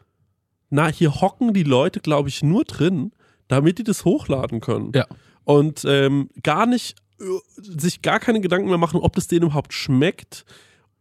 na, 0.71 0.87
hier 0.87 1.21
hocken 1.21 1.53
die 1.53 1.63
Leute, 1.63 1.99
glaube 1.99 2.29
ich, 2.29 2.41
nur 2.41 2.63
drin, 2.63 3.11
damit 3.47 3.77
die 3.77 3.83
das 3.83 4.05
hochladen 4.05 4.59
können. 4.59 4.91
Ja. 4.95 5.05
Und 5.43 5.83
ähm, 5.85 6.29
gar 6.41 6.65
nicht, 6.65 6.95
äh, 7.19 7.25
sich 7.57 8.01
gar 8.01 8.19
keine 8.19 8.41
Gedanken 8.41 8.69
mehr 8.69 8.79
machen, 8.79 8.99
ob 8.99 9.13
das 9.13 9.27
denen 9.27 9.43
überhaupt 9.43 9.73
schmeckt 9.73 10.45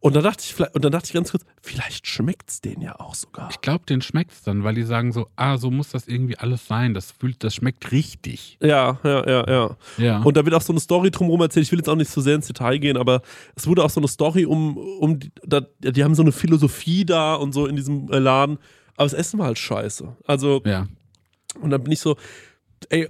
Und 0.02 0.16
dann 0.16 0.24
dachte 0.24 0.42
ich, 0.42 0.52
vielleicht- 0.52 0.74
und 0.74 0.84
dann 0.84 0.90
dachte 0.90 1.06
ich 1.06 1.12
ganz 1.12 1.30
kurz, 1.30 1.44
vielleicht 1.60 2.08
schmeckt's 2.08 2.60
denen 2.60 2.82
ja 2.82 2.98
auch 2.98 3.14
sogar. 3.14 3.48
Ich 3.50 3.60
glaube, 3.60 3.86
denen 3.86 4.02
schmeckt 4.02 4.32
es 4.32 4.42
dann, 4.42 4.64
weil 4.64 4.74
die 4.74 4.82
sagen 4.82 5.12
so, 5.12 5.28
ah, 5.36 5.58
so 5.58 5.70
muss 5.70 5.90
das 5.90 6.08
irgendwie 6.08 6.36
alles 6.36 6.66
sein. 6.66 6.92
Das 6.92 7.12
fühlt, 7.12 7.44
das 7.44 7.54
schmeckt 7.54 7.92
richtig. 7.92 8.58
Ja, 8.60 8.98
ja, 9.04 9.24
ja, 9.28 9.48
ja. 9.48 9.76
Ja. 9.98 10.22
Und 10.22 10.36
da 10.36 10.44
wird 10.44 10.56
auch 10.56 10.60
so 10.62 10.72
eine 10.72 10.80
Story 10.80 11.12
drumherum 11.12 11.40
erzählt. 11.42 11.66
Ich 11.66 11.70
will 11.70 11.78
jetzt 11.78 11.88
auch 11.88 11.94
nicht 11.94 12.10
so 12.10 12.20
sehr 12.20 12.34
ins 12.34 12.48
Detail 12.48 12.78
gehen, 12.78 12.96
aber 12.96 13.22
es 13.54 13.68
wurde 13.68 13.84
auch 13.84 13.90
so 13.90 14.00
eine 14.00 14.08
Story 14.08 14.44
um, 14.44 14.76
um 14.76 15.20
die, 15.20 15.30
da, 15.44 15.60
die 15.78 16.02
haben 16.02 16.16
so 16.16 16.22
eine 16.22 16.32
Philosophie 16.32 17.04
da 17.04 17.36
und 17.36 17.52
so 17.52 17.66
in 17.66 17.76
diesem 17.76 18.10
äh, 18.10 18.18
Laden. 18.18 18.58
Aber 18.96 19.04
das 19.04 19.12
Essen 19.12 19.38
war 19.38 19.46
halt 19.46 19.58
scheiße. 19.58 20.16
Also, 20.26 20.62
ja. 20.66 20.88
und 21.60 21.70
dann 21.70 21.80
bin 21.80 21.92
ich 21.92 22.00
so, 22.00 22.16
ey, 22.88 23.08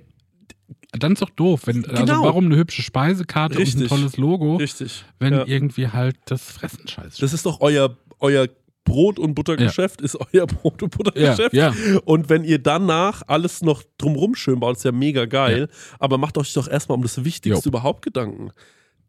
Dann 0.92 1.12
ist 1.14 1.22
doch 1.22 1.30
doof. 1.30 1.62
Wenn, 1.66 1.84
Also 1.86 2.04
Genau. 2.04 2.24
warum 2.24 2.44
eine 2.46 2.56
hübsche 2.56 2.82
Speisekarte 2.82 3.54
und 3.56 3.62
Richtig. 3.62 3.82
ein 3.84 3.88
tolles 3.88 4.16
Logo, 4.18 4.56
richtig. 4.56 5.04
wenn 5.18 5.32
ja. 5.32 5.46
irgendwie 5.46 5.88
halt 5.88 6.16
das 6.26 6.42
Fressen 6.52 6.86
scheiße 6.86 7.20
Das 7.20 7.32
ist 7.32 7.46
doch 7.46 7.60
euer, 7.62 7.96
euer 8.20 8.46
Brot- 8.84 9.18
und 9.18 9.34
Buttergeschäft, 9.34 10.00
ist 10.02 10.18
euer 10.34 10.46
Brot- 10.46 10.82
und 10.82 10.92
ja, 10.94 10.98
Buttergeschäft. 10.98 11.54
ja. 11.54 11.72
Und 12.04 12.28
wenn 12.28 12.44
ihr 12.44 12.58
danach 12.58 13.22
alles 13.26 13.62
noch 13.62 13.82
drumrum 13.96 14.34
schön 14.34 14.60
baut, 14.60 14.76
ist 14.76 14.84
ja 14.84 14.92
mega 14.92 15.24
geil. 15.24 15.68
Aber 15.98 16.18
macht 16.18 16.36
euch 16.36 16.52
doch 16.52 16.68
erstmal 16.68 16.96
um 16.96 17.02
das 17.02 17.24
Wichtigste 17.24 17.64
Jo. 17.64 17.68
überhaupt 17.70 18.02
Gedanken. 18.02 18.50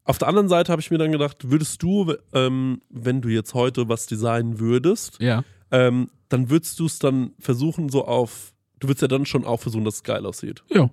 Auf 0.06 0.18
der 0.20 0.28
anderen 0.28 0.48
Seite 0.50 0.72
habe 0.72 0.82
ich 0.82 0.92
mir 0.92 0.98
dann 1.00 1.12
gedacht, 1.12 1.50
würdest 1.50 1.82
du, 1.82 2.14
ähm, 2.34 2.82
wenn 2.90 3.22
du 3.22 3.30
jetzt 3.30 3.54
heute 3.56 3.90
was 3.90 4.06
designen 4.06 4.60
würdest, 4.60 5.18
Ja. 5.22 5.44
ähm, 5.72 6.10
dann 6.30 6.50
würdest 6.50 6.80
du 6.80 6.86
es 6.86 7.00
dann 7.00 7.32
versuchen, 7.40 7.90
so 7.90 8.06
auf, 8.06 8.54
du 8.80 8.88
würdest 8.88 9.02
ja 9.02 9.08
dann 9.08 9.26
schon 9.26 9.44
auch 9.44 9.60
versuchen, 9.60 9.86
dass 9.86 9.96
es 9.96 10.04
geil 10.04 10.26
aussieht. 10.26 10.62
Ja. 10.70 10.90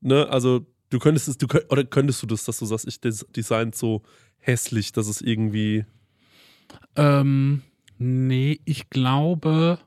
Ne? 0.00 0.28
Also 0.28 0.66
du 0.90 0.98
könntest 0.98 1.28
es, 1.28 1.38
du 1.38 1.46
könnt, 1.46 1.70
oder 1.70 1.84
könntest 1.84 2.22
du 2.22 2.26
das, 2.26 2.44
dass 2.44 2.58
du 2.58 2.66
sagst, 2.66 2.86
ich 2.86 3.00
des, 3.00 3.26
design 3.34 3.72
so 3.72 4.02
hässlich, 4.38 4.92
dass 4.92 5.08
es 5.08 5.20
irgendwie. 5.20 5.84
Ähm, 6.96 7.62
nee, 7.98 8.60
ich 8.64 8.90
glaube, 8.90 9.78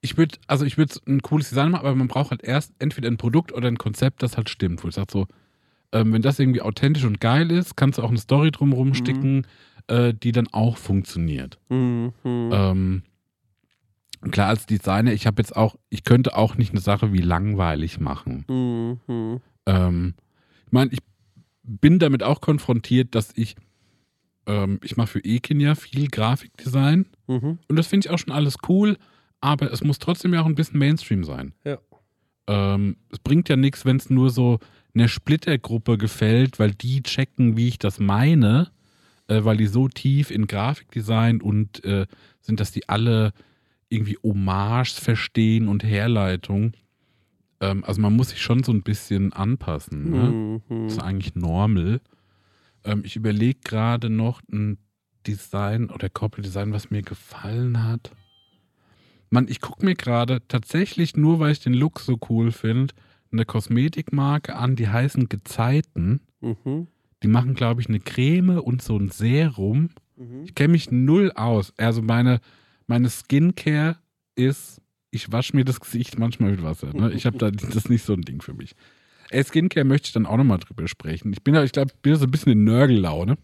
ich 0.00 0.16
würde, 0.16 0.36
also 0.46 0.64
ich 0.64 0.76
würde 0.78 0.94
ein 1.06 1.22
cooles 1.22 1.48
Design 1.48 1.70
machen, 1.70 1.86
aber 1.86 1.94
man 1.94 2.08
braucht 2.08 2.30
halt 2.30 2.42
erst 2.42 2.72
entweder 2.78 3.08
ein 3.08 3.16
Produkt 3.16 3.52
oder 3.52 3.68
ein 3.68 3.78
Konzept, 3.78 4.22
das 4.22 4.36
halt 4.36 4.50
stimmt, 4.50 4.82
wo 4.84 4.88
ich 4.88 4.94
sage 4.94 5.12
so, 5.12 5.26
ähm, 5.92 6.12
wenn 6.12 6.22
das 6.22 6.38
irgendwie 6.38 6.62
authentisch 6.62 7.04
und 7.04 7.20
geil 7.20 7.50
ist, 7.50 7.76
kannst 7.76 7.98
du 7.98 8.02
auch 8.02 8.08
eine 8.08 8.18
Story 8.18 8.50
drumherum 8.50 8.94
sticken, 8.94 9.46
äh, 9.86 10.12
die 10.14 10.32
dann 10.32 10.48
auch 10.48 10.76
funktioniert. 10.76 11.58
Mhm. 11.68 12.12
Ähm, 12.24 13.02
klar, 14.30 14.48
als 14.48 14.66
Designer, 14.66 15.12
ich 15.12 15.26
habe 15.26 15.42
jetzt 15.42 15.56
auch, 15.56 15.76
ich 15.90 16.04
könnte 16.04 16.36
auch 16.36 16.56
nicht 16.56 16.70
eine 16.70 16.80
Sache 16.80 17.12
wie 17.12 17.20
langweilig 17.20 18.00
machen. 18.00 18.44
Mhm. 18.48 19.40
Ähm, 19.66 20.14
ich 20.66 20.72
meine, 20.72 20.90
ich 20.92 20.98
bin 21.62 21.98
damit 21.98 22.22
auch 22.22 22.40
konfrontiert, 22.40 23.14
dass 23.14 23.32
ich, 23.34 23.56
ähm, 24.46 24.78
ich 24.82 24.96
mache 24.96 25.08
für 25.08 25.24
Ekin 25.24 25.60
ja 25.60 25.74
viel 25.74 26.08
Grafikdesign 26.08 27.06
Mhm. 27.28 27.58
und 27.68 27.76
das 27.76 27.86
finde 27.86 28.06
ich 28.06 28.10
auch 28.12 28.18
schon 28.18 28.32
alles 28.32 28.56
cool, 28.68 28.96
aber 29.40 29.72
es 29.72 29.82
muss 29.82 29.98
trotzdem 29.98 30.34
ja 30.34 30.42
auch 30.42 30.46
ein 30.46 30.54
bisschen 30.54 30.78
Mainstream 30.78 31.24
sein. 31.24 31.54
Ja. 31.64 31.78
Ähm, 32.46 32.96
es 33.10 33.18
bringt 33.20 33.48
ja 33.48 33.56
nichts, 33.56 33.84
wenn 33.84 33.96
es 33.96 34.10
nur 34.10 34.30
so 34.30 34.58
einer 34.94 35.08
Splittergruppe 35.08 35.96
gefällt, 35.96 36.58
weil 36.58 36.72
die 36.72 37.02
checken, 37.02 37.56
wie 37.56 37.68
ich 37.68 37.78
das 37.78 37.98
meine, 38.00 38.70
äh, 39.28 39.44
weil 39.44 39.56
die 39.56 39.66
so 39.68 39.88
tief 39.88 40.30
in 40.30 40.46
Grafikdesign 40.46 41.40
und 41.40 41.82
äh, 41.84 42.06
sind, 42.40 42.60
dass 42.60 42.72
die 42.72 42.88
alle 42.88 43.32
irgendwie 43.92 44.18
Hommages 44.22 44.98
verstehen 44.98 45.68
und 45.68 45.84
Herleitung. 45.84 46.72
Ähm, 47.60 47.84
also 47.84 48.00
man 48.00 48.14
muss 48.14 48.30
sich 48.30 48.40
schon 48.40 48.62
so 48.62 48.72
ein 48.72 48.82
bisschen 48.82 49.32
anpassen. 49.32 50.10
Ne? 50.10 50.60
Mhm. 50.68 50.84
Das 50.84 50.94
ist 50.94 51.02
eigentlich 51.02 51.34
normal. 51.34 52.00
Ähm, 52.84 53.02
ich 53.04 53.16
überlege 53.16 53.60
gerade 53.62 54.10
noch 54.10 54.42
ein 54.50 54.78
Design 55.26 55.90
oder 55.90 56.08
Corporate 56.08 56.48
Design, 56.48 56.72
was 56.72 56.90
mir 56.90 57.02
gefallen 57.02 57.84
hat. 57.84 58.10
Mann, 59.30 59.46
ich 59.48 59.60
gucke 59.60 59.84
mir 59.84 59.94
gerade 59.94 60.42
tatsächlich 60.48 61.16
nur, 61.16 61.38
weil 61.38 61.52
ich 61.52 61.60
den 61.60 61.74
Look 61.74 62.00
so 62.00 62.18
cool 62.28 62.52
finde, 62.52 62.94
eine 63.32 63.44
Kosmetikmarke 63.44 64.56
an, 64.56 64.76
die 64.76 64.88
heißen 64.88 65.28
Gezeiten. 65.28 66.20
Mhm. 66.40 66.88
Die 67.22 67.28
machen, 67.28 67.54
glaube 67.54 67.80
ich, 67.80 67.88
eine 67.88 68.00
Creme 68.00 68.58
und 68.58 68.82
so 68.82 68.96
ein 68.98 69.08
Serum. 69.08 69.90
Mhm. 70.16 70.44
Ich 70.44 70.54
kenne 70.54 70.72
mich 70.72 70.90
null 70.90 71.32
aus. 71.34 71.72
Also 71.78 72.02
meine, 72.02 72.40
meine 72.92 73.08
Skincare 73.08 73.96
ist, 74.34 74.82
ich 75.10 75.32
wasche 75.32 75.56
mir 75.56 75.64
das 75.64 75.80
Gesicht 75.80 76.18
manchmal 76.18 76.50
mit 76.50 76.62
Wasser. 76.62 76.92
Ne? 76.94 77.10
Ich 77.12 77.24
habe 77.24 77.38
da, 77.38 77.50
das 77.50 77.74
ist 77.74 77.88
nicht 77.88 78.04
so 78.04 78.12
ein 78.12 78.20
Ding 78.20 78.42
für 78.42 78.52
mich. 78.52 78.74
Ey, 79.30 79.42
Skincare 79.42 79.84
möchte 79.84 80.08
ich 80.08 80.12
dann 80.12 80.26
auch 80.26 80.36
nochmal 80.36 80.58
drüber 80.58 80.86
sprechen. 80.88 81.32
Ich 81.32 81.42
bin 81.42 81.54
ja, 81.54 81.64
ich 81.64 81.72
glaube, 81.72 81.92
bin 82.02 82.16
so 82.16 82.24
ein 82.26 82.30
bisschen 82.30 82.52
in 82.52 82.64
Nörgellaune. 82.64 83.38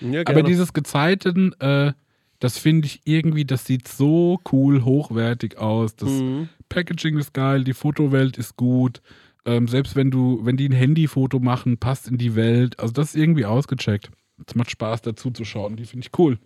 Ja, 0.00 0.22
Aber 0.26 0.42
dieses 0.42 0.72
Gezeiten, 0.72 1.52
äh, 1.60 1.92
das 2.40 2.58
finde 2.58 2.86
ich 2.86 3.02
irgendwie, 3.04 3.44
das 3.44 3.64
sieht 3.64 3.86
so 3.86 4.40
cool, 4.50 4.84
hochwertig 4.84 5.58
aus. 5.58 5.94
Das 5.94 6.10
Mhm. 6.10 6.48
Packaging 6.68 7.18
ist 7.18 7.32
geil, 7.34 7.62
die 7.62 7.74
Fotowelt 7.74 8.36
ist 8.36 8.56
gut. 8.56 9.00
Ähm, 9.44 9.68
selbst 9.68 9.94
wenn 9.94 10.10
du, 10.10 10.40
wenn 10.44 10.56
die 10.56 10.68
ein 10.68 10.72
Handyfoto 10.72 11.38
machen, 11.38 11.78
passt 11.78 12.08
in 12.08 12.18
die 12.18 12.34
Welt. 12.34 12.80
Also 12.80 12.92
das 12.92 13.14
ist 13.14 13.20
irgendwie 13.20 13.44
ausgecheckt. 13.44 14.10
Es 14.44 14.56
macht 14.56 14.70
Spaß, 14.72 15.02
dazu 15.02 15.30
zu 15.30 15.44
schauen. 15.44 15.76
Die 15.76 15.84
finde 15.84 16.06
ich 16.06 16.18
cool. 16.18 16.38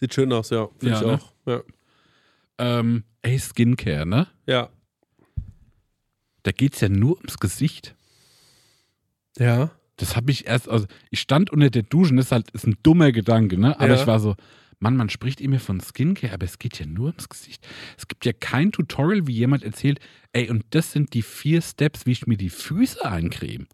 Sieht 0.00 0.14
schön 0.14 0.32
aus, 0.32 0.50
ja. 0.50 0.68
Finde 0.78 0.94
Ja, 0.94 1.00
ich 1.00 1.06
ne? 1.06 1.12
auch. 1.14 1.34
Ja. 1.46 1.62
Ähm, 2.58 3.04
ey, 3.22 3.38
Skincare, 3.38 4.06
ne? 4.06 4.26
Ja. 4.46 4.70
Da 6.42 6.52
geht 6.52 6.74
es 6.74 6.80
ja 6.80 6.88
nur 6.88 7.16
ums 7.18 7.38
Gesicht. 7.38 7.94
Ja. 9.38 9.70
Das 9.96 10.16
habe 10.16 10.30
ich 10.30 10.46
erst, 10.46 10.68
also 10.68 10.86
ich 11.10 11.20
stand 11.20 11.50
unter 11.50 11.68
der 11.68 11.82
Dusche, 11.82 12.14
das 12.16 12.26
ist 12.26 12.32
halt 12.32 12.50
ist 12.52 12.66
ein 12.66 12.76
dummer 12.82 13.12
Gedanke, 13.12 13.58
ne? 13.58 13.78
Aber 13.78 13.88
Ja. 13.94 14.00
ich 14.00 14.06
war 14.06 14.18
so, 14.18 14.34
Mann, 14.78 14.96
man 14.96 15.10
spricht 15.10 15.42
immer 15.42 15.58
von 15.58 15.78
Skincare, 15.80 16.32
aber 16.32 16.46
es 16.46 16.58
geht 16.58 16.78
ja 16.78 16.86
nur 16.86 17.08
ums 17.08 17.28
Gesicht. 17.28 17.66
Es 17.98 18.08
gibt 18.08 18.24
ja 18.24 18.32
kein 18.32 18.72
Tutorial, 18.72 19.26
wie 19.26 19.34
jemand 19.34 19.62
erzählt, 19.62 20.00
ey, 20.32 20.48
und 20.48 20.64
das 20.70 20.92
sind 20.92 21.12
die 21.12 21.20
vier 21.20 21.60
Steps, 21.60 22.06
wie 22.06 22.12
ich 22.12 22.26
mir 22.26 22.38
die 22.38 22.48
Füße 22.48 23.04
eincreme. 23.04 23.66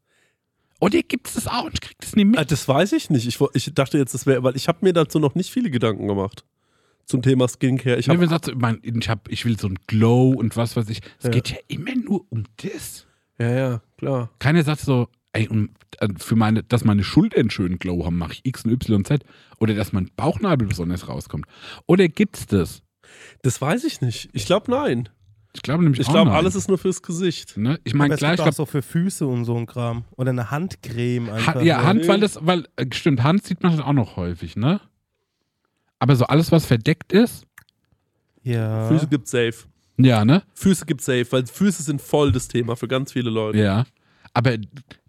Oder 0.81 1.01
gibt 1.03 1.29
es 1.29 1.35
das 1.35 1.47
auch 1.47 1.65
und 1.65 1.75
ich 1.75 1.81
krieg 1.81 1.97
das 2.01 2.15
nicht 2.17 2.27
Ah, 2.37 2.41
mit? 2.41 2.51
Das 2.51 2.69
weiß 2.69 2.93
ich 2.93 3.09
nicht. 3.11 3.27
Ich, 3.27 3.39
ich 3.55 3.75
dachte 3.75 3.99
jetzt, 3.99 4.15
das 4.15 4.27
wäre, 4.27 4.43
weil 4.43 4.57
ich 4.57 4.69
habe 4.69 4.79
mir 4.83 4.93
dazu 4.93 5.19
noch 5.19 5.35
nicht 5.35 5.51
viele 5.51 5.71
Gedanken 5.71 6.07
gemacht. 6.07 6.45
Zum 7.07 7.23
Thema 7.23 7.47
Skincare. 7.49 7.97
Ich 7.99 8.09
Nee, 8.09 8.15
wenn 8.15 8.21
man 8.21 8.29
sagt, 8.29 8.53
mein, 8.57 8.81
ich, 8.83 9.09
hab, 9.09 9.29
ich 9.31 9.45
will 9.45 9.59
so 9.59 9.69
ein 9.69 9.79
Glow 9.87 10.31
und 10.31 10.57
was 10.57 10.77
weiß 10.77 10.89
ich. 10.91 11.01
Es 11.19 11.25
Ja. 11.25 11.31
geht 11.31 11.51
ja 11.51 11.57
immer 11.69 11.95
nur 11.95 12.27
um 12.31 12.45
das. 12.57 13.07
ja, 13.39 13.51
ja, 13.51 13.83
klar. 13.97 14.31
Keiner 14.41 14.65
sagt 14.65 14.81
so, 14.81 15.09
ey, 15.33 15.49
und 15.49 15.71
äh, 16.01 16.09
für 16.19 16.35
meine, 16.37 16.63
dass 16.65 16.85
meine 16.85 17.05
Schultern 17.05 17.49
schön 17.51 17.79
Glow 17.79 18.05
haben, 18.05 18.19
mache 18.19 18.33
ich 18.33 18.41
X 18.45 18.65
und 18.65 18.73
Y 18.73 18.97
und 18.97 19.07
Z. 19.07 19.25
Oder 19.61 19.75
dass 19.75 19.93
mein 19.93 20.11
Bauchnabel 20.17 20.67
besonders 20.67 21.09
rauskommt. 21.09 21.47
Oder 21.87 22.09
gibt's 22.09 22.47
das? 22.47 22.83
Das 23.43 23.61
weiß 23.61 23.85
ich 23.85 24.01
nicht. 24.01 24.29
Ich 24.33 24.45
glaube, 24.47 24.71
nein. 24.71 25.09
Ich 25.57 25.63
glaube 25.63 25.83
nämlich 25.83 26.01
Ich 26.01 26.09
auch 26.09 26.13
glaube, 26.13 26.33
alles 26.33 26.55
ist 26.55 26.69
nur 26.69 26.79
fürs 26.79 27.03
Gesicht. 27.03 27.57
Ne? 27.57 27.81
Ich 27.85 27.95
meine, 27.95 28.15
es 28.15 28.19
klar, 28.19 28.33
gibt 28.33 28.41
ich 28.41 28.41
auch 28.43 28.55
glaube, 28.55 28.57
so 28.57 28.67
für 28.67 28.83
Füße 28.83 29.27
und 29.27 29.45
so 29.45 29.57
ein 29.57 29.67
Kram. 29.67 30.05
Oder 30.17 30.31
eine 30.31 30.51
Handcreme 30.51 31.31
einfach. 31.31 31.55
Ha 31.57 31.63
ja. 31.63 31.83
Hand, 31.83 32.07
weil 32.07 32.21
das, 32.21 32.39
weil, 32.43 32.67
äh, 32.77 32.87
stimmt, 32.93 33.23
Hand 33.23 33.45
sieht 33.45 33.63
man 33.63 33.73
halt 33.73 33.83
auch 33.83 33.93
noch 33.93 34.17
häufig, 34.17 34.55
ne? 34.57 34.81
Aber 35.99 36.15
so 36.15 36.27
alles, 36.27 36.53
was 36.53 36.67
verdeckt 36.67 37.13
ist, 37.13 37.47
Ja. 38.43 38.87
Füße 38.89 39.09
gibt 39.09 39.27
safe. 39.29 39.55
ja, 39.97 40.25
ne? 40.25 40.43
Füße 40.55 40.85
gibt 40.87 41.01
safe, 41.01 41.27
weil 41.31 41.47
Füße 41.47 41.83
sind 41.83 42.01
voll 42.03 42.31
das 42.33 42.49
Thema 42.49 42.77
für 42.77 42.87
ganz 42.87 43.13
viele 43.13 43.31
Leute. 43.31 43.59
Ja. 43.59 43.87
Aber 44.35 44.53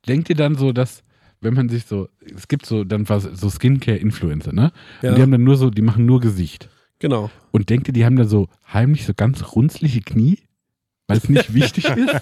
denkt 0.07 0.29
ihr 0.29 0.35
dann 0.35 0.55
so, 0.55 0.71
dass, 0.71 1.03
wenn 1.41 1.53
man 1.53 1.67
sich 1.67 1.85
so, 1.85 2.07
es 2.35 2.47
gibt 2.47 2.65
so 2.65 2.83
dann 2.85 3.07
was, 3.09 3.23
so 3.23 3.49
Skincare-Influencer, 3.49 4.53
ne? 4.53 4.71
Ja. 5.01 5.09
Und 5.09 5.17
die 5.17 5.21
haben 5.21 5.31
dann 5.31 5.43
nur 5.43 5.57
so, 5.57 5.69
die 5.69 5.81
machen 5.81 6.05
nur 6.05 6.21
Gesicht. 6.21 6.69
Genau. 6.99 7.29
Und 7.51 7.69
denkt 7.69 7.87
ihr, 7.87 7.93
die 7.93 8.05
haben 8.05 8.15
dann 8.15 8.27
so 8.27 8.47
heimlich 8.73 9.05
so 9.05 9.13
ganz 9.13 9.55
runzliche 9.55 10.01
Knie? 10.01 10.39
Weil 11.07 11.17
es 11.19 11.29
nicht 11.29 11.53
wichtig 11.53 11.85
ist? 11.95 12.21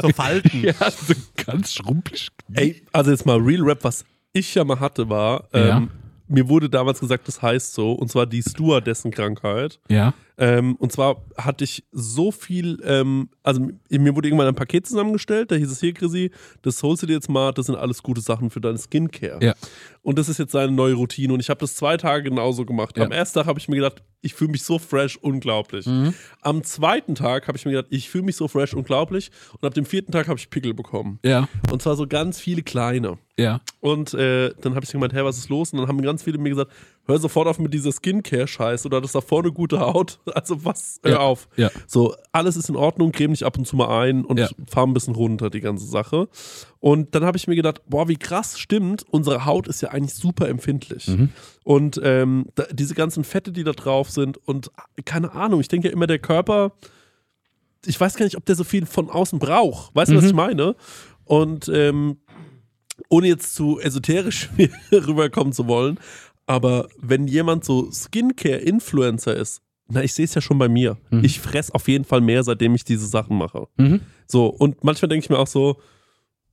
So 0.00 0.08
Falten. 0.10 0.62
ja, 0.64 0.72
so 0.90 1.14
ganz 1.44 1.74
schrumpelig. 1.74 2.28
Ey, 2.54 2.82
also 2.92 3.10
jetzt 3.10 3.26
mal 3.26 3.36
Real 3.38 3.62
Rap, 3.62 3.84
was 3.84 4.04
ich 4.32 4.54
ja 4.54 4.64
mal 4.64 4.80
hatte, 4.80 5.08
war, 5.10 5.44
ähm, 5.52 5.66
Ja. 5.66 5.88
mir 6.28 6.48
wurde 6.48 6.70
damals 6.70 7.00
gesagt, 7.00 7.28
das 7.28 7.42
heißt 7.42 7.74
so, 7.74 7.92
und 7.92 8.10
zwar 8.10 8.24
die 8.26 8.42
Stewardessen-Krankheit. 8.42 9.78
Ja. 9.88 10.14
Ähm, 10.38 10.76
und 10.76 10.92
zwar 10.92 11.24
hatte 11.36 11.64
ich 11.64 11.84
so 11.90 12.30
viel, 12.30 12.78
ähm, 12.84 13.28
also 13.42 13.60
mir 13.90 14.14
wurde 14.14 14.28
irgendwann 14.28 14.46
ein 14.46 14.54
Paket 14.54 14.86
zusammengestellt, 14.86 15.50
da 15.50 15.56
hieß 15.56 15.70
es 15.70 15.80
hier, 15.80 15.92
Chrissy, 15.92 16.30
das 16.62 16.80
holst 16.82 17.02
du 17.02 17.06
dir 17.06 17.14
jetzt 17.14 17.28
mal, 17.28 17.52
das 17.52 17.66
sind 17.66 17.74
alles 17.74 18.02
gute 18.04 18.20
Sachen 18.20 18.50
für 18.50 18.60
deine 18.60 18.78
Skincare. 18.78 19.38
Ja. 19.42 19.54
Und 20.02 20.18
das 20.18 20.28
ist 20.28 20.38
jetzt 20.38 20.52
seine 20.52 20.72
neue 20.72 20.94
Routine 20.94 21.34
und 21.34 21.40
ich 21.40 21.50
habe 21.50 21.60
das 21.60 21.74
zwei 21.74 21.96
Tage 21.96 22.30
genauso 22.30 22.64
gemacht. 22.64 22.96
Ja. 22.96 23.04
Am 23.04 23.12
ersten 23.12 23.40
Tag 23.40 23.46
habe 23.46 23.58
ich 23.58 23.68
mir 23.68 23.76
gedacht, 23.76 24.02
ich 24.20 24.34
fühle 24.34 24.50
mich 24.50 24.64
so 24.64 24.78
fresh, 24.78 25.16
unglaublich. 25.16 25.86
Mhm. 25.86 26.14
Am 26.40 26.64
zweiten 26.64 27.14
Tag 27.14 27.46
habe 27.46 27.58
ich 27.58 27.64
mir 27.64 27.72
gedacht, 27.72 27.88
ich 27.90 28.08
fühle 28.08 28.24
mich 28.24 28.36
so 28.36 28.48
fresh, 28.48 28.74
unglaublich. 28.74 29.30
Und 29.52 29.66
ab 29.66 29.74
dem 29.74 29.84
vierten 29.84 30.10
Tag 30.10 30.28
habe 30.28 30.38
ich 30.38 30.50
Pickel 30.50 30.74
bekommen. 30.74 31.18
Ja. 31.24 31.48
Und 31.70 31.82
zwar 31.82 31.96
so 31.96 32.06
ganz 32.06 32.40
viele 32.40 32.62
kleine. 32.62 33.18
Ja. 33.36 33.60
Und 33.80 34.14
äh, 34.14 34.52
dann 34.60 34.74
habe 34.74 34.84
ich 34.84 34.90
gemeint, 34.90 35.12
hey, 35.12 35.24
was 35.24 35.38
ist 35.38 35.48
los? 35.48 35.72
Und 35.72 35.78
dann 35.78 35.88
haben 35.88 36.02
ganz 36.02 36.24
viele 36.24 36.38
mir 36.38 36.50
gesagt, 36.50 36.72
hör 37.06 37.18
sofort 37.18 37.46
auf 37.46 37.58
mit 37.60 37.72
dieser 37.72 37.92
Skincare-Scheiße. 37.92 38.88
Du 38.88 38.96
hattest 38.96 39.14
davor 39.14 39.42
eine 39.42 39.52
gute 39.52 39.78
Haut. 39.78 40.18
Also 40.34 40.64
was? 40.64 41.00
Hör 41.02 41.12
Ja. 41.12 41.18
auf. 41.20 41.48
Ja. 41.56 41.70
So, 41.86 42.14
alles 42.32 42.56
ist 42.56 42.68
in 42.68 42.76
Ordnung, 42.76 43.12
creme 43.12 43.32
dich 43.32 43.44
ab 43.44 43.56
und 43.58 43.66
zu 43.66 43.76
mal 43.76 44.02
ein 44.02 44.24
und 44.24 44.38
Ja. 44.38 44.48
fahr 44.68 44.86
ein 44.86 44.94
bisschen 44.94 45.14
runter, 45.14 45.50
die 45.50 45.60
ganze 45.60 45.86
Sache. 45.86 46.28
Und 46.80 47.14
dann 47.14 47.24
habe 47.24 47.36
ich 47.36 47.46
mir 47.48 47.56
gedacht, 47.56 47.82
boah, 47.86 48.08
wie 48.08 48.16
krass 48.16 48.58
stimmt, 48.58 49.04
unsere 49.10 49.44
Haut 49.44 49.66
ist 49.68 49.80
ja 49.80 49.90
eigentlich 49.90 50.14
super 50.14 50.48
empfindlich. 50.48 51.08
Mhm. 51.08 51.30
Und 51.64 52.00
ähm, 52.02 52.46
da, 52.54 52.64
diese 52.72 52.94
ganzen 52.94 53.24
Fette, 53.24 53.52
die 53.52 53.64
da 53.64 53.72
drauf 53.72 54.10
sind 54.10 54.36
und 54.48 54.70
keine 55.04 55.32
Ahnung, 55.32 55.60
ich 55.60 55.68
denke 55.68 55.88
ja 55.88 55.92
immer, 55.92 56.06
der 56.06 56.18
Körper, 56.18 56.72
ich 57.86 57.98
weiß 58.00 58.16
gar 58.16 58.24
nicht, 58.24 58.36
ob 58.36 58.44
der 58.44 58.54
so 58.56 58.64
viel 58.64 58.86
von 58.86 59.10
außen 59.10 59.38
braucht. 59.38 59.94
Weißt 59.94 60.10
du, 60.10 60.16
was 60.16 60.22
Mhm. 60.24 60.28
ich 60.30 60.34
meine? 60.34 60.76
Und 61.24 61.68
ähm, 61.68 62.18
ohne 63.10 63.28
jetzt 63.28 63.54
zu 63.54 63.78
esoterisch 63.80 64.48
rüberkommen 64.92 65.52
zu 65.52 65.66
wollen, 65.68 65.98
aber 66.46 66.88
wenn 66.98 67.28
jemand 67.28 67.64
so 67.64 67.90
Skincare-Influencer 67.92 69.36
ist, 69.36 69.60
na, 69.90 70.02
ich 70.02 70.12
sehe 70.12 70.24
es 70.24 70.34
ja 70.34 70.40
schon 70.40 70.58
bei 70.58 70.68
mir. 70.68 70.96
Mhm. 71.10 71.24
Ich 71.24 71.40
fress 71.40 71.70
auf 71.70 71.88
jeden 71.88 72.04
Fall 72.04 72.20
mehr, 72.20 72.42
seitdem 72.44 72.74
ich 72.74 72.84
diese 72.84 73.06
Sachen 73.06 73.36
mache. 73.38 73.66
Mhm. 73.76 74.00
So, 74.26 74.46
und 74.46 74.84
manchmal 74.84 75.08
denke 75.08 75.24
ich 75.24 75.30
mir 75.30 75.38
auch 75.38 75.46
so, 75.46 75.80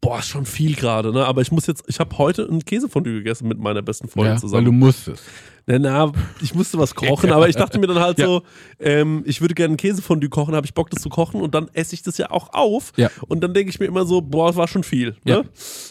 boah, 0.01 0.19
ist 0.19 0.27
schon 0.27 0.45
viel 0.45 0.75
gerade, 0.75 1.11
ne? 1.11 1.25
Aber 1.25 1.41
ich 1.41 1.51
muss 1.51 1.67
jetzt, 1.67 1.83
ich 1.88 1.99
habe 1.99 2.17
heute 2.17 2.43
ein 2.43 2.63
Käsefondue 2.63 3.13
gegessen 3.13 3.47
mit 3.47 3.59
meiner 3.59 3.81
besten 3.81 4.07
Freundin 4.07 4.27
Ja, 4.27 4.33
weil 4.36 4.41
zusammen. 4.41 4.65
du 4.65 4.71
musstest. 4.71 5.23
Na, 5.67 5.79
na, 5.79 6.11
ich 6.41 6.53
musste 6.53 6.77
was 6.77 6.93
kochen, 6.93 7.29
aber 7.31 7.49
ich 7.49 7.55
dachte 7.55 7.79
mir 7.79 7.88
dann 7.88 7.99
halt 7.99 8.19
Ja. 8.19 8.27
so, 8.27 8.43
ähm, 8.79 9.23
ich 9.25 9.41
würde 9.41 9.55
gerne 9.55 9.73
ein 9.73 9.77
Käsefondue 9.77 10.29
kochen, 10.29 10.53
habe 10.55 10.67
ich 10.67 10.75
Bock, 10.75 10.91
das 10.91 11.01
zu 11.01 11.09
kochen 11.09 11.41
und 11.41 11.55
dann 11.55 11.69
esse 11.73 11.95
ich 11.95 12.03
das 12.03 12.17
ja 12.19 12.29
auch 12.29 12.53
auf. 12.53 12.91
Ja. 12.97 13.09
Und 13.27 13.43
dann 13.43 13.53
denke 13.55 13.71
ich 13.71 13.79
mir 13.79 13.88
immer 13.88 14.05
so, 14.05 14.21
boah, 14.21 14.47
das 14.47 14.57
war 14.57 14.67
schon 14.67 14.83
viel. 14.83 15.15
Ne? 15.25 15.43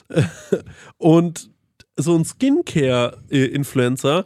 Und 0.98 1.50
so 1.96 2.16
ein 2.16 2.24
Skincare-Influencer, 2.24 4.24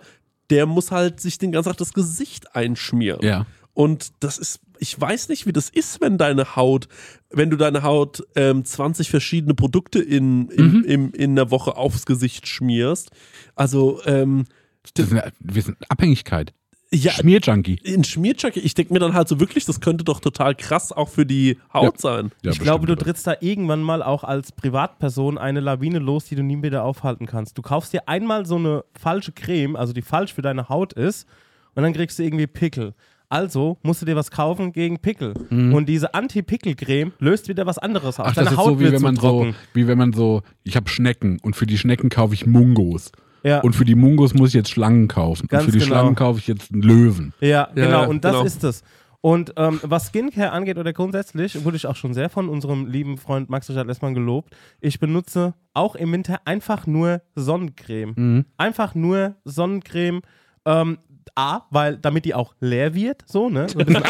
der 0.50 0.66
muss 0.66 0.90
halt 0.90 1.20
sich 1.20 1.38
den 1.38 1.52
ganzen 1.52 1.68
Tag 1.70 1.76
das 1.78 1.92
Gesicht 1.92 2.54
einschmieren. 2.56 3.20
Ja. 3.22 3.46
Und 3.74 4.08
das 4.20 4.38
ist, 4.38 4.60
ich 4.78 5.00
weiß 5.00 5.28
nicht, 5.28 5.46
wie 5.46 5.52
das 5.52 5.68
ist, 5.70 6.00
wenn 6.00 6.18
deine 6.18 6.56
Haut, 6.56 6.88
wenn 7.30 7.48
du 7.50 7.56
deine 7.56 7.82
Haut 7.82 8.26
ähm, 8.34 8.64
20 8.64 9.08
verschiedene 9.10 9.54
Produkte 9.54 10.00
in, 10.00 10.48
in, 10.48 10.72
Mhm. 10.78 10.84
in, 10.84 11.10
in 11.12 11.36
der 11.36 11.50
Woche 11.50 11.76
aufs 11.76 12.04
Gesicht 12.06 12.48
schmierst. 12.48 13.10
Also, 13.54 14.00
ähm, 14.04 14.46
Das 14.94 15.08
sind, 15.10 15.22
wir 15.38 15.62
sind 15.62 15.76
Abhängigkeit. 15.90 16.54
Ja, 16.90 17.12
Schmierjunkie. 17.12 17.78
in 17.82 18.04
Schmierjacke, 18.04 18.60
ich 18.60 18.74
denke 18.74 18.92
mir 18.92 18.98
dann 18.98 19.14
halt 19.14 19.28
so 19.28 19.40
wirklich, 19.40 19.64
das 19.64 19.80
könnte 19.80 20.04
doch 20.04 20.20
total 20.20 20.54
krass 20.54 20.90
auch 20.92 21.08
für 21.08 21.26
die 21.26 21.58
Haut 21.72 22.00
sein. 22.00 22.30
Ja, 22.42 22.50
ich 22.50 22.60
glaube, 22.60 22.86
du 22.86 22.94
trittst 22.94 23.26
da 23.26 23.34
irgendwann 23.40 23.82
mal 23.82 24.02
auch 24.02 24.24
als 24.24 24.52
Privatperson 24.52 25.36
eine 25.38 25.60
Lawine 25.60 25.98
los, 25.98 26.24
die 26.26 26.34
du 26.34 26.42
nie 26.42 26.62
wieder 26.62 26.84
aufhalten 26.84 27.26
kannst. 27.26 27.58
Du 27.58 27.62
kaufst 27.62 27.92
dir 27.92 28.08
einmal 28.08 28.46
so 28.46 28.56
eine 28.56 28.84
falsche 28.98 29.32
Creme, 29.32 29.76
also 29.76 29.92
die 29.92 30.02
falsch 30.02 30.32
für 30.32 30.42
deine 30.42 30.68
Haut 30.68 30.92
ist, 30.94 31.26
und 31.74 31.82
dann 31.82 31.92
kriegst 31.92 32.18
du 32.18 32.22
irgendwie 32.22 32.46
Pickel. 32.46 32.94
Also 33.28 33.76
musst 33.82 34.00
du 34.00 34.06
dir 34.06 34.16
was 34.16 34.30
kaufen 34.30 34.72
gegen 34.72 34.98
Pickel. 35.00 35.34
Und 35.50 35.86
diese 35.86 36.14
Anti-Pickel-Creme 36.14 37.12
löst 37.18 37.48
wieder 37.48 37.66
was 37.66 37.76
anderes 37.78 38.18
aus. 38.18 38.24
Mhm. 38.26 38.30
Ach, 38.30 38.34
das 38.34 38.44
deine 38.44 38.50
ist 38.50 38.56
Haut 38.56 38.66
so 38.66 38.80
wie 38.80 38.84
wird 38.84 38.92
wenn 38.94 38.98
zu 39.00 39.04
man 39.04 39.16
so, 39.16 39.20
trocken. 39.20 39.54
wie 39.74 39.86
wenn 39.86 39.98
man 39.98 40.12
so, 40.14 40.42
ich 40.64 40.76
habe 40.76 40.88
Schnecken 40.88 41.38
und 41.42 41.54
für 41.54 41.66
die 41.66 41.76
Schnecken 41.76 42.08
kaufe 42.08 42.32
ich 42.32 42.46
Mungos. 42.46 43.12
Ja. 43.42 43.60
Und 43.60 43.74
für 43.74 43.84
die 43.84 43.94
Mungos 43.94 44.34
muss 44.34 44.50
ich 44.50 44.54
jetzt 44.54 44.70
Schlangen 44.70 45.08
kaufen. 45.08 45.46
Ganz 45.48 45.64
und 45.64 45.66
für 45.66 45.72
die 45.72 45.84
genau. 45.84 45.96
Schlangen 45.96 46.14
kaufe 46.14 46.38
ich 46.40 46.46
jetzt 46.46 46.72
einen 46.72 46.82
Löwen. 46.82 47.32
Ja, 47.40 47.68
genau, 47.74 48.08
und 48.08 48.24
das 48.24 48.32
genau. 48.32 48.44
ist 48.44 48.64
es. 48.64 48.82
Und 49.20 49.52
ähm, 49.56 49.80
was 49.82 50.08
Skincare 50.08 50.52
angeht 50.52 50.78
oder 50.78 50.92
grundsätzlich, 50.92 51.64
wurde 51.64 51.76
ich 51.76 51.86
auch 51.86 51.96
schon 51.96 52.14
sehr 52.14 52.30
von 52.30 52.48
unserem 52.48 52.86
lieben 52.86 53.18
Freund 53.18 53.50
Max 53.50 53.68
Richard 53.68 53.88
Lessmann 53.88 54.14
gelobt. 54.14 54.54
Ich 54.80 55.00
benutze 55.00 55.54
auch 55.74 55.96
im 55.96 56.12
Winter 56.12 56.40
einfach 56.44 56.86
nur 56.86 57.20
Sonnencreme. 57.34 58.14
Mhm. 58.16 58.44
Einfach 58.56 58.94
nur 58.94 59.34
Sonnencreme. 59.44 60.22
Ähm, 60.64 60.98
A, 61.36 61.62
weil 61.70 61.96
damit 61.96 62.24
die 62.24 62.34
auch 62.34 62.54
leer 62.60 62.94
wird, 62.94 63.22
so, 63.26 63.48
ne? 63.48 63.68
So 63.68 63.78
ein 63.78 63.86
bisschen, 63.86 64.02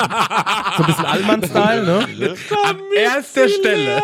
so 0.76 0.84
bisschen 0.84 1.04
Allmann-Style, 1.04 1.84
ne? 1.84 2.34
An 2.64 2.76
erster 2.96 3.48
Stelle. 3.48 4.02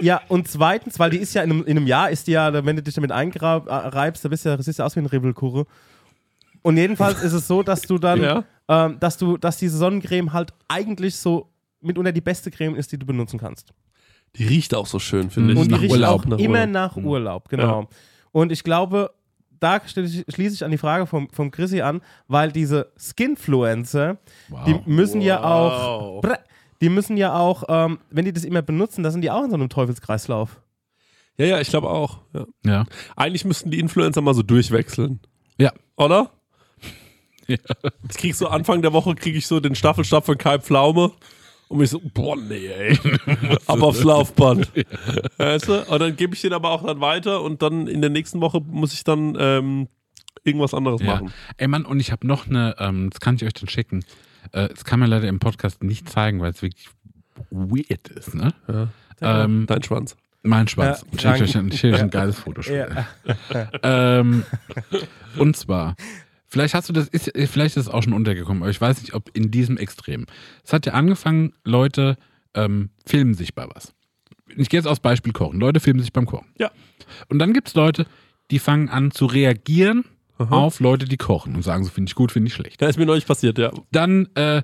Ja, 0.00 0.20
und 0.28 0.48
zweitens, 0.48 0.98
weil 0.98 1.10
die 1.10 1.18
ist 1.18 1.34
ja 1.34 1.42
in 1.42 1.50
einem, 1.50 1.64
in 1.64 1.76
einem 1.76 1.86
Jahr, 1.86 2.10
ist 2.10 2.26
die 2.26 2.32
ja, 2.32 2.52
wenn 2.64 2.76
du 2.76 2.82
dich 2.82 2.94
damit 2.94 3.12
einreibst, 3.12 4.24
da 4.24 4.28
bist 4.28 4.44
du 4.44 4.48
ja, 4.50 4.56
das 4.56 4.66
siehst 4.66 4.78
ja 4.78 4.84
aus 4.86 4.96
wie 4.96 5.00
ein 5.00 5.06
Ribbelkurre. 5.06 5.66
Und 6.62 6.76
jedenfalls 6.76 7.22
ist 7.22 7.32
es 7.32 7.46
so, 7.46 7.62
dass 7.62 7.82
du 7.82 7.98
dann, 7.98 8.22
Ja. 8.22 8.44
ähm, 8.68 8.98
dass 9.00 9.16
du, 9.16 9.36
dass 9.36 9.56
diese 9.56 9.78
Sonnencreme 9.78 10.32
halt 10.32 10.52
eigentlich 10.68 11.16
so 11.16 11.48
mitunter 11.80 12.12
die 12.12 12.20
beste 12.20 12.50
Creme 12.50 12.74
ist, 12.76 12.92
die 12.92 12.98
du 12.98 13.06
benutzen 13.06 13.38
kannst. 13.38 13.72
Die 14.36 14.46
riecht 14.46 14.74
auch 14.74 14.86
so 14.86 14.98
schön, 14.98 15.30
finde 15.30 15.54
ich. 15.54 15.58
Und 15.58 15.68
die 15.68 15.72
nach 15.72 15.80
riecht 15.80 15.92
Urlaub, 15.92 16.20
auch 16.20 16.24
nach 16.26 16.38
immer 16.38 16.58
Urlaub. 16.60 16.70
nach 16.72 16.96
Urlaub, 16.96 17.48
genau. 17.48 17.88
Und 18.32 18.52
ich 18.52 18.62
glaube, 18.62 19.10
da 19.60 19.80
schließe 19.86 20.54
ich 20.54 20.64
an 20.64 20.70
die 20.70 20.78
Frage 20.78 21.06
vom, 21.06 21.28
vom 21.30 21.50
Chrissy 21.50 21.82
an, 21.82 22.00
weil 22.28 22.50
diese 22.50 22.92
Skinfluencer, 22.98 24.18
die 24.66 24.80
müssen 24.86 25.20
ja 25.20 25.44
auch, 25.44 26.22
die 26.80 26.88
müssen 26.88 27.16
ja 27.16 27.34
auch, 27.38 27.64
ähm, 27.68 27.98
wenn 28.10 28.24
die 28.24 28.32
das 28.32 28.44
immer 28.44 28.62
benutzen, 28.62 29.02
da 29.02 29.10
sind 29.10 29.20
die 29.20 29.30
auch 29.30 29.44
in 29.44 29.50
so 29.50 29.56
einem 29.56 29.68
Teufelskreislauf. 29.68 30.60
Ja, 31.36 31.46
ja, 31.46 31.60
ich 31.60 31.68
glaube 31.68 31.88
auch. 31.88 32.20
Ja. 32.34 32.46
Ja. 32.64 32.84
Eigentlich 33.16 33.44
müssten 33.44 33.70
die 33.70 33.78
Influencer 33.78 34.20
mal 34.20 34.34
so 34.34 34.42
durchwechseln. 34.42 35.20
Ja. 35.58 35.72
Oder? 35.96 36.30
Ja. 37.46 37.56
Ich 38.08 38.16
krieg 38.16 38.36
so 38.36 38.46
Anfang 38.46 38.80
der 38.80 38.92
Woche 38.92 39.12
kriege 39.16 39.36
ich 39.36 39.48
so 39.48 39.58
den 39.58 39.74
Staffelstab 39.74 40.24
von 40.24 40.38
Kai 40.38 40.60
Pflaume 40.60 41.10
und 41.70 41.78
mich 41.78 41.90
so, 41.90 42.00
boah, 42.12 42.34
nee, 42.36 42.66
ey. 42.66 42.98
Ab 43.66 43.80
aufs 43.80 44.02
Laufband. 44.02 44.70
Weißt 45.38 45.68
du? 45.68 45.82
Und 45.88 46.00
dann 46.00 46.16
gebe 46.16 46.34
ich 46.34 46.40
den 46.40 46.52
aber 46.52 46.70
auch 46.70 46.84
dann 46.84 47.00
weiter 47.00 47.42
und 47.42 47.62
dann 47.62 47.86
in 47.86 48.00
der 48.00 48.10
nächsten 48.10 48.40
Woche 48.40 48.60
muss 48.60 48.92
ich 48.92 49.04
dann 49.04 49.36
ähm, 49.38 49.88
irgendwas 50.42 50.74
anderes 50.74 51.00
Ja. 51.00 51.14
machen. 51.14 51.32
Ey 51.58 51.68
Mann, 51.68 51.84
und 51.84 52.00
ich 52.00 52.10
habe 52.10 52.26
noch 52.26 52.48
eine, 52.48 52.74
ähm, 52.78 53.08
das 53.10 53.20
kann 53.20 53.36
ich 53.36 53.44
euch 53.44 53.52
dann 53.52 53.68
schicken. 53.68 54.04
Äh, 54.52 54.68
das 54.68 54.84
kann 54.84 54.98
man 54.98 55.08
leider 55.08 55.28
im 55.28 55.38
Podcast 55.38 55.82
nicht 55.84 56.08
zeigen, 56.08 56.40
weil 56.40 56.50
es 56.50 56.60
wirklich 56.60 56.88
weird 57.50 58.08
ist, 58.08 58.34
ne? 58.34 58.52
Ähm, 59.22 59.66
Dein 59.68 59.82
Schwanz. 59.84 60.16
mein 60.42 60.66
Schwanz. 60.66 61.02
Ja, 61.02 61.06
ich 61.12 61.20
schicke 61.38 61.44
euch, 61.44 61.56
ein- 61.56 61.72
schick 61.72 61.94
euch 61.94 62.00
ein 62.02 62.10
geiles 62.10 62.40
Foto. 62.40 62.62
Ja. 62.62 63.06
ähm, 63.84 64.42
und 65.38 65.56
zwar, 65.56 65.94
vielleicht 66.50 66.74
hast 66.74 66.88
du 66.88 66.92
das, 66.92 67.08
ist, 67.08 67.30
vielleicht 67.50 67.76
ist 67.76 67.86
es 67.86 67.88
auch 67.88 68.02
schon 68.02 68.12
untergekommen, 68.12 68.62
aber 68.62 68.70
ich 68.70 68.80
weiß 68.80 69.00
nicht, 69.00 69.14
ob 69.14 69.30
in 69.36 69.50
diesem 69.50 69.76
Extrem. 69.78 70.26
Es 70.64 70.72
hat 70.72 70.84
ja 70.86 70.92
angefangen, 70.92 71.52
Leute 71.64 72.16
ähm, 72.54 72.90
filmen 73.06 73.34
sich 73.34 73.54
bei 73.54 73.66
was. 73.72 73.94
Ich 74.56 74.68
gehe 74.68 74.78
jetzt 74.78 74.86
aus 74.86 75.00
Beispiel 75.00 75.32
Kochen. 75.32 75.60
Leute 75.60 75.78
filmen 75.80 76.00
sich 76.00 76.12
beim 76.12 76.26
Kochen. 76.26 76.48
Ja. 76.58 76.70
Und 77.28 77.38
dann 77.38 77.52
gibt 77.52 77.68
es 77.68 77.74
Leute, 77.74 78.06
die 78.50 78.58
fangen 78.58 78.88
an 78.88 79.12
zu 79.12 79.26
reagieren 79.26 80.04
Aha. 80.38 80.56
auf 80.56 80.80
Leute, 80.80 81.06
die 81.06 81.16
kochen 81.16 81.54
und 81.54 81.62
sagen 81.62 81.84
so, 81.84 81.90
finde 81.90 82.10
ich 82.10 82.14
gut, 82.16 82.32
finde 82.32 82.48
ich 82.48 82.54
schlecht. 82.54 82.82
Ja, 82.82 82.88
ist 82.88 82.98
mir 82.98 83.06
neulich 83.06 83.26
passiert, 83.26 83.58
ja. 83.58 83.70
Dann 83.92 84.28
äh, 84.34 84.62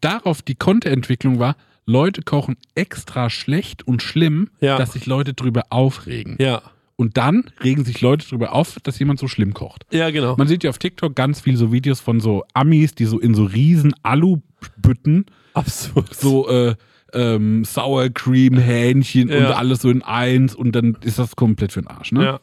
darauf 0.00 0.42
die 0.42 0.54
Konterentwicklung 0.54 1.38
war, 1.40 1.56
Leute 1.86 2.22
kochen 2.22 2.56
extra 2.76 3.30
schlecht 3.30 3.84
und 3.86 4.00
schlimm, 4.02 4.50
Ja. 4.60 4.78
dass 4.78 4.92
sich 4.92 5.06
Leute 5.06 5.34
drüber 5.34 5.64
aufregen. 5.70 6.36
Ja. 6.38 6.62
Und 7.00 7.16
dann 7.16 7.50
regen 7.64 7.86
sich 7.86 8.02
Leute 8.02 8.28
drüber 8.28 8.52
auf, 8.52 8.76
dass 8.82 8.98
jemand 8.98 9.18
so 9.18 9.26
schlimm 9.26 9.54
kocht. 9.54 9.86
Ja, 9.90 10.10
genau. 10.10 10.36
Man 10.36 10.46
sieht 10.48 10.64
ja 10.64 10.68
auf 10.68 10.76
TikTok 10.76 11.16
ganz 11.16 11.40
viel 11.40 11.56
so 11.56 11.72
Videos 11.72 11.98
von 11.98 12.20
so 12.20 12.44
Amis, 12.52 12.94
die 12.94 13.06
so 13.06 13.18
in 13.18 13.32
so 13.34 13.44
riesen 13.44 13.94
Alubütten 14.02 15.24
Absurd. 15.54 16.14
so 16.14 16.46
äh, 16.50 16.74
ähm, 17.14 17.64
Sour 17.64 18.10
Cream, 18.10 18.58
Hähnchen 18.58 19.30
und 19.30 19.34
Ja. 19.34 19.52
alles 19.52 19.80
so 19.80 19.88
in 19.88 20.02
eins 20.02 20.54
und 20.54 20.72
dann 20.72 20.98
ist 21.02 21.18
das 21.18 21.36
komplett 21.36 21.72
für 21.72 21.80
den 21.80 21.88
Arsch. 21.88 22.12
Ne? 22.12 22.22
Ja. 22.22 22.40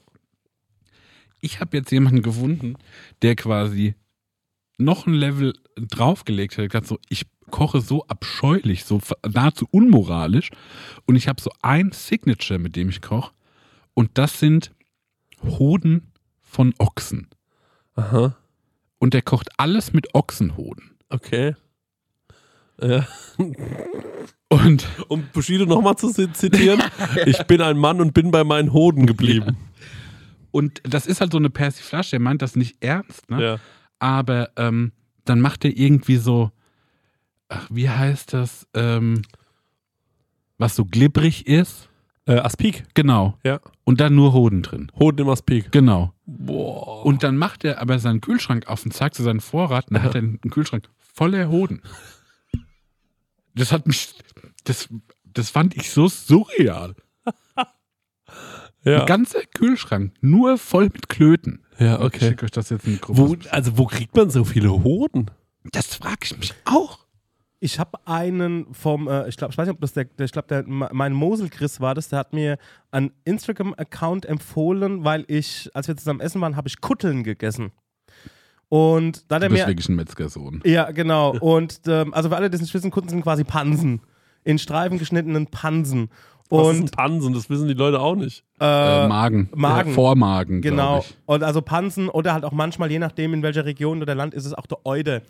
Ich 1.40 1.60
habe 1.60 1.78
jetzt 1.78 1.92
jemanden 1.92 2.24
gefunden, 2.24 2.78
der 3.22 3.36
quasi 3.36 3.94
noch 4.80 5.06
ein 5.06 5.14
Level 5.14 5.54
draufgelegt 5.76 6.58
hat. 6.58 6.66
Gesagt 6.66 6.88
so, 6.88 6.98
ich 7.10 7.28
koche 7.52 7.80
so 7.80 8.08
abscheulich, 8.08 8.86
so 8.86 9.02
nahezu 9.32 9.68
unmoralisch 9.70 10.50
und 11.06 11.16
ich 11.16 11.28
habe 11.28 11.40
so 11.40 11.52
ein 11.62 11.92
Signature, 11.92 12.58
mit 12.58 12.76
dem 12.76 12.90
ich 12.90 13.02
koche 13.04 13.34
und 13.98 14.12
das 14.20 14.40
sind 14.40 14.72
Hoden 15.44 16.12
von 16.40 16.74
Ochsen. 16.78 17.28
Aha. 17.96 18.36
Und 19.00 19.16
der 19.16 19.24
kocht 19.24 19.50
alles 19.58 19.92
mit 19.92 20.14
Ochsenhoden. 20.14 20.92
Okay. 21.10 21.56
Ja. 22.80 23.08
Und 24.50 24.88
Um 25.10 25.24
Bushido 25.34 25.66
nochmal 25.66 25.96
zu 25.98 26.10
zi- 26.12 26.32
zitieren, 26.32 26.82
ich 27.26 27.42
bin 27.48 27.60
ein 27.62 27.78
Mann 27.78 28.00
und 28.00 28.14
bin 28.14 28.32
bei 28.32 28.44
meinen 28.44 28.72
Hoden 28.72 29.06
geblieben. 29.08 29.58
Und 30.52 30.80
das 30.84 31.06
ist 31.08 31.20
halt 31.20 31.32
so 31.34 31.38
eine 31.38 31.50
Persiflage, 31.50 32.12
der 32.12 32.20
meint 32.22 32.42
das 32.42 32.56
nicht 32.56 32.82
ernst, 32.82 33.30
ne? 33.30 33.44
Ja. 33.44 33.60
Aber 34.00 34.52
ähm, 34.56 34.94
dann 35.26 35.42
macht 35.42 35.66
er 35.66 35.76
irgendwie 35.76 36.16
so, 36.18 36.52
ach, 37.50 37.68
wie 37.72 37.90
heißt 37.90 38.32
das, 38.34 38.68
ähm, 38.74 39.24
was 40.58 40.76
so 40.76 40.86
glibberig 40.86 41.46
ist? 41.48 41.87
Äh, 42.28 42.40
Aspik. 42.40 42.84
Genau. 42.94 43.38
Ja. 43.44 43.60
Und 43.86 44.02
dann 44.02 44.14
nur 44.16 44.34
Hoden 44.34 44.62
drin. 44.62 44.92
Hoden 45.00 45.22
im 45.22 45.30
Aspik. 45.30 45.72
Genau. 45.72 46.14
Boah. 46.26 47.06
Und 47.06 47.24
dann 47.24 47.38
macht 47.38 47.64
er 47.64 47.82
aber 47.82 48.00
seinen 48.00 48.20
Kühlschrank 48.22 48.68
auf 48.68 48.84
und 48.86 48.92
zeigt 48.92 49.16
so 49.16 49.24
seinen 49.24 49.40
Vorrat 49.40 49.88
und 49.88 49.94
dann 49.96 50.04
hat 50.04 50.14
er 50.16 50.20
einen 50.20 50.42
Kühlschrank 50.42 50.90
voller 50.98 51.50
Hoden. 51.50 51.82
Das 53.56 53.72
hat 53.72 53.88
mich, 53.88 54.14
das, 54.66 54.90
das 55.24 55.50
fand 55.50 55.76
ich 55.78 55.90
so 55.90 56.08
surreal. 56.08 56.96
Ja. 58.84 59.02
Ein 59.02 59.06
ganzer 59.06 59.42
Kühlschrank, 59.42 60.14
nur 60.22 60.58
voll 60.58 60.86
mit 60.86 61.10
Klöten. 61.10 61.66
Ja, 61.80 61.96
Ich 62.00 62.06
okay. 62.06 62.28
schicke 62.30 62.46
euch 62.46 62.52
das 62.52 62.70
jetzt 62.70 62.86
in 62.86 62.94
die 62.94 63.02
Gruppe. 63.02 63.20
Wo, 63.20 63.36
also 63.52 63.78
wo 63.78 63.86
kriegt 63.86 64.16
man 64.16 64.30
so 64.30 64.44
viele 64.46 64.72
Hoden? 64.84 65.30
Das 65.72 65.96
frage 65.96 66.20
ich 66.24 66.38
mich 66.38 66.54
auch. 66.66 67.00
Ich 67.60 67.80
habe 67.80 67.98
einen 68.06 68.74
vom, 68.74 69.08
äh, 69.08 69.28
ich 69.28 69.38
glaube, 69.38 69.52
ich 69.52 69.58
weiß 69.58 69.68
nicht, 69.68 69.74
ob 69.76 69.82
das 69.82 69.94
der, 69.94 70.06
der 70.06 70.26
ich 70.26 70.32
glaube, 70.32 70.48
der, 70.48 70.64
mein 70.68 71.14
Mosel 71.14 71.50
Chris 71.50 71.82
war 71.82 71.96
das, 71.96 72.10
der 72.10 72.20
hat 72.20 72.34
mir 72.34 72.58
einen 72.92 73.12
Instagram-Account 73.26 74.26
empfohlen, 74.28 75.04
weil 75.04 75.26
ich, 75.28 75.70
als 75.74 75.88
wir 75.88 75.98
zusammen 75.98 76.20
essen 76.20 76.40
waren, 76.42 76.56
habe 76.56 76.68
ich 76.68 76.82
Kutteln 76.82 77.24
gegessen. 77.24 77.72
Und 78.70 79.32
da 79.32 79.38
er 79.38 79.50
bist 79.50 79.64
mir. 79.64 79.68
wirklich 79.68 79.90
ein 79.90 79.96
Metzgersohn. 79.96 80.62
Ja, 80.66 80.92
genau. 80.92 81.38
Und 81.40 81.82
ähm, 81.88 82.14
also 82.14 82.30
für 82.30 82.36
alle, 82.36 82.50
die 82.50 82.56
es 82.56 82.62
nicht 82.62 82.74
wissen, 82.74 82.92
Kutteln 82.92 83.10
sind 83.10 83.22
quasi 83.24 83.44
Pansen. 83.44 84.02
In 84.44 84.60
Streifen 84.60 84.98
geschnittenen 84.98 85.48
Pansen. 85.48 86.10
Was 86.50 86.68
ist 86.68 86.74
ein 86.76 86.82
Und 86.82 86.92
Pansen? 86.92 87.34
Das 87.34 87.50
wissen 87.50 87.68
die 87.68 87.74
Leute 87.74 88.00
auch 88.00 88.16
nicht. 88.16 88.44
Äh, 88.60 89.08
Magen. 89.08 89.50
Magen. 89.54 89.90
Ja, 89.90 89.96
Vormagen, 89.96 90.62
Genau. 90.62 91.04
Und 91.26 91.44
also 91.44 91.62
Pansen 91.62 92.10
oder 92.10 92.34
halt 92.34 92.46
auch 92.46 92.52
manchmal, 92.54 92.92
je 92.92 93.00
nachdem 93.00 93.34
in 93.34 93.44
welcher 93.44 93.66
Region 93.66 94.02
oder 94.02 94.16
Land, 94.16 94.34
ist 94.34 94.46
es 94.46 94.54
auch 94.54 94.66
der 94.66 94.80
Eude. 94.86 95.22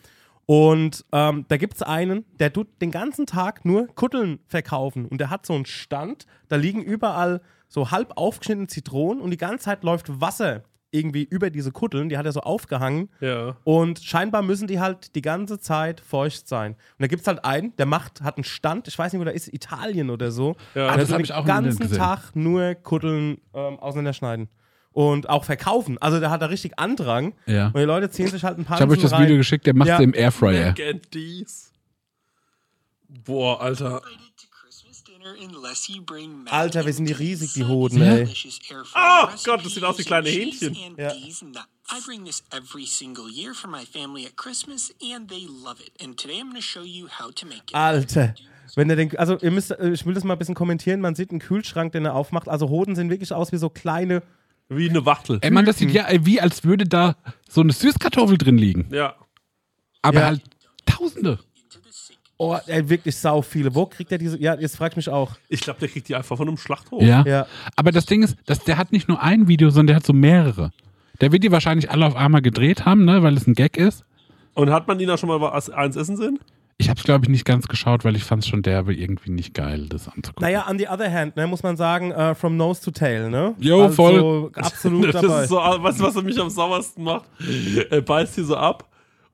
Und 0.47 1.05
ähm, 1.11 1.43
da 1.49 1.57
gibt 1.57 1.75
es 1.75 1.81
einen, 1.83 2.23
der 2.39 2.53
tut 2.53 2.81
den 2.81 2.89
ganzen 2.89 3.25
Tag 3.25 3.65
nur 3.65 3.87
Kutteln 3.95 4.39
verkaufen. 4.47 5.05
Und 5.05 5.19
der 5.19 5.29
hat 5.29 5.45
so 5.45 5.53
einen 5.53 5.65
Stand, 5.65 6.25
da 6.47 6.55
liegen 6.55 6.81
überall 6.81 7.41
so 7.67 7.91
halb 7.91 8.13
aufgeschnittene 8.15 8.67
Zitronen 8.67 9.21
und 9.21 9.31
die 9.31 9.37
ganze 9.37 9.65
Zeit 9.65 9.83
läuft 9.83 10.21
Wasser 10.21 10.63
irgendwie 10.89 11.23
über 11.23 11.49
diese 11.49 11.73
Kutteln. 11.73 12.07
Die 12.07 12.17
hat 12.17 12.25
er 12.25 12.31
so 12.31 12.39
aufgehangen. 12.39 13.09
Ja. 13.19 13.57
Und 13.65 13.99
scheinbar 13.99 14.41
müssen 14.41 14.67
die 14.67 14.79
halt 14.79 15.15
die 15.15 15.21
ganze 15.21 15.59
Zeit 15.59 15.99
feucht 15.99 16.47
sein. 16.47 16.75
Und 16.75 16.79
da 16.99 17.07
gibt 17.07 17.23
es 17.23 17.27
halt 17.27 17.43
einen, 17.43 17.75
der 17.75 17.85
macht, 17.85 18.21
hat 18.21 18.37
einen 18.37 18.45
Stand, 18.45 18.87
ich 18.87 18.97
weiß 18.97 19.11
nicht, 19.11 19.19
wo 19.19 19.25
der 19.25 19.33
ist, 19.33 19.53
Italien 19.53 20.09
oder 20.09 20.31
so. 20.31 20.55
Ja. 20.75 20.85
Und 20.85 20.91
Ah, 20.91 20.95
der 20.95 20.97
das 20.97 21.07
tut 21.07 21.13
hab 21.13 21.17
den 21.17 21.25
ich 21.25 21.33
auch 21.33 21.41
Internet 21.41 21.79
ganzen. 21.79 21.97
Tag 21.97 22.35
nur 22.37 22.75
Kutteln 22.75 23.41
ähm, 23.53 23.79
auseinanderschneiden. 23.79 24.47
Und 24.97 25.29
auch 25.29 25.43
verkaufen. 25.43 25.99
Also 25.99 26.19
der 26.19 26.31
hat 26.31 26.41
da 26.41 26.47
richtig 26.47 26.79
Andrang. 26.79 27.35
Ja. 27.45 27.67
Und 27.67 27.75
die 27.77 27.81
Leute 27.81 28.09
ziehen 28.09 28.29
sich 28.29 28.43
halt 28.43 28.57
ein 28.57 28.65
paar 28.65 28.77
Ich 28.77 28.81
habe 28.81 28.93
euch 28.93 28.99
das 29.01 29.11
Video 29.11 29.37
geschickt, 29.37 29.67
der 29.67 29.75
macht 29.75 29.89
Ja. 29.89 29.99
im 29.99 30.11
Airfryer. 30.15 30.73
Boah, 33.07 33.61
Alter. 33.61 34.01
Alter, 36.49 36.85
wir 36.87 36.93
sind 36.93 37.05
die 37.05 37.13
riesig, 37.13 37.53
die 37.53 37.65
Hoden, 37.65 37.99
Ja. 37.99 38.15
ey. 38.15 38.27
Oh 38.95 39.27
Gott, 39.45 39.63
das 39.63 39.75
sieht 39.75 39.83
aus 39.83 39.99
wie 39.99 40.03
kleine 40.03 40.29
Hähnchen. 40.29 40.75
Ja. 40.97 41.11
I 41.13 42.01
bring 42.03 42.25
this 42.25 42.43
every 42.51 42.87
single 42.87 43.29
year 43.29 43.53
for 43.53 43.69
my 43.69 43.85
family 43.85 44.25
at 44.25 44.35
Christmas, 44.35 44.91
and 45.13 45.29
they 45.29 45.45
love 45.63 45.75
it. 45.79 45.91
And 46.03 46.19
today 46.19 46.39
I'm 46.41 46.49
going 46.49 46.55
to 46.55 46.61
show 46.61 46.81
you 46.83 47.07
how 47.07 47.31
to 47.31 47.45
make 47.45 47.61
it. 47.69 47.75
Alter. 47.75 48.33
Wenn 48.75 48.89
er 48.89 48.95
den, 48.95 49.15
also 49.17 49.37
ihr 49.39 49.51
müsst, 49.51 49.71
äh, 49.71 49.91
ich 49.91 50.05
will 50.07 50.15
das 50.15 50.23
mal 50.23 50.33
ein 50.33 50.39
bisschen 50.39 50.55
kommentieren. 50.55 51.01
Man 51.01 51.13
sieht 51.15 51.29
einen 51.29 51.39
Kühlschrank, 51.39 51.91
den 51.91 52.05
er 52.05 52.15
aufmacht. 52.15 52.47
Also 52.49 52.69
Hoden 52.69 52.95
sehen 52.95 53.11
wirklich 53.11 53.31
aus 53.31 53.51
wie 53.51 53.57
so 53.57 53.69
kleine. 53.69 54.23
Wie 54.70 54.89
eine 54.89 55.05
Wachtel. 55.05 55.39
Ey, 55.41 55.51
Mann, 55.51 55.65
das 55.65 55.78
sieht 55.78 55.91
ja 55.91 56.05
wie, 56.22 56.41
als 56.41 56.63
würde 56.63 56.86
da 56.86 57.15
so 57.49 57.61
eine 57.61 57.72
Süßkartoffel 57.74 58.38
drin 58.38 58.57
liegen. 58.57 58.88
Ja. 58.91 59.15
Aber 60.01 60.20
Ja. 60.20 60.26
halt 60.28 60.41
Tausende. 60.86 61.39
Oh, 62.39 62.55
ey, 62.68 62.88
wirklich 62.88 63.15
sau 63.15 63.41
viele. 63.41 63.74
Wo 63.74 63.88
kriegt 63.88 64.11
er 64.11 64.18
diese? 64.20 64.39
Ja, 64.39 64.53
jetzt 64.55 64.78
frag 64.78 64.91
ich 64.91 64.95
mich 64.97 65.09
auch. 65.09 65.36
Ich 65.49 65.61
glaube, 65.61 65.80
der 65.80 65.89
kriegt 65.89 66.07
die 66.07 66.15
einfach 66.15 66.38
von 66.38 66.47
einem 66.47 66.57
Schlachthof. 66.57 67.01
Ja. 67.01 67.24
Ja. 67.26 67.47
Aber 67.76 67.91
das 67.91 68.05
Ding 68.05 68.22
ist, 68.24 68.38
dass 68.45 68.59
der 68.63 68.78
hat 68.78 68.91
nicht 68.91 69.07
nur 69.07 69.22
ein 69.22 69.47
Video, 69.47 69.70
sondern 69.70 69.88
der 69.88 69.95
hat 69.97 70.05
so 70.05 70.13
mehrere. 70.13 70.72
Der 71.20 71.32
wird 71.32 71.43
die 71.43 71.51
wahrscheinlich 71.51 71.89
alle 71.89 72.05
auf 72.05 72.15
einmal 72.15 72.41
gedreht 72.43 72.86
haben, 72.86 73.05
ne, 73.05 73.24
weil 73.24 73.36
es 73.36 73.47
ein 73.47 73.55
Gag 73.55 73.76
ist. 73.76 74.05
Und 74.53 74.70
hat 74.70 74.88
man 74.88 74.99
die 74.99 75.05
da 75.07 75.18
schon 75.18 75.30
mal 75.30 75.41
was 75.41 75.70
eins 75.72 75.95
essen 75.95 76.15
sehen? 76.15 76.39
Ich 76.80 76.89
habe 76.89 76.99
es, 76.99 77.03
glaube 77.03 77.25
ich, 77.25 77.30
nicht 77.30 77.43
ganz 77.45 77.67
geschaut, 77.67 78.05
weil 78.05 78.15
ich 78.15 78.23
fand 78.23 78.43
es 78.43 78.49
schon 78.49 78.61
derbe 78.61 78.93
irgendwie 78.93 79.32
nicht 79.32 79.55
geil, 79.55 79.88
das 79.89 80.07
anzugucken. 80.07 80.43
Naja, 80.47 80.67
on 80.69 80.78
the 80.78 80.88
other 80.88 81.11
hand, 81.11 81.36
ne, 81.36 81.47
muss 81.47 81.63
man 81.63 81.75
sagen, 81.75 82.11
äh, 82.11 82.36
from 82.36 82.55
nose 82.55 82.82
to 82.84 82.91
tail, 82.91 83.30
ne? 83.32 83.55
Jo, 83.57 83.84
also, 83.86 83.95
voll. 83.95 84.51
Absolut 84.53 85.05
Das 85.13 85.21
dabei. 85.23 85.43
ist 85.43 85.49
so, 85.49 85.55
weißt 85.57 85.99
du, 85.99 86.03
was 86.03 86.15
er 86.15 86.21
mich 86.21 86.39
am 86.39 86.49
sauersten 86.51 87.03
macht? 87.03 87.25
Er 87.89 88.01
beißt 88.01 88.38
die 88.38 88.43
so 88.43 88.55
ab 88.55 88.88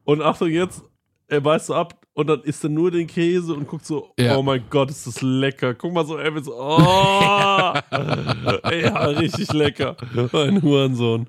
und 0.06 0.22
Achtung 0.22 0.48
jetzt, 0.50 0.84
er 1.28 1.41
beißt 1.41 1.66
so 1.66 1.76
ab 1.76 1.96
und 2.14 2.28
dann 2.28 2.41
isst 2.44 2.64
er 2.64 2.70
nur 2.70 2.91
den 2.91 3.08
Käse 3.08 3.54
und 3.54 3.68
guckt 3.68 3.86
so, 3.86 4.14
Ja. 4.18 4.38
oh 4.38 4.44
mein 4.44 4.64
Gott, 4.70 4.89
ist 4.89 5.06
das 5.06 5.22
lecker. 5.22 5.74
Guck 5.74 5.91
mal 5.94 6.06
so, 6.06 6.16
er 6.16 6.34
wird 6.34 6.46
so, 6.46 6.54
oh, 6.56 6.78
ja, 8.72 9.04
richtig 9.18 9.52
lecker. 9.52 9.98
Ein 10.32 10.62
Hurensohn. 10.62 11.28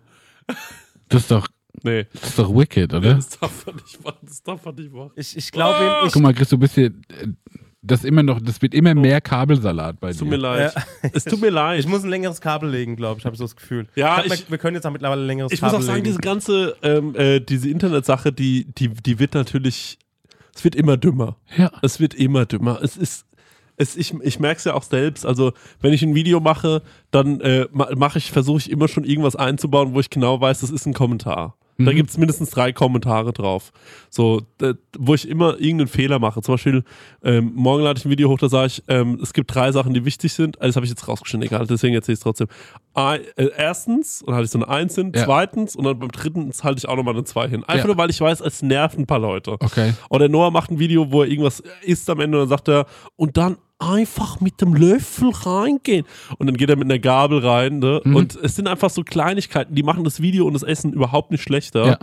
Das 1.08 1.22
ist 1.22 1.30
doch, 1.32 1.48
Nee, 1.82 2.06
das 2.12 2.30
ist 2.30 2.38
doch 2.38 2.54
wicked, 2.54 2.94
oder? 2.94 3.14
das 3.14 3.28
darf 3.38 3.66
man 3.66 3.76
nicht 3.76 4.02
machen, 4.04 4.18
das 4.22 4.42
darf 4.42 4.64
man 4.64 4.74
nicht 4.74 4.92
machen. 4.92 5.10
Ich, 5.16 5.36
ich 5.36 5.50
glaube, 5.52 6.02
ich, 6.06 6.12
Guck 6.12 6.22
mal, 6.22 6.32
Chris, 6.32 6.48
du 6.48 6.58
bist 6.58 6.74
hier, 6.74 6.92
das 7.82 8.04
immer 8.04 8.22
noch, 8.22 8.40
das 8.40 8.62
wird 8.62 8.72
immer 8.74 8.94
mehr 8.94 9.20
Kabelsalat 9.20 10.00
bei 10.00 10.08
Es 10.10 10.16
tut 10.16 10.28
mir 10.28 10.36
dir. 10.36 10.42
leid. 10.42 10.74
Es 11.12 11.24
tut 11.24 11.40
mir 11.40 11.50
leid. 11.50 11.80
ich 11.80 11.86
muss 11.86 12.02
ein 12.02 12.08
längeres 12.08 12.40
Kabel 12.40 12.70
legen, 12.70 12.96
glaube 12.96 13.18
ich, 13.20 13.26
habe 13.26 13.36
so 13.36 13.44
das 13.44 13.56
Gefühl. 13.56 13.86
Ja, 13.94 14.20
ich, 14.20 14.24
glaub, 14.26 14.38
ich- 14.38 14.50
wir, 14.50 14.58
können 14.58 14.76
jetzt 14.76 14.86
auch 14.86 14.90
mittlerweile 14.92 15.20
ein 15.22 15.26
längeres 15.26 15.52
Ich 15.52 15.60
muss 15.60 15.70
Kabel 15.72 15.82
auch 15.82 15.86
sagen, 15.86 15.96
legen. 15.96 16.04
diese 16.06 16.18
ganze, 16.20 16.76
ähm, 16.82 17.14
äh, 17.16 17.40
diese 17.40 17.68
Internetsache, 17.68 18.32
die, 18.32 18.64
die, 18.72 18.88
die 18.88 19.18
wird 19.18 19.34
natürlich, 19.34 19.98
es 20.54 20.64
wird 20.64 20.74
immer 20.76 20.96
dümmer. 20.96 21.36
Ja. 21.58 21.70
Es 21.82 22.00
wird 22.00 22.14
immer 22.14 22.46
dümmer. 22.46 22.78
Es 22.82 22.96
ist, 22.96 23.26
es, 23.76 23.96
ich, 23.96 24.14
ich 24.22 24.38
merke 24.40 24.58
es 24.58 24.64
ja 24.64 24.72
auch 24.74 24.84
selbst. 24.84 25.26
Also, 25.26 25.52
wenn 25.80 25.92
ich 25.92 26.02
ein 26.02 26.14
Video 26.14 26.40
mache, 26.40 26.80
dann 27.10 27.40
äh, 27.42 27.66
ma- 27.72 27.90
mache 27.96 28.16
ich, 28.18 28.30
versuche 28.30 28.58
ich 28.58 28.70
immer 28.70 28.88
schon 28.88 29.04
irgendwas 29.04 29.36
einzubauen, 29.36 29.92
wo 29.92 30.00
ich 30.00 30.08
genau 30.08 30.40
weiß, 30.40 30.60
das 30.60 30.70
ist 30.70 30.86
ein 30.86 30.94
Kommentar. 30.94 31.56
Da 31.76 31.92
gibt 31.92 32.10
es 32.10 32.18
mindestens 32.18 32.50
drei 32.50 32.72
Kommentare 32.72 33.32
drauf. 33.32 33.72
So, 34.08 34.42
da, 34.58 34.74
wo 34.96 35.14
ich 35.14 35.28
immer 35.28 35.54
irgendeinen 35.60 35.88
Fehler 35.88 36.18
mache. 36.20 36.40
Zum 36.40 36.54
Beispiel, 36.54 36.84
ähm, 37.22 37.50
morgen 37.54 37.82
lade 37.82 37.98
ich 37.98 38.04
ein 38.04 38.10
Video 38.10 38.28
hoch, 38.28 38.38
da 38.38 38.48
sage 38.48 38.66
ich, 38.68 38.82
ähm, 38.88 39.18
es 39.20 39.32
gibt 39.32 39.52
drei 39.52 39.72
Sachen, 39.72 39.92
die 39.92 40.04
wichtig 40.04 40.32
sind. 40.32 40.60
Also, 40.60 40.68
das 40.68 40.76
habe 40.76 40.86
ich 40.86 40.90
jetzt 40.90 41.08
rausgeschnitten, 41.08 41.46
egal, 41.46 41.66
deswegen 41.66 41.94
erzähle 41.94 42.12
ich 42.14 42.18
es 42.20 42.22
trotzdem. 42.22 42.46
Ein- 42.94 43.22
äh, 43.36 43.48
erstens, 43.56 44.22
und 44.22 44.28
dann 44.28 44.36
halte 44.36 44.44
ich 44.44 44.50
so 44.52 44.58
eine 44.58 44.68
Eins 44.68 44.94
hin, 44.94 45.12
Ja. 45.14 45.24
zweitens, 45.24 45.74
und 45.74 45.84
dann 45.84 45.98
beim 45.98 46.12
dritten 46.12 46.52
halte 46.62 46.78
ich 46.78 46.88
auch 46.88 46.96
nochmal 46.96 47.14
eine 47.14 47.24
Zwei 47.24 47.48
hin. 47.48 47.64
Einfach 47.64 47.84
Ja. 47.84 47.86
nur, 47.88 47.96
weil 47.96 48.10
ich 48.10 48.20
weiß, 48.20 48.40
es 48.40 48.62
nervt 48.62 48.96
ein 48.98 49.06
paar 49.06 49.18
Leute. 49.18 49.52
Okay. 49.52 49.94
Oder 50.10 50.28
Noah 50.28 50.50
macht 50.52 50.70
ein 50.70 50.78
Video, 50.78 51.10
wo 51.10 51.22
er 51.22 51.28
irgendwas 51.28 51.62
isst 51.82 52.08
am 52.08 52.20
Ende 52.20 52.38
und 52.38 52.42
dann 52.42 52.48
sagt 52.56 52.68
er, 52.68 52.86
und 53.16 53.36
dann 53.36 53.56
einfach 53.84 54.40
mit 54.40 54.60
dem 54.60 54.74
Löffel 54.74 55.30
reingehen. 55.30 56.06
Und 56.38 56.46
dann 56.46 56.56
geht 56.56 56.70
er 56.70 56.76
mit 56.76 56.90
einer 56.90 56.98
Gabel 56.98 57.38
rein. 57.38 57.78
Ne? 57.78 58.00
Mhm. 58.04 58.16
Und 58.16 58.36
es 58.36 58.56
sind 58.56 58.68
einfach 58.68 58.90
so 58.90 59.02
Kleinigkeiten, 59.02 59.74
die 59.74 59.82
machen 59.82 60.04
das 60.04 60.20
Video 60.20 60.46
und 60.46 60.54
das 60.54 60.62
Essen 60.62 60.92
überhaupt 60.92 61.30
nicht 61.30 61.42
schlechter. 61.42 61.86
Ja. 61.86 61.98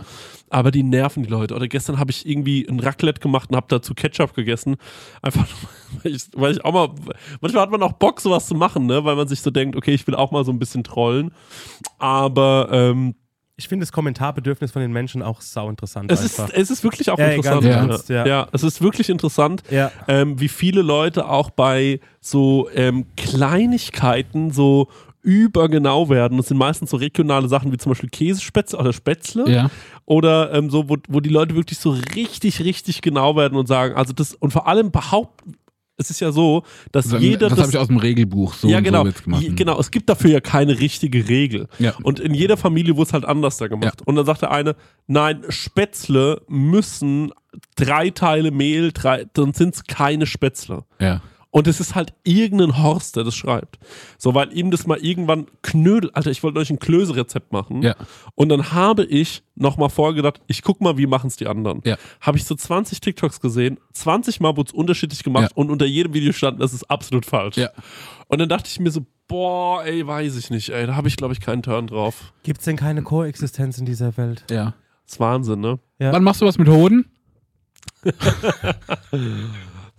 Aber 0.50 0.70
die 0.70 0.82
nerven 0.82 1.22
die 1.22 1.28
Leute. 1.28 1.54
Oder 1.54 1.68
gestern 1.68 1.98
habe 1.98 2.10
ich 2.10 2.26
irgendwie 2.26 2.66
ein 2.68 2.80
Raclette 2.80 3.20
gemacht 3.20 3.50
und 3.50 3.56
habe 3.56 3.66
dazu 3.68 3.94
Ketchup 3.94 4.34
gegessen. 4.34 4.76
Einfach 5.22 5.46
weil 6.02 6.14
ich, 6.14 6.22
weil 6.34 6.52
ich 6.52 6.64
auch 6.64 6.72
mal, 6.72 6.90
manchmal 7.40 7.62
hat 7.62 7.70
man 7.70 7.82
auch 7.82 7.92
Bock, 7.92 8.20
sowas 8.20 8.46
zu 8.46 8.54
machen, 8.54 8.86
ne? 8.86 9.04
weil 9.04 9.16
man 9.16 9.28
sich 9.28 9.40
so 9.40 9.50
denkt, 9.50 9.76
okay, 9.76 9.92
ich 9.92 10.06
will 10.06 10.14
auch 10.14 10.30
mal 10.30 10.44
so 10.44 10.52
ein 10.52 10.58
bisschen 10.58 10.84
trollen. 10.84 11.32
Aber 11.98 12.68
ähm, 12.70 13.14
Ich 13.56 13.68
finde 13.68 13.84
das 13.84 13.92
Kommentarbedürfnis 13.92 14.72
von 14.72 14.80
den 14.80 14.92
Menschen 14.92 15.22
auch 15.22 15.40
sau 15.42 15.68
interessant. 15.68 16.10
es, 16.10 16.22
ist, 16.24 16.38
es 16.54 16.70
ist 16.70 16.82
wirklich 16.84 17.10
auch 17.10 17.18
Ja, 17.18 17.28
interessant. 17.28 17.64
im 17.64 17.70
ernst, 17.70 18.08
ja. 18.08 18.26
ja, 18.26 18.48
es 18.52 18.62
ist 18.62 18.80
wirklich 18.80 19.10
interessant, 19.10 19.62
Ja. 19.70 19.92
ähm, 20.08 20.40
wie 20.40 20.48
viele 20.48 20.80
Leute 20.82 21.28
auch 21.28 21.50
bei 21.50 22.00
so 22.20 22.68
ähm, 22.74 23.04
Kleinigkeiten 23.16 24.50
so 24.50 24.88
übergenau 25.20 26.08
werden. 26.08 26.38
Das 26.38 26.48
sind 26.48 26.56
meistens 26.56 26.90
so 26.90 26.96
regionale 26.96 27.48
Sachen 27.48 27.70
wie 27.72 27.76
zum 27.76 27.90
Beispiel 27.92 28.08
Käsespätzle 28.08 28.78
oder 28.78 28.92
Spätzle. 28.92 29.48
Ja. 29.48 29.70
Oder 30.04 30.52
ähm, 30.52 30.68
so, 30.70 30.88
wo, 30.88 30.96
wo 31.08 31.20
die 31.20 31.28
Leute 31.28 31.54
wirklich 31.54 31.78
so 31.78 31.90
richtig, 32.16 32.60
richtig 32.64 33.02
genau 33.02 33.36
werden 33.36 33.56
und 33.56 33.68
sagen, 33.68 33.94
also 33.94 34.12
das, 34.12 34.34
und 34.34 34.50
vor 34.52 34.66
allem 34.66 34.90
behaupten, 34.90 35.54
es 35.96 36.10
ist 36.10 36.20
ja 36.20 36.32
so, 36.32 36.64
dass 36.90 37.08
Das, 37.08 37.22
jeder 37.22 37.48
das 37.48 37.58
habe 37.58 37.70
ich 37.70 37.76
aus 37.76 37.88
dem 37.88 37.98
Regelbuch 37.98 38.54
so 38.54 38.68
ja, 38.68 38.80
genau. 38.80 39.04
so 39.04 39.12
gemacht. 39.24 39.44
Genau. 39.56 39.78
Es 39.78 39.90
gibt 39.90 40.08
dafür 40.08 40.30
ja 40.30 40.40
keine 40.40 40.78
richtige 40.78 41.28
Regel. 41.28 41.68
Ja. 41.78 41.94
Und 42.02 42.20
in 42.20 42.34
jeder 42.34 42.56
Familie 42.56 42.96
wurde 42.96 43.08
es 43.08 43.12
halt 43.12 43.24
anders 43.24 43.58
da 43.58 43.68
gemacht. 43.68 44.00
Ja. 44.00 44.06
Und 44.06 44.16
dann 44.16 44.26
sagt 44.26 44.42
der 44.42 44.50
eine, 44.50 44.74
nein, 45.06 45.42
Spätzle 45.48 46.42
müssen 46.48 47.32
drei 47.76 48.10
Teile 48.10 48.50
Mehl, 48.50 48.92
drei, 48.92 49.26
dann 49.34 49.52
sind 49.52 49.74
es 49.74 49.84
keine 49.84 50.26
Spätzle. 50.26 50.84
Ja. 51.00 51.20
Und 51.54 51.66
es 51.66 51.80
ist 51.80 51.94
halt 51.94 52.14
irgendein 52.24 52.82
Horst, 52.82 53.14
der 53.14 53.24
das 53.24 53.34
schreibt. 53.36 53.78
So, 54.16 54.34
weil 54.34 54.52
ihm 54.56 54.70
das 54.70 54.86
mal 54.86 54.96
irgendwann 54.98 55.46
Knödel, 55.60 56.10
Alter, 56.14 56.30
ich 56.30 56.42
wollte 56.42 56.58
euch 56.58 56.70
ein 56.70 56.78
Klöße-Rezept 56.78 57.52
machen. 57.52 57.82
Ja. 57.82 57.94
Und 58.34 58.48
dann 58.48 58.72
habe 58.72 59.04
ich 59.04 59.42
nochmal 59.54 59.90
vorgedacht, 59.90 60.40
ich 60.46 60.62
guck 60.62 60.80
mal, 60.80 60.96
wie 60.96 61.06
machen 61.06 61.26
es 61.26 61.36
die 61.36 61.46
anderen. 61.46 61.82
Ja. 61.84 61.98
Habe 62.22 62.38
ich 62.38 62.44
so 62.46 62.54
20 62.54 63.00
TikToks 63.02 63.40
gesehen, 63.40 63.78
20 63.92 64.40
Mal 64.40 64.56
wurde 64.56 64.70
es 64.70 64.74
unterschiedlich 64.74 65.22
gemacht 65.22 65.50
Ja. 65.50 65.56
und 65.56 65.70
unter 65.70 65.84
jedem 65.84 66.14
Video 66.14 66.32
stand, 66.32 66.58
das 66.58 66.72
ist 66.72 66.84
absolut 66.90 67.26
falsch. 67.26 67.58
Ja. 67.58 67.68
Und 68.28 68.38
dann 68.40 68.48
dachte 68.48 68.70
ich 68.72 68.80
mir 68.80 68.90
so, 68.90 69.04
boah, 69.28 69.84
ey, 69.84 70.06
weiß 70.06 70.36
ich 70.38 70.48
nicht, 70.48 70.70
ey, 70.70 70.86
da 70.86 70.96
habe 70.96 71.08
ich, 71.08 71.16
glaube 71.18 71.34
ich, 71.34 71.40
keinen 71.40 71.62
Turn 71.62 71.86
drauf. 71.86 72.32
Gibt 72.44 72.60
es 72.60 72.64
denn 72.64 72.76
keine 72.76 73.02
Koexistenz 73.02 73.76
in 73.76 73.84
dieser 73.84 74.16
Welt? 74.16 74.44
ja. 74.50 74.72
Das 75.04 75.14
ist 75.16 75.20
Wahnsinn, 75.20 75.60
ne? 75.60 75.78
Ja. 75.98 76.12
Wann 76.12 76.22
machst 76.24 76.40
du 76.40 76.46
was 76.46 76.56
mit 76.56 76.68
Hoden? 76.68 77.04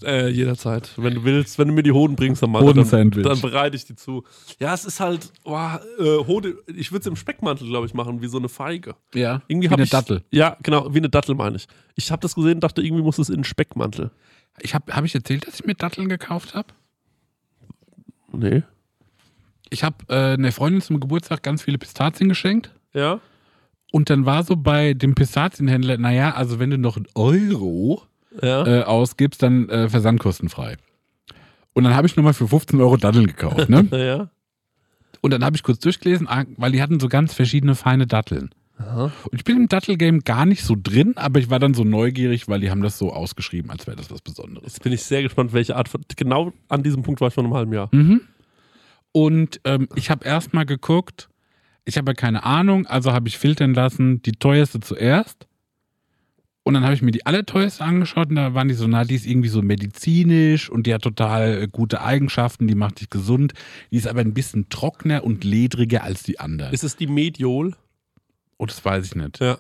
Äh, 0.04 0.30
jederzeit. 0.30 0.92
Wenn 0.98 1.16
du 1.16 1.24
willst, 1.24 1.58
wenn 1.58 1.68
du 1.68 1.74
mir 1.74 1.84
die 1.84 1.92
Hoden 1.92 2.16
bringst, 2.16 2.42
dann, 2.42 2.52
mal, 2.52 2.62
dann, 2.74 3.12
dann 3.12 3.42
bereite 3.42 3.76
ich 3.76 3.86
die 3.86 3.96
zu. 3.96 4.24
Ja, 4.60 4.74
es 4.74 4.86
ist 4.86 5.00
halt, 5.00 5.32
boah, 5.44 5.82
äh, 6.00 6.18
Hode, 6.26 6.58
ich 6.68 6.92
würde 6.92 7.02
es 7.02 7.08
im 7.08 7.16
Speckmantel, 7.16 7.68
glaube 7.68 7.86
ich, 7.86 7.94
machen, 7.94 8.22
wie 8.22 8.28
so 8.28 8.38
eine 8.38 8.50
Feige. 8.50 8.96
Ja. 9.14 9.42
Irgendwie 9.48 9.70
Wie 9.70 9.74
eine 9.74 9.84
ich, 9.84 9.90
Dattel. 9.90 10.24
Ja, 10.32 10.58
genau, 10.62 10.94
wie 10.94 10.98
eine 10.98 11.10
Dattel 11.10 11.36
meine 11.36 11.56
ich. 11.56 11.68
Ich 11.96 12.12
habe 12.12 12.22
das 12.22 12.36
gesehen 12.36 12.56
und 12.56 12.64
dachte, 12.64 12.82
irgendwie 12.82 13.04
muss 13.04 13.18
es 13.18 13.30
in 13.30 13.36
einen 13.36 13.44
Speckmantel. 13.44 14.12
Ich 14.60 14.74
habe 14.76 14.94
hab 14.94 15.04
ich 15.06 15.16
erzählt, 15.16 15.48
dass 15.48 15.56
ich 15.56 15.66
mir 15.66 15.76
Datteln 15.76 16.10
gekauft 16.10 16.54
habe? 16.54 16.68
Nee. 18.32 18.64
Ich 19.70 19.84
habe 19.84 19.98
äh, 20.10 20.34
einer 20.34 20.52
Freundin 20.52 20.82
zum 20.82 21.00
Geburtstag 21.00 21.44
ganz 21.44 21.64
viele 21.64 21.78
Pistazien 21.78 22.30
geschenkt. 22.30 22.72
Ja? 22.94 23.20
Und 23.92 24.10
dann 24.10 24.26
war 24.26 24.44
so 24.44 24.56
bei 24.56 24.94
dem 24.94 25.16
Pistazienhändler, 25.16 25.98
naja, 25.98 26.34
also 26.34 26.60
wenn 26.60 26.72
du 26.72 26.78
noch 26.78 26.98
einen 26.98 27.08
Euro 27.16 28.04
Ja. 28.42 28.66
äh, 28.66 28.84
ausgibst, 28.84 29.44
dann 29.44 29.70
äh, 29.70 29.90
versandkostenfrei. 29.90 30.78
Und 31.74 31.84
dann 31.84 31.96
habe 31.96 32.08
ich 32.08 32.16
nochmal 32.16 32.34
für 32.34 32.48
15 32.48 32.80
Euro 32.82 32.98
Datteln 32.98 33.28
gekauft. 33.28 33.70
Ne? 33.70 33.88
ja. 33.92 34.30
Und 35.22 35.32
dann 35.32 35.44
habe 35.44 35.56
ich 35.56 35.64
kurz 35.64 35.80
durchgelesen, 35.80 36.28
ah, 36.28 36.44
weil 36.58 36.72
die 36.72 36.82
hatten 36.82 37.00
so 37.00 37.08
ganz 37.08 37.34
verschiedene 37.34 37.76
feine 37.76 38.08
Datteln. 38.08 38.50
Und 38.86 39.12
ich 39.34 39.44
bin 39.44 39.58
im 39.58 39.70
Dattelgame 39.70 40.20
gar 40.20 40.46
nicht 40.46 40.64
so 40.64 40.76
drin, 40.82 41.14
aber 41.16 41.40
ich 41.40 41.50
war 41.50 41.60
dann 41.60 41.74
so 41.74 41.84
neugierig, 41.84 42.48
weil 42.48 42.60
die 42.60 42.70
haben 42.70 42.82
das 42.82 42.98
so 42.98 43.14
ausgeschrieben, 43.14 43.72
als 43.72 43.88
wäre 43.88 43.96
das 43.96 44.12
was 44.12 44.22
Besonderes. 44.22 44.74
Jetzt 44.74 44.84
bin 44.84 44.92
ich 44.92 45.04
sehr 45.04 45.22
gespannt, 45.22 45.54
welche 45.54 45.76
Art 45.76 45.88
von. 45.88 46.02
Genau 46.16 46.54
an 46.70 46.84
diesem 46.84 47.04
Punkt 47.04 47.22
war 47.22 47.30
ich 47.30 47.34
vor 47.34 47.44
einem 47.44 47.54
halben 47.54 47.74
Jahr. 47.74 47.90
Mhm. 47.92 48.22
Und 49.12 49.62
ähm, 49.64 49.88
ich 49.96 50.10
habe 50.10 50.26
erstmal 50.26 50.66
geguckt, 50.66 51.30
ich 51.86 51.98
habe 51.98 52.12
ja 52.12 52.16
keine 52.16 52.44
Ahnung, 52.44 52.88
also 52.88 53.14
habe 53.14 53.28
ich 53.28 53.38
filtern 53.38 53.74
lassen, 53.74 54.22
die 54.24 54.32
teuerste 54.34 54.80
zuerst. 54.80 55.48
Und 56.64 56.76
dann 56.76 56.84
habe 56.84 56.94
ich 56.94 57.02
mir 57.02 57.12
die 57.12 57.26
allerteuerste 57.26 57.84
angeschaut 57.84 58.30
und 58.30 58.38
da 58.38 58.54
waren 58.54 58.70
die 58.70 58.74
so, 58.74 58.88
na, 58.88 59.04
die 59.04 59.16
ist 59.16 59.26
irgendwie 59.26 59.50
so 59.50 59.62
medizinisch 59.62 60.70
und 60.70 60.88
die 60.88 60.94
hat 60.94 61.02
total 61.02 61.64
äh, 61.64 61.68
gute 61.68 62.02
Eigenschaften, 62.02 62.68
die 62.68 62.76
macht 62.76 63.02
dich 63.02 63.10
gesund. 63.10 63.54
Die 63.92 63.98
ist 63.98 64.08
aber 64.08 64.22
ein 64.22 64.34
bisschen 64.34 64.70
trockener 64.70 65.26
und 65.26 65.44
ledriger 65.44 66.04
als 66.04 66.24
die 66.24 66.40
anderen. 66.40 66.74
Ist 66.74 66.86
es 66.86 66.96
die 66.96 67.08
Mediol? 67.08 67.76
Oh, 68.58 68.66
das 68.66 68.84
weiß 68.84 69.06
ich 69.06 69.16
nicht. 69.16 69.40
Ja. 69.40 69.58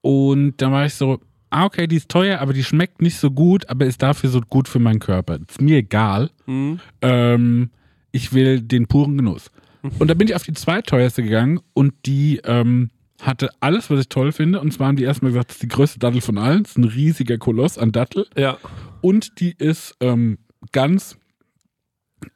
Und 0.00 0.62
dann 0.62 0.70
war 0.70 0.86
ich 0.86 0.94
so, 0.94 1.20
ah, 1.50 1.64
okay, 1.64 1.88
die 1.88 1.96
ist 1.96 2.08
teuer, 2.08 2.38
aber 2.38 2.52
die 2.52 2.62
schmeckt 2.62 3.02
nicht 3.02 3.16
so 3.16 3.32
gut, 3.32 3.68
aber 3.68 3.86
ist 3.86 4.00
dafür 4.00 4.30
so 4.30 4.40
gut 4.40 4.68
für 4.68 4.78
meinen 4.78 5.00
Körper. 5.00 5.40
Ist 5.48 5.60
mir 5.60 5.78
egal. 5.78 6.30
Mhm. 6.46 6.78
Ähm, 7.02 7.70
ich 8.12 8.32
will 8.32 8.60
den 8.60 8.86
puren 8.86 9.16
Genuss. 9.16 9.50
Und 9.98 10.08
da 10.08 10.14
bin 10.14 10.28
ich 10.28 10.34
auf 10.34 10.42
die 10.42 10.52
zweiteuerste 10.52 11.22
gegangen 11.22 11.60
und 11.72 11.94
die 12.06 12.40
ähm, 12.44 12.90
hatte 13.20 13.50
alles, 13.60 13.90
was 13.90 14.00
ich 14.00 14.08
toll 14.08 14.32
finde. 14.32 14.60
Und 14.60 14.72
zwar 14.72 14.88
haben 14.88 14.96
die 14.96 15.04
erstmal 15.04 15.32
gesagt, 15.32 15.50
das 15.50 15.56
ist 15.56 15.62
die 15.62 15.68
größte 15.68 15.98
Dattel 15.98 16.20
von 16.20 16.38
allen. 16.38 16.62
Das 16.62 16.72
ist 16.72 16.78
ein 16.78 16.84
riesiger 16.84 17.38
Koloss 17.38 17.78
an 17.78 17.92
Dattel. 17.92 18.26
Ja. 18.36 18.58
Und 19.00 19.40
die 19.40 19.54
ist 19.58 19.96
ähm, 20.00 20.38
ganz 20.72 21.16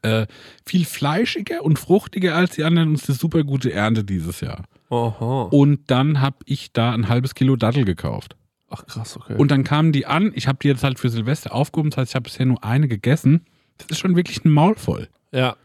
äh, 0.02 0.26
viel 0.66 0.84
fleischiger 0.84 1.62
und 1.62 1.78
fruchtiger 1.78 2.34
als 2.34 2.54
die 2.54 2.64
anderen 2.64 2.90
und 2.90 2.94
es 2.96 3.02
ist 3.02 3.10
eine 3.10 3.18
super 3.18 3.44
gute 3.44 3.72
Ernte 3.72 4.04
dieses 4.04 4.40
Jahr. 4.40 4.64
Aha. 4.90 5.48
Und 5.50 5.90
dann 5.90 6.20
habe 6.20 6.36
ich 6.44 6.72
da 6.72 6.92
ein 6.92 7.08
halbes 7.08 7.34
Kilo 7.34 7.56
Dattel 7.56 7.84
gekauft. 7.84 8.36
Ach 8.68 8.86
krass, 8.86 9.16
okay. 9.16 9.36
Und 9.36 9.50
dann 9.50 9.64
kamen 9.64 9.92
die 9.92 10.06
an. 10.06 10.32
Ich 10.34 10.48
habe 10.48 10.58
die 10.62 10.68
jetzt 10.68 10.82
halt 10.82 10.98
für 10.98 11.10
Silvester 11.10 11.54
aufgehoben. 11.54 11.90
Das 11.90 11.98
heißt, 11.98 12.10
ich 12.12 12.14
habe 12.14 12.24
bisher 12.24 12.46
nur 12.46 12.62
eine 12.64 12.88
gegessen. 12.88 13.44
Das 13.78 13.88
ist 13.88 13.98
schon 13.98 14.16
wirklich 14.16 14.44
ein 14.44 14.50
Maul 14.50 14.74
voll. 14.76 15.08
ja. 15.32 15.56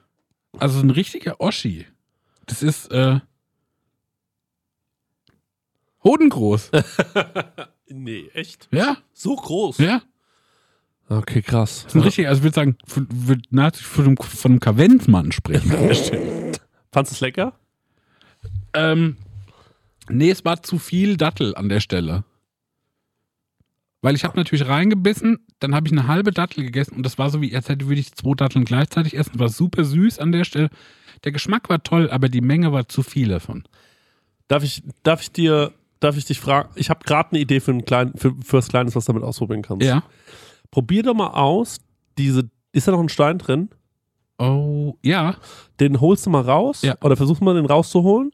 Also 0.60 0.80
ein 0.80 0.90
richtiger 0.90 1.40
Oschi. 1.40 1.86
Das 2.48 2.64
ist 2.64 2.92
äh, 2.92 3.20
hodengroß. 6.08 6.72
Nee, 7.90 8.30
echt? 8.34 8.68
ja, 8.72 8.98
So 9.14 9.34
groß? 9.36 9.78
ja. 9.78 10.02
Okay, 11.08 11.42
krass. 11.42 11.84
Das 11.84 11.92
ist 11.94 11.96
ein 11.96 12.02
richtiger, 12.02 12.28
also 12.28 12.40
ich 12.40 12.44
würde 12.44 12.56
sagen, 12.56 12.78
von- 12.86 13.08
würde 13.10 13.44
nahezu 13.50 13.82
von 13.86 14.06
einem, 14.06 14.18
von 14.18 14.52
einem 14.52 14.60
Kavenzmann 14.60 15.32
sprechen. 15.32 15.72
Fandest 16.92 16.92
du 16.92 17.16
es 17.16 17.20
lecker? 17.22 17.54
ähm, 18.74 19.16
nee, 20.10 20.30
es 20.30 20.44
war 20.44 20.62
zu 20.64 20.80
viel 20.80 21.16
Dattel 21.16 21.56
an 21.56 21.70
der 21.70 21.80
Stelle. 21.80 22.26
Weil 24.02 24.16
ich 24.16 24.26
habe 24.26 24.36
natürlich 24.38 24.68
reingebissen, 24.68 25.40
dann 25.60 25.74
habe 25.74 25.88
ich 25.88 25.94
eine 25.94 26.08
halbe 26.08 26.32
Dattel 26.32 26.66
gegessen 26.66 26.96
und 26.98 27.04
das 27.06 27.18
war 27.18 27.30
so 27.30 27.42
wie, 27.42 27.56
als 27.56 27.70
hätte 27.70 27.88
würde 27.88 28.02
ich 28.02 28.14
zwei 28.16 28.34
Datteln 28.36 28.66
gleichzeitig 28.66 29.16
essen. 29.18 29.32
Es 29.36 29.40
war 29.40 29.48
super 29.50 29.86
süß 29.86 30.20
an 30.20 30.34
der 30.34 30.44
Stelle. 30.44 30.70
Der 31.24 31.32
Geschmack 31.32 31.70
war 31.70 31.82
toll, 31.84 32.10
aber 32.12 32.28
die 32.28 32.42
Menge 32.42 32.74
war 32.74 32.90
zu 32.90 33.02
viel 33.02 33.30
davon. 33.30 33.64
Darf 34.50 34.64
ich, 34.64 34.84
darf 35.04 35.22
ich 35.22 35.32
dir, 35.32 35.74
darf 36.00 36.18
ich 36.18 36.26
dich 36.26 36.40
fragen? 36.40 36.70
Ich 36.76 36.90
habe 36.90 37.00
gerade 37.06 37.32
eine 37.32 37.40
Idee 37.40 37.60
für 37.60 37.72
ein 37.72 37.86
klein, 37.86 38.14
für, 38.16 38.34
für 38.44 38.58
was 38.58 38.68
Kleines, 38.68 38.96
was 38.96 39.06
du 39.06 39.14
damit 39.14 39.28
ausprobieren 39.28 39.62
kannst. 39.62 39.86
Ja. 39.86 40.04
Probier 40.72 41.04
doch 41.04 41.14
mal 41.14 41.28
aus, 41.32 41.78
diese, 42.18 42.50
ist 42.72 42.88
da 42.88 42.92
noch 42.92 43.00
ein 43.00 43.10
Stein 43.10 43.38
drin? 43.38 43.70
Oh, 44.40 44.96
ja. 45.02 45.36
Den 45.80 46.00
holst 46.00 46.26
du 46.26 46.30
mal 46.30 46.42
raus 46.44 46.82
Ja. 46.84 46.96
oder 47.02 47.16
versuchst 47.16 47.42
mal 47.42 47.56
den 47.56 47.66
rauszuholen 47.66 48.32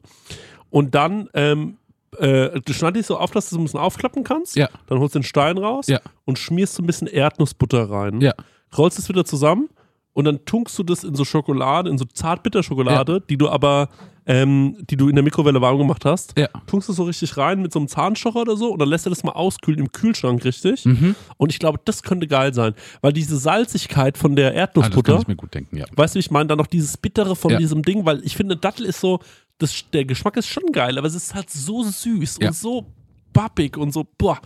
und 0.70 0.94
dann 0.94 1.28
ähm, 1.34 1.78
äh, 2.18 2.60
du 2.60 2.72
schneidest 2.72 3.08
so 3.08 3.16
auf, 3.18 3.30
dass 3.30 3.48
du 3.48 3.56
so 3.56 3.60
ein 3.60 3.64
bisschen 3.64 3.80
aufklappen 3.80 4.22
kannst. 4.22 4.54
Ja. 4.56 4.68
Dann 4.86 4.98
holst 4.98 5.14
du 5.14 5.18
den 5.20 5.24
Stein 5.24 5.58
raus 5.58 5.86
Ja. 5.88 6.00
und 6.26 6.38
schmierst 6.38 6.74
so 6.74 6.82
ein 6.82 6.86
bisschen 6.86 7.08
Erdnussbutter 7.08 7.90
rein. 7.90 8.20
Ja. 8.20 8.34
Rollst 8.76 8.98
es 8.98 9.08
wieder 9.08 9.24
zusammen 9.24 9.68
und 10.12 10.24
dann 10.26 10.44
tunkst 10.44 10.78
du 10.78 10.82
das 10.82 11.04
in 11.04 11.14
so 11.14 11.24
Schokolade, 11.24 11.88
in 11.90 11.96
so 11.98 12.04
Zartbitterschokolade, 12.04 13.20
die 13.22 13.36
du 13.36 13.48
aber, 13.48 13.88
ähm, 14.26 14.76
die 14.88 14.96
du 14.96 15.08
in 15.08 15.14
der 15.16 15.22
Mikrowelle 15.24 15.60
warm 15.60 15.76
gemacht 15.78 16.04
hast. 16.04 16.38
Ja. 16.38 16.48
Tunkst 16.66 16.88
es 16.88 16.96
so 16.96 17.04
richtig 17.04 17.36
rein 17.36 17.60
mit 17.60 17.72
so 17.72 17.78
einem 17.78 17.88
Zahnstocher 17.88 18.40
oder 18.40 18.56
so 18.56 18.72
und 18.72 18.78
dann 18.78 18.88
lässt 18.88 19.06
er 19.06 19.10
das 19.10 19.22
mal 19.22 19.32
auskühlen 19.32 19.80
im 19.80 19.92
Kühlschrank 19.92 20.44
richtig. 20.44 20.84
Mhm. 20.86 21.14
Und 21.36 21.50
ich 21.52 21.58
glaube, 21.58 21.78
das 21.84 22.02
könnte 22.02 22.26
geil 22.26 22.54
sein, 22.54 22.74
weil 23.02 23.12
diese 23.12 23.36
Salzigkeit 23.36 24.16
von 24.16 24.34
der 24.36 24.48
Ah, 24.48 24.50
das 24.50 24.54
kann 24.54 24.82
Erdnussbutter, 24.82 25.18
ich 25.20 25.28
mir 25.28 25.36
gut 25.36 25.54
denken, 25.54 25.76
ja. 25.76 25.84
weißt 25.94 26.14
du, 26.14 26.18
ich 26.18 26.30
meine, 26.30 26.46
dann 26.46 26.58
noch 26.58 26.66
dieses 26.66 26.96
Bittere 26.96 27.36
von 27.36 27.50
Ja. 27.52 27.58
diesem 27.58 27.82
Ding, 27.82 28.06
weil 28.06 28.24
ich 28.24 28.36
finde, 28.36 28.56
Dattel 28.56 28.86
ist 28.86 29.00
so, 29.00 29.20
das, 29.58 29.84
der 29.92 30.04
Geschmack 30.04 30.36
ist 30.36 30.48
schon 30.48 30.72
geil, 30.72 30.96
aber 30.98 31.06
es 31.06 31.14
ist 31.14 31.34
halt 31.34 31.50
so 31.50 31.82
süß 31.82 32.38
Ja. 32.40 32.48
und 32.48 32.54
so 32.54 32.86
bappig 33.32 33.76
und 33.76 33.92
so, 33.92 34.06
boah. 34.16 34.40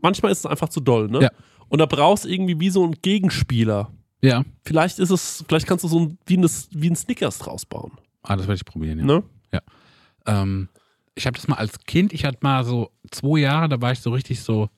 Manchmal 0.00 0.30
ist 0.32 0.38
es 0.38 0.46
einfach 0.46 0.68
zu 0.68 0.80
doll, 0.80 1.08
ne? 1.08 1.22
Ja. 1.22 1.30
Und 1.68 1.80
da 1.80 1.86
brauchst 1.86 2.24
du 2.24 2.28
irgendwie 2.28 2.58
wie 2.60 2.70
so 2.70 2.82
einen 2.84 2.94
Gegenspieler. 3.02 3.90
Ja. 4.22 4.44
Vielleicht 4.64 4.98
ist 5.00 5.10
es, 5.10 5.44
vielleicht 5.46 5.66
kannst 5.66 5.84
du 5.84 5.88
so 5.88 5.98
ein, 6.00 6.18
wie, 6.26 6.36
ein, 6.38 6.46
wie 6.70 6.88
ein 6.90 6.96
Snickers 6.96 7.38
draus 7.38 7.66
bauen. 7.66 7.92
Ah, 8.28 8.36
das 8.36 8.46
werde 8.46 8.56
ich 8.56 8.64
probieren, 8.64 8.98
ja. 9.00 9.04
Ne? 9.04 9.22
Ähm, 10.26 10.68
ich 11.14 11.26
habe 11.26 11.36
das 11.36 11.48
mal 11.48 11.56
als 11.56 11.78
Kind, 11.86 12.12
ich 12.12 12.24
hatte 12.26 12.38
mal 12.42 12.62
so 12.64 12.90
zwei 13.10 13.38
Jahre, 13.40 13.68
da 13.68 13.80
war 13.80 13.92
ich 13.92 14.00
so 14.00 14.10
richtig 14.10 14.40
so 14.42 14.68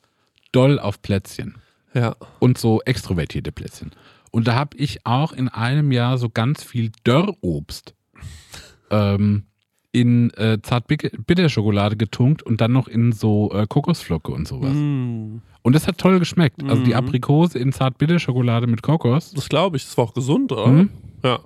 doll 0.53 0.79
auf 0.79 1.03
Plätzchen 1.03 1.57
Ja. 1.93 2.15
und 2.39 2.57
so 2.57 2.81
extrovertierte 2.83 3.51
Plätzchen. 3.51 3.91
Und 4.31 4.47
da 4.47 4.55
habe 4.55 4.77
ich 4.77 5.05
auch 5.05 5.33
in 5.33 5.49
einem 5.49 5.91
Jahr 5.91 6.19
so 6.19 6.29
ganz 6.29 6.63
viel 6.63 6.93
Dörrobst 7.03 7.95
ähm, 8.91 9.45
in 9.93 10.31
äh, 10.35 10.59
Zartbitterschokolade 10.63 11.97
getunkt 11.97 12.45
und 12.45 12.61
dann 12.61 12.71
noch 12.73 12.87
in 12.87 13.11
so 13.11 13.51
äh, 13.53 13.67
Kokosflocke 13.69 14.31
und 14.31 14.47
sowas. 14.47 14.73
Mm, 14.73 15.39
Und 15.63 15.73
das 15.75 15.89
hat 15.89 15.99
toll 15.99 16.21
geschmeckt. 16.21 16.63
Also 16.63 16.85
die 16.85 16.91
Mhm. 16.91 16.97
Aprikose 16.97 17.59
in 17.59 17.73
Zartbitterschokolade 17.73 18.69
mit 18.69 18.83
Kokos. 18.83 19.33
das 19.33 19.49
glaube 19.49 19.77
ich, 19.79 19.85
das 19.85 19.97
war 19.99 20.05
auch 20.05 20.15
gesund, 20.15 20.53
oder? 20.53 20.69
Mhm. 20.69 20.91
Ja. 21.25 21.41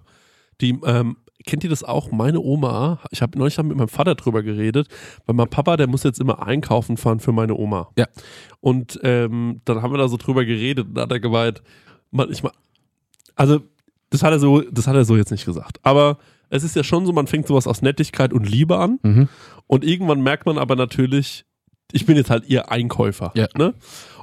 Die, 0.60 0.78
ähm, 0.84 1.16
kennt 1.46 1.64
ihr 1.64 1.70
das 1.70 1.82
auch? 1.84 2.10
Meine 2.10 2.40
Oma, 2.40 3.00
ich 3.10 3.22
habe 3.22 3.38
neulich 3.38 3.56
mit 3.58 3.76
meinem 3.76 3.88
Vater 3.88 4.14
drüber 4.14 4.42
geredet, 4.42 4.88
weil 5.26 5.34
mein 5.34 5.48
Papa, 5.48 5.76
der 5.76 5.86
muss 5.86 6.02
jetzt 6.02 6.20
immer 6.20 6.46
einkaufen 6.46 6.96
fahren 6.96 7.20
für 7.20 7.32
meine 7.32 7.54
Oma. 7.54 7.88
Ja. 7.98 8.06
Und 8.60 8.98
ähm, 9.02 9.60
dann 9.64 9.82
haben 9.82 9.92
wir 9.92 9.98
da 9.98 10.08
so 10.08 10.16
drüber 10.16 10.44
geredet 10.44 10.86
und 10.88 10.94
da 10.94 11.02
hat 11.02 11.12
er 11.12 11.20
gemeint, 11.20 11.62
man, 12.10 12.30
ich 12.30 12.42
mal, 12.42 12.52
also 13.34 13.60
das 14.10 14.22
hat 14.22 14.32
er 14.32 14.38
so, 14.38 14.60
das 14.60 14.86
hat 14.86 14.94
er 14.94 15.04
so 15.04 15.16
jetzt 15.16 15.30
nicht 15.32 15.44
gesagt. 15.44 15.78
Aber 15.82 16.18
es 16.50 16.62
ist 16.62 16.76
ja 16.76 16.84
schon 16.84 17.04
so, 17.04 17.12
man 17.12 17.26
fängt 17.26 17.46
sowas 17.48 17.66
aus 17.66 17.82
Nettigkeit 17.82 18.32
und 18.32 18.48
Liebe 18.48 18.78
an 18.78 18.98
Mhm. 19.02 19.28
und 19.66 19.84
irgendwann 19.84 20.22
merkt 20.22 20.46
man 20.46 20.56
aber 20.56 20.76
natürlich, 20.76 21.44
ich 21.92 22.06
bin 22.06 22.16
jetzt 22.16 22.30
halt 22.30 22.46
ihr 22.48 22.70
Einkäufer. 22.70 23.32
Ja. 23.34 23.48
Ne? 23.56 23.74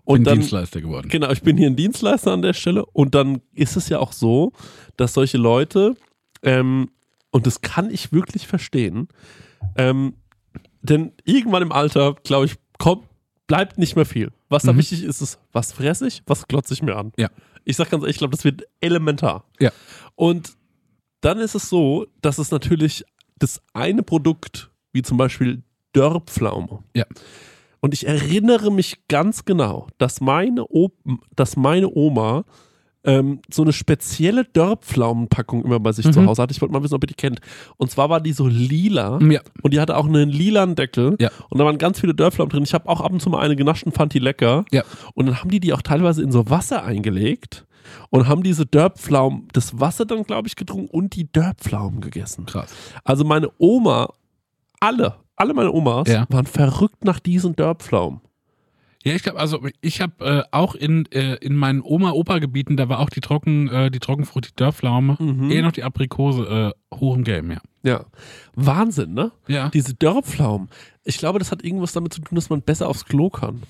Und 0.03 0.20
Und 0.20 0.24
dann, 0.26 0.39
Dienstleister 0.39 0.82
geworden. 0.82 1.09
Genau, 1.09 1.30
ich 1.32 1.41
bin 1.43 1.57
hier 1.57 1.68
ein 1.68 1.76
Dienstleister 1.76 2.32
an 2.32 2.41
der 2.41 2.53
Stelle 2.53 2.86
und 2.88 3.14
dann 3.16 3.41
ist 3.53 3.76
es 3.76 3.89
ja 3.89 3.99
auch 3.99 4.14
so, 4.14 4.51
dass 4.97 5.14
solche 5.14 5.38
Leute, 5.38 5.95
ähm, 6.41 6.89
und 7.32 7.47
das 7.47 7.61
kann 7.61 7.89
ich 7.89 8.11
wirklich 8.11 8.47
verstehen, 8.47 9.07
ähm, 9.75 10.13
denn 10.82 11.13
irgendwann 11.23 11.61
im 11.63 11.71
Alter, 11.71 12.15
glaube 12.23 12.45
ich, 12.45 12.55
kommt, 12.77 13.05
bleibt 13.47 13.77
nicht 13.77 13.95
mehr 13.95 14.05
viel. 14.05 14.32
Was 14.49 14.63
da 14.63 14.73
Mhm. 14.73 14.77
wichtig 14.79 15.03
ist, 15.03 15.21
ist, 15.21 15.39
was 15.51 15.71
fresse 15.71 16.07
ich, 16.07 16.23
was 16.25 16.47
glotze 16.47 16.73
ich 16.73 16.82
mir 16.82 16.95
an. 16.95 17.11
Ja. 17.17 17.29
Ich 17.63 17.75
sag 17.77 17.89
ganz 17.89 18.01
ehrlich, 18.03 18.15
ich 18.15 18.19
glaube, 18.19 18.36
das 18.36 18.43
wird 18.43 18.63
elementar. 18.79 19.45
Ja. 19.59 19.71
Und 20.15 20.53
dann 21.21 21.38
ist 21.39 21.53
es 21.55 21.69
so, 21.69 22.07
dass 22.21 22.38
es 22.39 22.49
natürlich 22.51 23.03
das 23.38 23.61
eine 23.73 24.01
Produkt, 24.03 24.71
wie 24.93 25.01
zum 25.03 25.17
Beispiel 25.17 25.63
Dörrpflaume, 25.93 26.84
Ja. 26.95 27.05
und 27.82 27.93
ich 27.93 28.07
erinnere 28.07 28.71
mich 28.71 29.07
ganz 29.07 29.45
genau, 29.45 29.88
dass 29.97 30.21
meine, 30.21 30.63
o 30.65 30.89
dass 31.36 31.55
meine 31.57 31.89
Oma 31.89 32.45
ähm, 33.04 33.39
so 33.52 33.64
eine 33.64 33.74
spezielle 33.74 34.45
Dörrpflaumenpackung 34.45 35.64
immer 35.66 35.80
bei 35.80 35.91
sich 35.91 36.06
Mhm. 36.06 36.14
zu 36.14 36.26
Hause 36.26 36.41
hatte. 36.41 36.54
Ich 36.54 36.62
wollte 36.62 36.74
mal 36.74 36.84
wissen, 36.84 36.93
ob 36.95 37.04
ihr 37.04 37.08
die 37.08 37.14
kennt. 37.16 37.39
Und 37.78 37.89
zwar 37.91 38.10
war 38.10 38.22
die 38.22 38.34
so 38.34 38.47
lila 38.47 39.20
Ja. 39.22 39.41
und 39.64 39.74
die 39.74 39.80
hatte 39.80 39.97
auch 39.97 40.06
einen 40.06 40.30
lilanen 40.30 40.76
Deckel. 40.76 41.16
Ja. 41.20 41.30
Und 41.49 41.58
da 41.60 41.66
waren 41.66 41.78
ganz 41.78 41.99
viele 41.99 42.14
Dörrpflaumen 42.14 42.49
drin. 42.52 42.64
Ich 42.64 42.74
habe 42.74 42.88
auch 42.88 43.02
ab 43.02 43.12
und 43.12 43.20
zu 43.22 43.30
mal 43.30 43.39
eine 43.39 43.56
genascht 43.56 43.84
und 43.86 43.93
fand 43.95 44.14
die 44.14 44.20
lecker. 44.20 44.66
Ja. 44.72 44.84
Und 45.16 45.26
dann 45.28 45.39
haben 45.39 45.49
die 45.49 45.60
die 45.60 45.74
auch 45.74 45.82
teilweise 45.82 46.22
in 46.22 46.32
so 46.32 46.49
Wasser 46.49 46.84
eingelegt 46.84 47.66
und 48.10 48.28
haben 48.28 48.43
diese 48.43 48.66
Dörrpflaumen, 48.66 49.47
das 49.54 49.80
Wasser 49.80 50.06
dann, 50.06 50.24
glaube 50.24 50.47
ich, 50.47 50.56
getrunken 50.56 50.88
und 50.89 51.16
die 51.16 51.32
Dörrpflaumen 51.32 52.02
gegessen. 52.02 52.45
Krass. 52.45 52.72
Also 53.04 53.24
meine 53.26 53.49
Oma, 53.58 54.14
alle, 54.80 55.16
alle 55.36 55.54
meine 55.54 55.72
Omas 55.72 56.08
Ja. 56.08 56.26
waren 56.30 56.45
verrückt 56.45 57.04
nach 57.04 57.20
diesen 57.20 57.56
Dörrpflaumen. 57.56 58.22
Ja, 59.04 59.14
ich 59.16 59.24
glaube, 59.24 59.39
also 59.39 59.66
ich 59.82 59.99
habe 60.02 60.26
äh, 60.26 60.43
auch 60.52 60.76
in, 60.76 61.06
äh, 61.12 61.36
in 61.38 61.56
meinen 61.56 61.82
Oma-Opa-Gebieten, 61.82 62.78
da 62.78 62.88
war 62.88 62.99
auch 62.99 63.10
die 63.10 63.22
Trocken, 63.22 63.68
äh, 63.70 63.89
die 63.89 63.99
Trockenfrucht, 63.99 64.49
die 64.49 64.56
Dörrpflaume, 64.56 65.18
Mhm. 65.20 65.49
eher 65.49 65.64
noch 65.64 65.72
die 65.72 65.84
Aprikose 65.84 66.74
äh, 66.91 66.95
hoch 66.95 67.16
im 67.16 67.24
Game, 67.24 67.49
ja. 67.52 67.62
Ja. 67.84 68.06
Wahnsinn, 68.56 69.14
ne? 69.14 69.32
Ja. 69.47 69.70
Diese 69.70 69.95
Dörrpflaumen. 69.95 70.70
Ich 71.04 71.18
glaube, 71.18 71.39
das 71.39 71.52
hat 71.52 71.64
irgendwas 71.64 71.93
damit 71.93 72.14
zu 72.14 72.22
tun, 72.22 72.36
dass 72.36 72.49
man 72.52 72.62
besser 72.62 72.88
aufs 72.88 73.06
Klo 73.06 73.30
kann. 73.32 73.64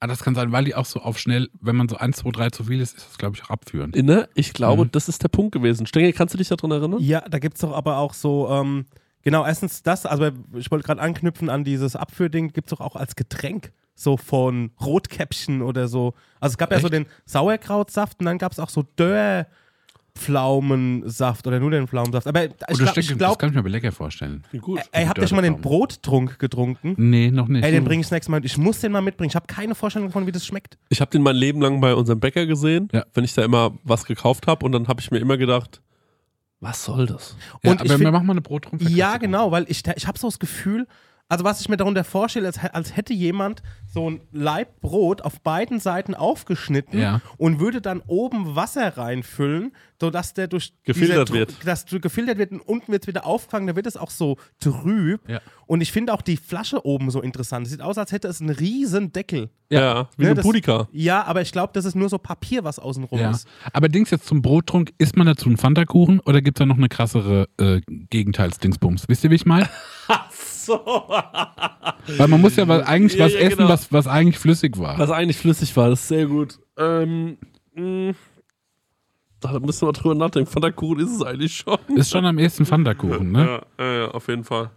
Ah, 0.00 0.08
das 0.08 0.24
kann 0.24 0.34
sein, 0.34 0.50
weil 0.50 0.64
die 0.64 0.74
auch 0.74 0.86
so 0.86 0.98
auf 1.00 1.16
schnell, 1.20 1.48
wenn 1.60 1.76
man 1.76 1.88
so 1.88 1.96
1, 1.96 2.16
2, 2.16 2.30
3 2.32 2.50
zu 2.50 2.64
viel 2.64 2.80
ist, 2.80 2.96
ist 2.96 3.06
das, 3.10 3.18
glaube 3.18 3.36
ich, 3.36 3.44
auch 3.44 3.50
abführend. 3.50 3.94
Ne? 3.94 4.28
Ich 4.34 4.52
glaube, 4.52 4.86
Mhm. 4.86 4.90
das 4.90 5.08
ist 5.08 5.22
der 5.22 5.28
Punkt 5.28 5.52
gewesen. 5.52 5.86
Stengel, 5.86 6.12
kannst 6.12 6.34
du 6.34 6.38
dich 6.38 6.48
daran 6.48 6.72
erinnern? 6.72 6.98
Ja, 7.00 7.20
da 7.20 7.38
gibt 7.38 7.54
es 7.54 7.60
doch 7.60 7.72
aber 7.72 7.98
auch 7.98 8.12
so, 8.12 8.48
ähm, 8.50 8.86
genau, 9.22 9.46
erstens 9.46 9.84
das, 9.84 10.04
also 10.04 10.30
ich 10.54 10.72
wollte 10.72 10.84
gerade 10.84 11.00
anknüpfen 11.00 11.48
an 11.48 11.62
dieses 11.62 11.94
Abführding, 11.94 12.52
gibt 12.52 12.66
es 12.66 12.76
doch 12.76 12.80
auch 12.84 12.96
als 12.96 13.14
Getränk, 13.14 13.70
so 14.02 14.16
von 14.16 14.70
Rotkäppchen 14.80 15.62
oder 15.62 15.88
so. 15.88 16.14
Also 16.40 16.54
es 16.54 16.58
gab 16.58 16.70
ja 16.72 16.78
so 16.80 16.86
Echt? 16.88 16.94
den 16.94 17.06
Sauerkrautsaft 17.24 18.20
und 18.20 18.26
dann 18.26 18.38
gab 18.38 18.52
es 18.52 18.58
auch 18.58 18.68
so 18.70 18.84
Dörrpflaumensaft 20.14 21.46
oder 21.46 21.60
nur 21.60 21.70
den 21.70 21.86
Pflaumensaft. 21.88 22.26
Aber 22.26 22.44
ich 22.44 22.50
das, 22.58 22.76
steckt- 22.78 22.98
ich 22.98 23.08
das 23.08 23.18
glaub, 23.18 23.38
kann 23.38 23.48
ich 23.50 23.54
mir 23.54 23.60
aber 23.60 23.68
lecker 23.68 23.92
vorstellen. 23.92 24.42
Gut. 24.60 24.80
ey, 24.92 25.06
habt 25.06 25.18
ihr 25.18 25.26
schon 25.28 25.36
mal 25.36 25.42
den. 25.42 25.60
Brottrunk 25.60 26.38
getrunken? 26.38 26.94
Nee, 26.98 27.30
noch 27.30 27.48
nicht. 27.48 27.64
Ey, 27.64 27.70
den 27.72 27.84
bringe 27.84 28.00
ich 28.00 28.06
das 28.06 28.12
nächste 28.12 28.30
Mal. 28.30 28.44
Ich 28.44 28.58
muss 28.58 28.80
den 28.80 28.92
mal 28.92 29.00
mitbringen. 29.02 29.28
Ich 29.30 29.36
habe 29.36 29.46
keine 29.46 29.74
Vorstellung 29.74 30.08
davon, 30.08 30.26
wie 30.26 30.32
das 30.32 30.44
schmeckt. 30.44 30.76
Ich 30.88 31.00
habe 31.00 31.10
den 31.10 31.22
mein 31.22 31.36
Leben 31.36 31.60
lang 31.60 31.80
bei 31.80 31.94
unserem 31.94 32.20
Bäcker 32.20 32.46
gesehen, 32.46 32.88
Ja. 32.92 33.04
wenn 33.14 33.24
ich 33.24 33.34
da 33.34 33.44
immer 33.44 33.72
was 33.84 34.04
gekauft 34.04 34.46
habe 34.46 34.66
und 34.66 34.72
dann 34.72 34.88
habe 34.88 35.00
ich 35.00 35.10
mir 35.10 35.18
immer 35.18 35.36
gedacht, 35.36 35.80
was 36.60 36.84
soll 36.84 37.06
das? 37.06 37.36
ja, 37.64 37.72
und 37.72 37.82
ich 37.82 37.90
aber 37.90 38.00
wir 38.00 38.12
machen 38.12 38.26
mal 38.26 38.34
eine 38.34 38.40
Brotrundverkostung. 38.40 38.96
Ja, 38.96 39.16
genau, 39.18 39.50
weil 39.50 39.64
ich, 39.68 39.82
ich 39.96 40.06
habe 40.06 40.18
so 40.18 40.28
das 40.28 40.38
Gefühl, 40.38 40.86
also 41.28 41.44
was 41.44 41.60
ich 41.62 41.68
mir 41.70 41.76
darunter 41.78 42.04
vorstelle, 42.04 42.46
als, 42.46 42.58
als 42.58 42.94
hätte 42.96 43.14
jemand 43.14 43.62
so 43.86 44.10
ein 44.10 44.20
Laib 44.32 44.80
Brot 44.80 45.22
auf 45.22 45.40
beiden 45.40 45.80
Seiten 45.80 46.14
aufgeschnitten 46.14 46.98
Ja. 47.00 47.20
und 47.38 47.58
würde 47.58 47.80
dann 47.80 48.02
oben 48.06 48.54
Wasser 48.54 48.96
reinfüllen, 48.98 49.72
sodass 50.00 50.34
der 50.34 50.48
durch 50.48 50.74
Gefiltert 50.84 51.32
wird. 51.32 51.66
Dass 51.66 51.84
du 51.86 52.00
gefiltert 52.00 52.36
wird 52.36 52.52
und 52.52 52.60
unten 52.60 52.92
wird 52.92 53.04
es 53.04 53.06
wieder 53.08 53.24
aufgefangen, 53.24 53.66
da 53.66 53.76
wird 53.76 53.86
es 53.86 53.96
auch 53.96 54.10
so 54.10 54.36
trüb. 54.60 55.26
Ja. 55.28 55.40
Und 55.66 55.80
ich 55.80 55.90
finde 55.92 56.12
auch 56.12 56.20
die 56.22 56.36
Flasche 56.36 56.84
oben 56.84 57.10
so 57.10 57.22
interessant. 57.22 57.66
Es 57.66 57.72
sieht 57.72 57.80
aus, 57.82 57.96
als 57.96 58.12
hätte 58.12 58.28
es 58.28 58.40
einen 58.40 58.50
riesen 58.50 59.12
Deckel. 59.12 59.48
Ja, 59.70 60.10
wie 60.18 60.24
Ne, 60.24 60.30
ein 60.30 60.36
das- 60.36 60.44
Pudika. 60.44 60.88
Ja, 60.92 61.24
aber 61.24 61.40
ich 61.40 61.52
glaube, 61.52 61.72
das 61.72 61.84
ist 61.86 61.94
nur 61.94 62.08
so 62.10 62.18
Papier, 62.18 62.62
was 62.64 62.78
außenrum 62.78 63.18
Ja. 63.18 63.30
ist. 63.30 63.46
Aber 63.72 63.88
Dings 63.88 64.10
jetzt 64.10 64.26
zum 64.26 64.42
Brottrunk, 64.42 64.92
isst 64.98 65.16
man 65.16 65.26
dazu 65.26 65.46
einen 65.48 65.56
Fanta-Kuchen 65.56 66.20
oder 66.20 66.42
gibt 66.42 66.58
es 66.58 66.60
da 66.60 66.66
noch 66.66 66.76
eine 66.76 66.88
krassere 66.90 67.48
äh, 67.58 67.80
Gegenteils-Dingsbums? 68.10 69.08
Wisst 69.08 69.24
ihr, 69.24 69.30
wie 69.30 69.36
ich 69.36 69.46
meine? 69.46 69.68
So. 70.36 70.78
Weil 70.84 72.28
man 72.28 72.40
muss 72.40 72.54
ja 72.56 72.68
was, 72.68 72.86
eigentlich 72.86 73.18
Ja, 73.18 73.24
was 73.24 73.32
ja, 73.32 73.40
essen, 73.40 73.56
genau. 73.58 73.68
was, 73.68 73.92
was 73.92 74.06
eigentlich 74.06 74.38
flüssig 74.38 74.78
war. 74.78 74.96
Was 74.98 75.10
eigentlich 75.10 75.36
flüssig 75.36 75.76
war, 75.76 75.90
das 75.90 76.02
ist 76.02 76.08
sehr 76.08 76.26
gut. 76.26 76.58
Ähm, 76.78 77.36
mh. 77.74 78.14
da 79.40 79.58
müssen 79.58 79.88
wir 79.88 79.92
drüber 79.92 80.14
nachdenken. 80.14 80.48
Von 80.50 80.62
der 80.62 80.72
Kuchen 80.72 81.00
ist 81.00 81.10
es 81.10 81.22
eigentlich 81.22 81.56
schon. 81.56 81.78
Ist 81.96 82.10
schon 82.10 82.24
am 82.24 82.38
ehesten 82.38 82.64
Fanta-Kuchen, 82.64 83.32
ne? 83.32 83.60
Ja, 83.78 83.84
ja, 83.84 83.92
ja, 83.92 84.08
auf 84.12 84.28
jeden 84.28 84.44
Fall. 84.44 84.70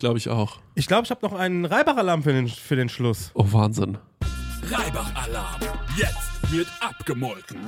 Glaube 0.00 0.18
ich 0.18 0.28
auch. 0.28 0.58
Ich 0.74 0.88
glaube, 0.88 1.04
ich 1.04 1.10
habe 1.10 1.24
noch 1.24 1.34
einen 1.34 1.64
Reibach-Alarm 1.64 2.24
für 2.24 2.32
den, 2.32 2.48
für 2.48 2.74
den 2.74 2.88
Schluss. 2.88 3.30
Oh, 3.34 3.46
Wahnsinn. 3.52 3.98
Reibach-Alarm. 4.70 5.60
Jetzt 5.96 6.31
wird 6.52 6.68
abgemolken. 6.80 7.58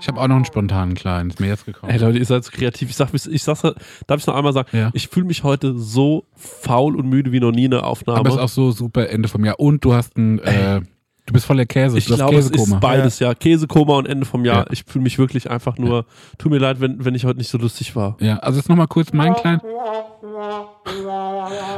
Ich 0.00 0.08
habe 0.08 0.20
auch 0.20 0.26
noch 0.26 0.36
einen 0.36 0.44
spontanen 0.44 0.94
kleinen, 0.94 1.30
ist 1.30 1.40
mir 1.40 1.46
jetzt 1.46 1.66
gekommen. 1.66 1.92
Ey 1.92 1.98
Leute, 1.98 2.18
ihr 2.18 2.24
seid 2.24 2.42
so 2.42 2.50
kreativ. 2.50 2.90
Ich 2.90 2.96
sag, 2.96 3.14
ich 3.14 3.42
sag's, 3.42 3.62
darf 3.62 4.20
ich 4.20 4.26
noch 4.26 4.34
einmal 4.34 4.52
sagen? 4.52 4.68
Ja. 4.76 4.90
Ich 4.92 5.08
fühle 5.08 5.26
mich 5.26 5.44
heute 5.44 5.78
so 5.78 6.26
faul 6.34 6.96
und 6.96 7.08
müde 7.08 7.30
wie 7.32 7.38
noch 7.38 7.52
nie 7.52 7.66
in 7.66 7.70
der 7.70 7.86
Aufnahme. 7.86 8.18
Aber 8.18 8.28
ist 8.28 8.38
auch 8.38 8.48
so 8.48 8.72
super 8.72 9.08
Ende 9.08 9.28
vom 9.28 9.44
Jahr. 9.44 9.60
Und 9.60 9.84
du 9.84 9.94
hast 9.94 10.16
ein, 10.16 10.40
äh, 10.40 10.80
du 11.26 11.32
bist 11.32 11.46
voller 11.46 11.64
Käse. 11.64 11.96
ich 11.96 12.06
glaube, 12.06 12.36
es 12.36 12.50
Käsekoma. 12.50 12.76
ist 12.76 12.80
beides, 12.80 13.18
ja. 13.20 13.34
Käsekoma 13.34 13.98
und 13.98 14.06
Ende 14.08 14.26
vom 14.26 14.44
Jahr. 14.44 14.64
Ja. 14.64 14.72
Ich 14.72 14.84
fühle 14.84 15.04
mich 15.04 15.18
wirklich 15.18 15.48
einfach 15.48 15.78
nur. 15.78 16.06
Tut 16.38 16.50
mir 16.50 16.58
leid, 16.58 16.80
wenn, 16.80 17.04
wenn 17.04 17.14
ich 17.14 17.24
heute 17.24 17.38
nicht 17.38 17.50
so 17.50 17.58
lustig 17.58 17.94
war. 17.94 18.16
Ja, 18.20 18.38
also 18.38 18.58
jetzt 18.58 18.68
nochmal 18.68 18.88
kurz 18.88 19.12
mein 19.12 19.34
klein, 19.34 19.60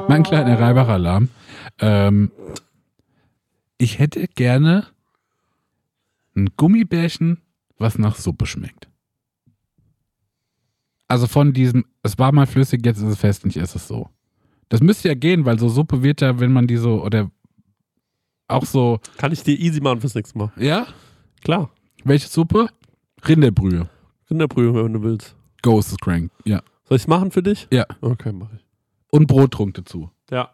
mein 0.08 0.22
kleiner 0.22 0.58
Reibach-Alarm. 0.58 1.28
Ähm, 1.80 2.30
ich 3.76 3.98
hätte 3.98 4.26
gerne 4.28 4.86
ein 6.34 6.50
Gummibärchen, 6.56 7.40
was 7.78 7.98
nach 7.98 8.16
Suppe 8.16 8.46
schmeckt. 8.46 8.88
Also 11.08 11.26
von 11.26 11.52
diesem, 11.52 11.84
es 12.02 12.18
war 12.18 12.32
mal 12.32 12.46
flüssig, 12.46 12.84
jetzt 12.86 12.98
ist 12.98 13.04
es 13.04 13.18
fest, 13.18 13.44
nicht 13.44 13.56
ist 13.56 13.74
es 13.74 13.86
so. 13.86 14.08
Das 14.68 14.80
müsste 14.80 15.08
ja 15.08 15.14
gehen, 15.14 15.44
weil 15.44 15.58
so 15.58 15.68
Suppe 15.68 16.02
wird 16.02 16.22
ja, 16.22 16.40
wenn 16.40 16.52
man 16.52 16.66
die 16.66 16.78
so, 16.78 17.02
oder 17.04 17.30
auch 18.48 18.64
so, 18.64 19.00
Kann 19.18 19.32
ich 19.32 19.42
dir 19.42 19.58
easy 19.58 19.80
machen 19.80 20.00
fürs 20.00 20.14
nächste 20.14 20.38
Mal. 20.38 20.52
ja? 20.56 20.86
Klar. 21.42 21.70
Welche 22.04 22.28
Suppe? 22.28 22.68
Rinderbrühe. 23.28 23.88
Rinderbrühe, 24.30 24.74
wenn 24.74 24.92
du 24.92 25.02
willst. 25.02 25.36
Ghost 25.62 25.90
is 25.92 25.98
crank. 25.98 26.30
Ja. 26.44 26.62
Soll 26.84 26.96
ich's 26.96 27.06
machen 27.08 27.30
für 27.30 27.42
dich? 27.42 27.68
Ja. 27.72 27.84
Okay, 28.00 28.32
mach 28.32 28.52
ich. 28.52 28.64
Und 29.10 29.26
Brottrunk 29.26 29.74
dazu. 29.74 30.10
Ja. 30.30 30.50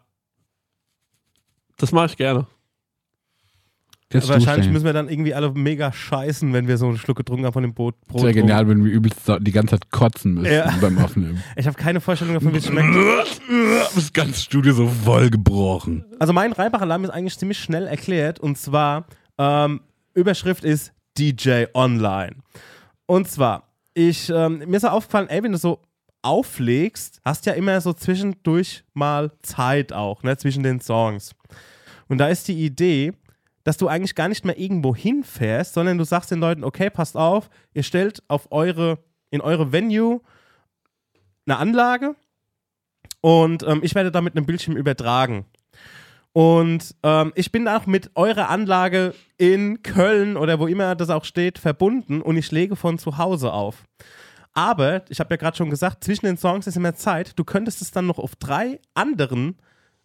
Das 1.77 1.91
mache 1.91 2.07
ich 2.07 2.17
gerne. 2.17 2.47
Aber 4.11 4.27
wahrscheinlich 4.27 4.69
müssen 4.71 4.85
wir 4.85 4.93
dann 4.93 5.07
irgendwie 5.07 5.35
alle 5.35 5.51
mega 5.51 5.91
scheißen, 5.93 6.51
wenn 6.51 6.67
wir 6.67 6.77
so 6.77 6.87
einen 6.87 6.97
Schluck 6.97 7.17
getrunken 7.17 7.45
haben 7.45 7.53
von 7.53 7.61
dem 7.61 7.75
Brot. 7.75 7.95
Das 8.11 8.23
wäre 8.23 8.33
genial, 8.33 8.67
wenn 8.67 8.83
wir 8.83 8.91
übelst 8.91 9.19
die 9.41 9.51
ganze 9.51 9.75
Zeit 9.75 9.91
kotzen 9.91 10.33
müssen 10.33 10.51
Ja. 10.51 10.73
beim 10.81 10.97
Aufnehmen. 10.97 11.43
Ich 11.55 11.67
habe 11.67 11.77
keine 11.77 12.01
Vorstellung 12.01 12.33
davon, 12.33 12.51
wie 12.53 12.57
es 12.57 12.65
schmeckt. 12.65 12.89
Das 13.95 14.11
ganze 14.13 14.41
Studio 14.41 14.73
so 14.73 14.87
vollgebrochen. 14.87 16.05
Also 16.17 16.33
mein 16.33 16.53
Reibach-Alarm 16.53 17.03
ist 17.03 17.09
eigentlich 17.11 17.37
ziemlich 17.37 17.59
schnell 17.59 17.85
erklärt 17.85 18.39
und 18.39 18.57
zwar 18.57 19.05
ähm, 19.37 19.81
Überschrift 20.15 20.63
ist 20.63 20.91
DJ 21.17 21.65
Online. 21.73 22.35
Und 23.05 23.27
zwar, 23.29 23.63
ich, 23.93 24.29
ähm, 24.29 24.59
mir 24.67 24.77
ist 24.77 24.83
ja 24.83 24.91
aufgefallen, 24.91 25.29
ey, 25.29 25.43
wenn 25.43 25.51
du 25.51 25.57
so 25.57 25.81
auflegst, 26.23 27.19
hast 27.23 27.45
ja 27.45 27.53
immer 27.53 27.79
so 27.81 27.93
zwischendurch 27.93 28.83
mal 28.93 29.31
Zeit 29.41 29.93
auch, 29.93 30.23
ne, 30.23 30.35
zwischen 30.37 30.63
den 30.63 30.79
Songs. 30.81 31.31
Und 32.07 32.17
da 32.17 32.27
ist 32.27 32.47
die 32.47 32.65
Idee, 32.65 33.13
dass 33.69 33.77
du 33.77 33.87
eigentlich 33.87 34.15
gar 34.15 34.29
nicht 34.29 34.45
mehr 34.45 34.57
irgendwo 34.57 34.95
hinfährst, 34.95 35.75
sondern 35.75 35.99
du 35.99 36.03
sagst 36.03 36.31
den 36.31 36.39
Leuten, 36.39 36.63
okay, 36.63 36.89
passt 36.89 37.15
auf, 37.15 37.51
ihr 37.75 37.83
stellt 37.83 38.23
auf 38.27 38.51
eure, 38.51 38.97
in 39.29 39.41
eure 39.41 39.71
Venue 39.71 40.21
eine 41.45 41.57
Anlage 41.57 42.15
und 43.21 43.61
ähm, 43.61 43.81
ich 43.83 43.93
werde 43.93 44.11
da 44.11 44.21
mit 44.21 44.35
einem 44.35 44.47
Bildschirm 44.47 44.75
übertragen. 44.75 45.45
Und 46.33 46.95
ähm, 47.03 47.31
ich 47.35 47.51
bin 47.51 47.67
auch 47.67 47.85
mit 47.85 48.09
eurer 48.15 48.49
Anlage 48.49 49.13
in 49.37 49.83
Köln 49.83 50.35
oder 50.35 50.59
wo 50.59 50.65
immer 50.65 50.95
das 50.95 51.11
auch 51.11 51.23
steht 51.23 51.59
verbunden 51.59 52.23
und 52.23 52.37
ich 52.37 52.49
lege 52.49 52.75
von 52.75 52.97
zu 52.97 53.19
Hause 53.19 53.53
auf. 53.53 53.83
Aber, 54.53 55.03
ich 55.09 55.19
habe 55.19 55.35
ja 55.35 55.37
gerade 55.37 55.57
schon 55.57 55.69
gesagt, 55.69 56.03
zwischen 56.03 56.25
den 56.25 56.37
Songs 56.37 56.65
ist 56.65 56.75
immer 56.75 56.95
Zeit. 56.95 57.37
Du 57.37 57.43
könntest 57.43 57.83
es 57.83 57.91
dann 57.91 58.07
noch 58.07 58.17
auf 58.17 58.35
drei 58.35 58.79
anderen 58.95 59.57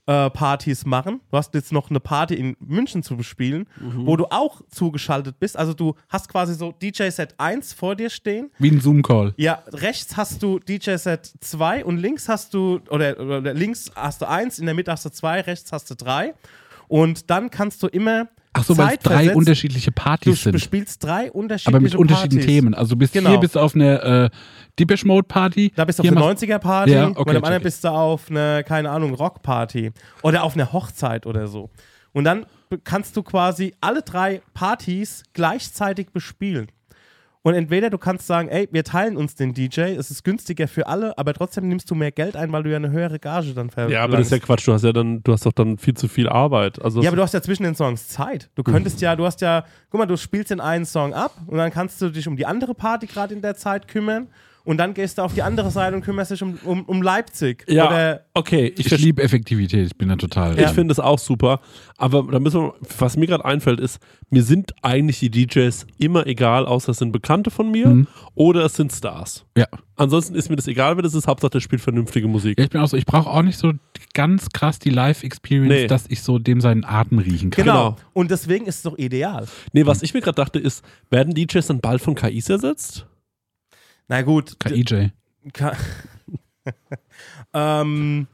äh, 0.06 0.30
Partys 0.30 0.84
machen. 0.84 1.20
Du 1.30 1.36
hast 1.36 1.54
jetzt 1.54 1.72
noch 1.72 1.90
eine 1.90 2.00
Party 2.00 2.34
in 2.34 2.56
München 2.60 3.02
zu 3.02 3.16
bespielen, 3.16 3.66
wo 3.80 4.16
du 4.16 4.26
auch 4.26 4.60
zugeschaltet 4.68 5.38
bist. 5.38 5.56
Also 5.56 5.72
du 5.72 5.94
hast 6.08 6.28
quasi 6.28 6.54
so 6.54 6.72
DJ-Set 6.72 7.34
1 7.38 7.72
vor 7.72 7.96
dir 7.96 8.10
stehen. 8.10 8.50
Wie 8.58 8.70
ein 8.70 8.80
Zoom-Call. 8.80 9.34
Ja, 9.36 9.62
rechts 9.72 10.16
hast 10.16 10.42
du 10.42 10.58
DJ-Set 10.58 11.32
2 11.40 11.84
und 11.84 11.98
links 11.98 12.28
hast 12.28 12.54
du, 12.54 12.80
oder, 12.90 13.18
oder 13.18 13.54
links 13.54 13.90
hast 13.94 14.20
du 14.20 14.28
1, 14.28 14.58
in 14.58 14.66
der 14.66 14.74
Mitte 14.74 14.92
hast 14.92 15.04
du 15.04 15.10
2, 15.10 15.40
rechts 15.42 15.72
hast 15.72 15.90
du 15.90 15.94
3. 15.94 16.34
Und 16.88 17.30
dann 17.30 17.50
kannst 17.50 17.82
du 17.82 17.86
immer 17.86 18.28
Ach 18.56 18.64
so, 18.64 18.76
weil 18.78 18.94
es 18.96 19.02
drei 19.02 19.34
unterschiedliche 19.34 19.90
Du 19.90 19.94
Partys 20.02 20.42
sind. 20.44 20.52
bespielst 20.52 21.02
drei 21.04 21.30
unterschiedliche 21.32 21.68
Aber 21.76 21.80
mit 21.82 21.94
unterschiedlichen 21.94 22.38
Partys. 22.46 22.54
Themen. 22.54 22.74
Also 22.74 22.96
bist 22.96 23.12
Genau. 23.12 23.30
hier 23.30 23.38
bist 23.40 23.56
du 23.56 23.60
auf 23.60 23.74
einer 23.74 24.02
äh, 24.24 24.30
Deepish 24.78 25.04
Mode 25.04 25.26
Party. 25.26 25.72
Da 25.74 25.84
bist 25.84 25.98
du 25.98 26.02
auf 26.04 26.08
einer 26.08 26.20
machst- 26.20 26.42
90er-Party 26.44 26.92
Ja, 26.92 27.06
und 27.06 27.16
okay, 27.16 27.30
am 27.30 27.36
check 27.36 27.44
anderen 27.44 27.62
bist 27.64 27.84
du 27.84 27.88
auf 27.88 28.30
einer, 28.30 28.62
keine 28.62 28.90
Ahnung, 28.90 29.14
Rock-Party. 29.14 29.90
Oder 30.22 30.44
auf 30.44 30.54
einer 30.54 30.72
Hochzeit 30.72 31.26
oder 31.26 31.46
so. 31.48 31.70
Und 32.12 32.24
dann 32.24 32.46
kannst 32.84 33.16
du 33.16 33.22
quasi 33.24 33.74
alle 33.80 34.02
drei 34.02 34.40
Partys 34.54 35.24
gleichzeitig 35.32 36.10
bespielen. 36.12 36.68
Und 37.46 37.52
entweder 37.52 37.90
du 37.90 37.98
kannst 37.98 38.26
sagen, 38.26 38.48
ey, 38.48 38.70
wir 38.72 38.84
teilen 38.84 39.18
uns 39.18 39.34
den 39.34 39.52
DJ, 39.52 39.82
es 39.82 40.10
ist 40.10 40.24
günstiger 40.24 40.66
für 40.66 40.86
alle, 40.86 41.18
aber 41.18 41.34
trotzdem 41.34 41.68
nimmst 41.68 41.90
du 41.90 41.94
mehr 41.94 42.10
Geld 42.10 42.36
ein, 42.36 42.50
weil 42.52 42.62
du 42.62 42.70
ja 42.70 42.76
eine 42.76 42.90
höhere 42.90 43.18
Gage 43.18 43.52
dann 43.52 43.68
verlangst. 43.68 43.92
Ja, 43.92 44.02
aber 44.02 44.16
das 44.16 44.28
ist 44.28 44.32
ja 44.32 44.38
Quatsch. 44.38 44.66
Du 44.66 44.72
hast 44.72 44.82
ja 44.82 44.94
dann, 44.94 45.22
du 45.22 45.30
hast 45.30 45.44
doch 45.44 45.52
dann 45.52 45.76
viel 45.76 45.92
zu 45.92 46.08
viel 46.08 46.26
Arbeit. 46.26 46.80
Also 46.82 47.02
Ja, 47.02 47.10
aber 47.10 47.16
du 47.18 47.22
hast 47.22 47.34
ja 47.34 47.42
zwischen 47.42 47.64
den 47.64 47.74
Songs 47.74 48.08
Zeit. 48.08 48.48
Du 48.54 48.62
könntest 48.62 49.02
ja, 49.02 49.14
du 49.14 49.26
hast 49.26 49.42
ja, 49.42 49.66
guck 49.90 49.98
mal, 49.98 50.06
du 50.06 50.16
spielst 50.16 50.52
den 50.52 50.60
einen 50.60 50.86
Song 50.86 51.12
ab 51.12 51.32
und 51.46 51.58
dann 51.58 51.70
kannst 51.70 52.00
du 52.00 52.08
dich 52.08 52.26
um 52.26 52.36
die 52.36 52.46
andere 52.46 52.74
Party 52.74 53.06
gerade 53.06 53.34
in 53.34 53.42
der 53.42 53.56
Zeit 53.56 53.88
kümmern 53.88 54.28
und 54.64 54.78
dann 54.78 54.94
gehst 54.94 55.18
du 55.18 55.22
auf 55.22 55.34
die 55.34 55.42
andere 55.42 55.70
Seite 55.70 55.94
und 55.96 56.02
kümmerst 56.02 56.30
dich 56.30 56.42
um, 56.42 56.58
um, 56.64 56.84
um 56.84 57.02
Leipzig. 57.02 57.64
Ja, 57.68 57.86
Oder, 57.86 58.24
okay. 58.34 58.72
Ich, 58.78 58.90
Ich 58.90 58.98
liebe 58.98 59.22
Effektivität, 59.22 59.86
ich 59.86 59.96
bin 59.96 60.08
da 60.08 60.16
total. 60.16 60.58
Ich 60.58 60.68
finde 60.70 60.92
es 60.92 60.98
auch 60.98 61.18
super. 61.18 61.60
Aber 61.96 62.24
da 62.30 62.40
müssen 62.40 62.60
wir, 62.62 62.74
was 62.98 63.16
mir 63.16 63.26
gerade 63.26 63.44
einfällt, 63.44 63.78
ist, 63.78 63.98
mir 64.30 64.42
sind 64.42 64.72
eigentlich 64.82 65.20
die 65.20 65.30
DJs 65.30 65.86
immer 65.98 66.26
egal, 66.26 66.66
außer 66.66 66.90
es 66.92 66.98
sind 66.98 67.12
Bekannte 67.12 67.50
von 67.50 67.70
mir 67.70 67.88
Mhm. 67.88 68.06
oder 68.34 68.64
es 68.64 68.74
sind 68.74 68.92
Stars. 68.92 69.44
ja. 69.56 69.66
Ansonsten 69.96 70.34
ist 70.34 70.50
mir 70.50 70.56
das 70.56 70.66
egal, 70.66 70.96
wer 70.96 71.04
das 71.04 71.14
ist. 71.14 71.28
Hauptsache, 71.28 71.50
der 71.50 71.60
spielt 71.60 71.80
vernünftige 71.80 72.26
Musik. 72.26 72.58
Ja, 72.58 72.64
ich 72.64 72.70
bin 72.70 72.80
auch 72.80 72.88
so, 72.88 72.96
ich 72.96 73.06
brauche 73.06 73.30
auch 73.30 73.42
nicht 73.42 73.56
so 73.58 73.74
ganz 74.12 74.48
krass 74.52 74.80
die 74.80 74.90
Live-Experience, 74.90 75.68
Nee. 75.72 75.86
dass 75.86 76.06
ich 76.08 76.20
so 76.22 76.40
dem 76.40 76.60
seinen 76.60 76.84
Atem 76.84 77.20
riechen 77.20 77.50
kann. 77.50 77.64
genau. 77.64 77.90
Genau. 77.92 77.96
Und 78.12 78.32
deswegen 78.32 78.66
ist 78.66 78.76
es 78.78 78.82
doch 78.82 78.98
ideal. 78.98 79.46
Nee, 79.72 79.86
was 79.86 80.02
ich 80.02 80.12
mir 80.12 80.20
gerade 80.20 80.34
dachte, 80.34 80.58
ist, 80.58 80.84
werden 81.10 81.32
DJs 81.32 81.64
dann 81.68 81.80
bald 81.80 82.00
von 82.00 82.16
KIs 82.16 82.48
ersetzt? 82.50 83.06
Na 84.08 84.22
gut. 84.22 84.58
KIJ. 84.60 85.10
Ka 85.52 85.76
ähm, 87.52 88.26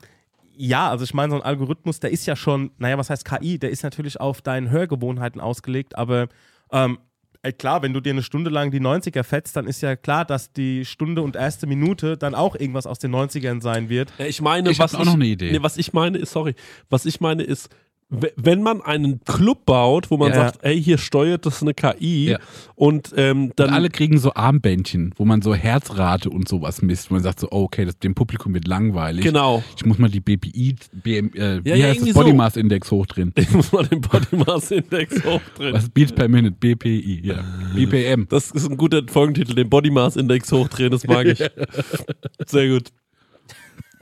ja, 0.56 0.90
also 0.90 1.04
ich 1.04 1.14
meine, 1.14 1.30
so 1.30 1.36
ein 1.36 1.42
Algorithmus, 1.42 2.00
der 2.00 2.10
ist 2.10 2.26
ja 2.26 2.36
schon, 2.36 2.70
naja, 2.78 2.98
was 2.98 3.10
heißt 3.10 3.24
KI? 3.24 3.58
Der 3.58 3.70
ist 3.70 3.82
natürlich 3.82 4.20
auf 4.20 4.42
deine 4.42 4.70
Hörgewohnheiten 4.70 5.40
ausgelegt, 5.40 5.96
aber 5.96 6.28
ähm, 6.70 6.98
ey, 7.42 7.52
klar, 7.52 7.82
wenn 7.82 7.92
du 7.92 8.00
dir 8.00 8.12
eine 8.12 8.22
Stunde 8.22 8.50
lang 8.50 8.70
die 8.70 8.80
90er 8.80 9.22
fetzt, 9.22 9.56
dann 9.56 9.66
ist 9.66 9.80
ja 9.80 9.96
klar, 9.96 10.24
dass 10.24 10.52
die 10.52 10.84
Stunde 10.84 11.22
und 11.22 11.36
erste 11.36 11.66
Minute 11.66 12.16
dann 12.16 12.34
auch 12.34 12.54
irgendwas 12.54 12.86
aus 12.86 12.98
den 12.98 13.14
90ern 13.14 13.62
sein 13.62 13.88
wird. 13.88 14.12
Ja, 14.18 14.26
ich 14.26 14.40
meine, 14.40 14.70
Ich 14.70 14.78
was 14.78 14.92
hab 14.92 15.00
auch 15.00 15.04
noch 15.06 15.14
eine 15.14 15.26
Idee. 15.26 15.50
Nee, 15.52 15.62
was 15.62 15.76
ich 15.76 15.92
meine 15.92 16.18
ist, 16.18 16.32
sorry, 16.32 16.54
was 16.90 17.06
ich 17.06 17.20
meine 17.20 17.42
ist, 17.42 17.70
wenn 18.11 18.62
man 18.62 18.82
einen 18.82 19.20
Club 19.24 19.64
baut, 19.66 20.11
wo 20.11 20.16
man 20.16 20.30
Ja. 20.30 20.34
sagt, 20.34 20.58
ey, 20.64 20.82
hier 20.82 20.98
steuert 20.98 21.46
das 21.46 21.62
eine 21.62 21.74
KI 21.74 22.30
Ja. 22.30 22.38
und 22.74 23.14
ähm, 23.16 23.52
dann 23.56 23.68
Und 23.68 23.74
alle 23.74 23.88
kriegen 23.88 24.18
so 24.18 24.34
Armbändchen, 24.34 25.14
wo 25.16 25.24
man 25.24 25.42
so 25.42 25.54
Herzrate 25.54 26.28
und 26.28 26.48
sowas 26.48 26.82
misst, 26.82 27.11
wo 27.11 27.14
man 27.14 27.22
sagt 27.22 27.38
so, 27.40 27.48
oh, 27.50 27.62
okay, 27.62 27.84
das, 27.84 27.98
dem 27.98 28.14
Publikum 28.14 28.52
wird 28.52 28.66
langweilig. 28.66 29.24
genau. 29.24 29.62
Ich 29.76 29.86
muss 29.86 29.98
mal 29.98 30.11
die 30.11 30.20
BPI, 30.20 30.74
BM, 30.92 31.30
äh, 31.34 31.64
wie 31.64 31.70
Ja, 31.70 31.86
heißt 31.88 32.02
das, 32.06 32.14
Body. 32.14 32.32
Mass 32.32 32.56
Index 32.56 32.90
hochdrehen. 32.90 33.32
Ich 33.36 33.50
muss 33.52 33.70
mal 33.72 33.86
den 33.86 34.00
Body 34.00 34.36
Mass 34.44 34.70
Index 34.72 35.14
hochdrehen. 35.24 35.72
Was 35.74 35.88
Beats 35.88 36.12
per 36.12 36.28
Minute, 36.28 36.56
BPI, 36.58 37.20
ja. 37.24 37.44
BPM. 37.74 38.26
Das 38.28 38.50
ist 38.50 38.68
ein 38.68 38.76
guter 38.76 39.02
Folgentitel, 39.08 39.54
den 39.54 39.70
Body 39.70 39.90
Mass 39.90 40.16
Index 40.16 40.50
hochdrehen, 40.50 40.90
das 40.90 41.06
mag 41.06 41.26
ich. 41.26 41.38
Sehr 42.46 42.68
gut. 42.68 42.88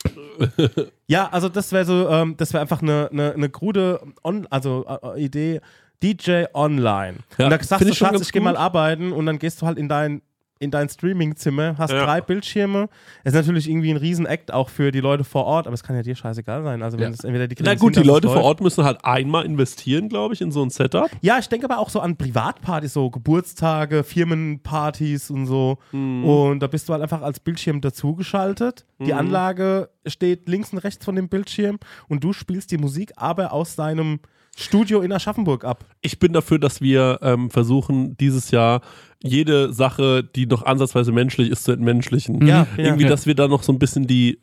Ja, 1.06 1.28
also 1.30 1.48
das 1.48 1.72
wäre 1.72 1.84
so, 1.84 2.08
ähm, 2.08 2.36
das 2.36 2.52
wäre 2.52 2.60
einfach 2.60 2.82
eine, 2.82 3.08
eine, 3.10 3.32
eine 3.32 3.48
krude 3.48 4.00
On 4.22 4.46
also, 4.50 4.84
äh, 4.86 5.22
Idee. 5.22 5.60
DJ 6.02 6.44
online. 6.54 7.18
Ja, 7.38 7.46
und 7.46 7.50
da 7.50 7.62
sagst 7.62 7.84
du, 7.84 7.90
ich 7.90 7.98
Schatz, 7.98 8.12
ganz 8.12 8.26
ich 8.26 8.32
gehe 8.32 8.40
mal 8.40 8.56
arbeiten 8.56 9.10
und 9.10 9.26
dann 9.26 9.38
gehst 9.40 9.60
du 9.60 9.66
halt 9.66 9.78
in 9.78 9.88
dein, 9.88 10.22
in 10.60 10.70
dein 10.70 10.88
Streaming-Zimmer, 10.88 11.76
hast 11.78 11.92
Ja. 11.92 12.04
drei 12.04 12.20
Bildschirme. 12.20 12.88
Das 13.24 13.32
ist 13.34 13.38
natürlich 13.38 13.68
irgendwie 13.68 13.90
ein 13.90 13.96
Riesen-Act 13.96 14.52
auch 14.52 14.68
für 14.68 14.90
die 14.90 15.00
Leute 15.00 15.24
vor 15.24 15.44
Ort, 15.44 15.66
aber 15.66 15.74
es 15.74 15.82
kann 15.82 15.94
ja 15.96 16.02
dir 16.02 16.16
scheißegal 16.16 16.62
sein. 16.64 16.82
Also 16.82 16.98
wenn 16.98 17.08
Ja. 17.08 17.14
es 17.14 17.24
entweder 17.24 17.46
die 17.48 17.54
Na 17.62 17.74
gut, 17.74 17.96
die 17.96 18.00
es 18.00 18.06
Leute 18.06 18.28
vor. 18.28 18.42
Ort 18.42 18.60
müssen 18.60 18.84
halt 18.84 19.04
einmal 19.04 19.44
investieren, 19.44 20.08
glaube 20.08 20.34
ich, 20.34 20.40
in 20.40 20.50
so 20.52 20.62
ein 20.62 20.70
Setup. 20.70 21.08
Ja, 21.20 21.38
ich 21.38 21.48
denke 21.48 21.66
aber 21.70 21.78
auch 21.78 21.90
so 21.90 22.00
an 22.00 22.16
Privatpartys, 22.16 22.92
so 22.92 23.10
Geburtstage, 23.10 24.02
Firmenpartys 24.04 25.30
und 25.30 25.46
so. 25.46 25.78
Mhm. 25.92 26.24
Und 26.24 26.60
da 26.60 26.66
bist 26.66 26.88
du 26.88 26.92
halt 26.92 27.02
einfach 27.02 27.22
als 27.22 27.40
Bildschirm 27.40 27.80
dazugeschaltet. 27.80 28.84
Die 29.00 29.14
Anlage 29.14 29.90
steht 30.06 30.48
links 30.48 30.72
und 30.72 30.78
rechts 30.78 31.04
von 31.04 31.14
dem 31.14 31.28
Bildschirm 31.28 31.78
und 32.08 32.24
du 32.24 32.32
spielst 32.32 32.70
die 32.72 32.78
Musik 32.78 33.12
aber 33.16 33.52
aus 33.52 33.76
deinem 33.76 34.18
Studio 34.58 35.00
in 35.02 35.12
Aschaffenburg 35.12 35.64
ab. 35.64 35.84
Ich 36.00 36.18
bin 36.18 36.32
dafür, 36.32 36.58
dass 36.58 36.80
wir 36.80 37.20
ähm, 37.22 37.48
versuchen, 37.48 38.16
dieses 38.16 38.50
Jahr 38.50 38.80
jede 39.22 39.72
Sache, 39.72 40.24
die 40.24 40.46
noch 40.46 40.64
ansatzweise 40.64 41.12
menschlich 41.12 41.50
ist, 41.50 41.64
zu 41.64 41.72
entmenschlichen. 41.72 42.44
Ja, 42.46 42.66
ja. 42.76 42.84
Irgendwie, 42.84 43.04
ja. 43.04 43.08
dass 43.08 43.26
wir 43.26 43.34
da 43.34 43.46
noch 43.46 43.62
so 43.62 43.72
ein 43.72 43.78
bisschen 43.78 44.08
die, 44.08 44.38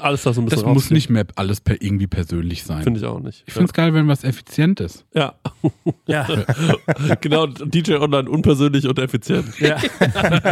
alles 0.00 0.22
da 0.22 0.32
so 0.32 0.40
ein 0.40 0.46
bisschen 0.46 0.64
Das 0.64 0.74
muss 0.74 0.90
nicht 0.90 1.10
mehr 1.10 1.26
alles 1.36 1.60
per, 1.60 1.82
irgendwie 1.82 2.06
persönlich 2.06 2.64
sein. 2.64 2.82
Finde 2.82 3.00
ich 3.00 3.06
auch 3.06 3.20
nicht. 3.20 3.44
Ich 3.46 3.52
finde 3.52 3.66
es 3.66 3.74
geil, 3.74 3.92
wenn 3.92 4.08
was 4.08 4.24
effizient 4.24 4.80
ist. 4.80 5.04
ja. 5.14 5.34
Ja. 6.06 6.26
ja, 7.06 7.14
genau. 7.20 7.46
DJ 7.46 7.96
Online 7.96 8.30
unpersönlich 8.30 8.88
und 8.88 8.98
effizient. 8.98 9.58
ja. 9.60 9.76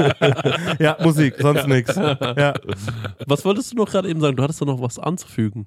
ja, 0.78 0.96
Musik, 1.02 1.36
sonst 1.38 1.66
nichts. 1.66 1.96
Ja. 1.96 2.54
Was 3.26 3.44
wolltest 3.46 3.72
du 3.72 3.76
noch 3.76 3.90
gerade 3.90 4.08
eben 4.08 4.20
sagen? 4.20 4.36
Du 4.36 4.42
hattest 4.42 4.60
da 4.60 4.66
noch 4.66 4.80
was 4.80 4.98
anzufügen. 4.98 5.66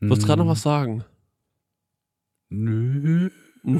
Du 0.00 0.08
wolltest 0.08 0.26
gerade 0.26 0.42
noch 0.42 0.50
was 0.50 0.62
sagen. 0.62 1.04
Nö. 2.48 3.30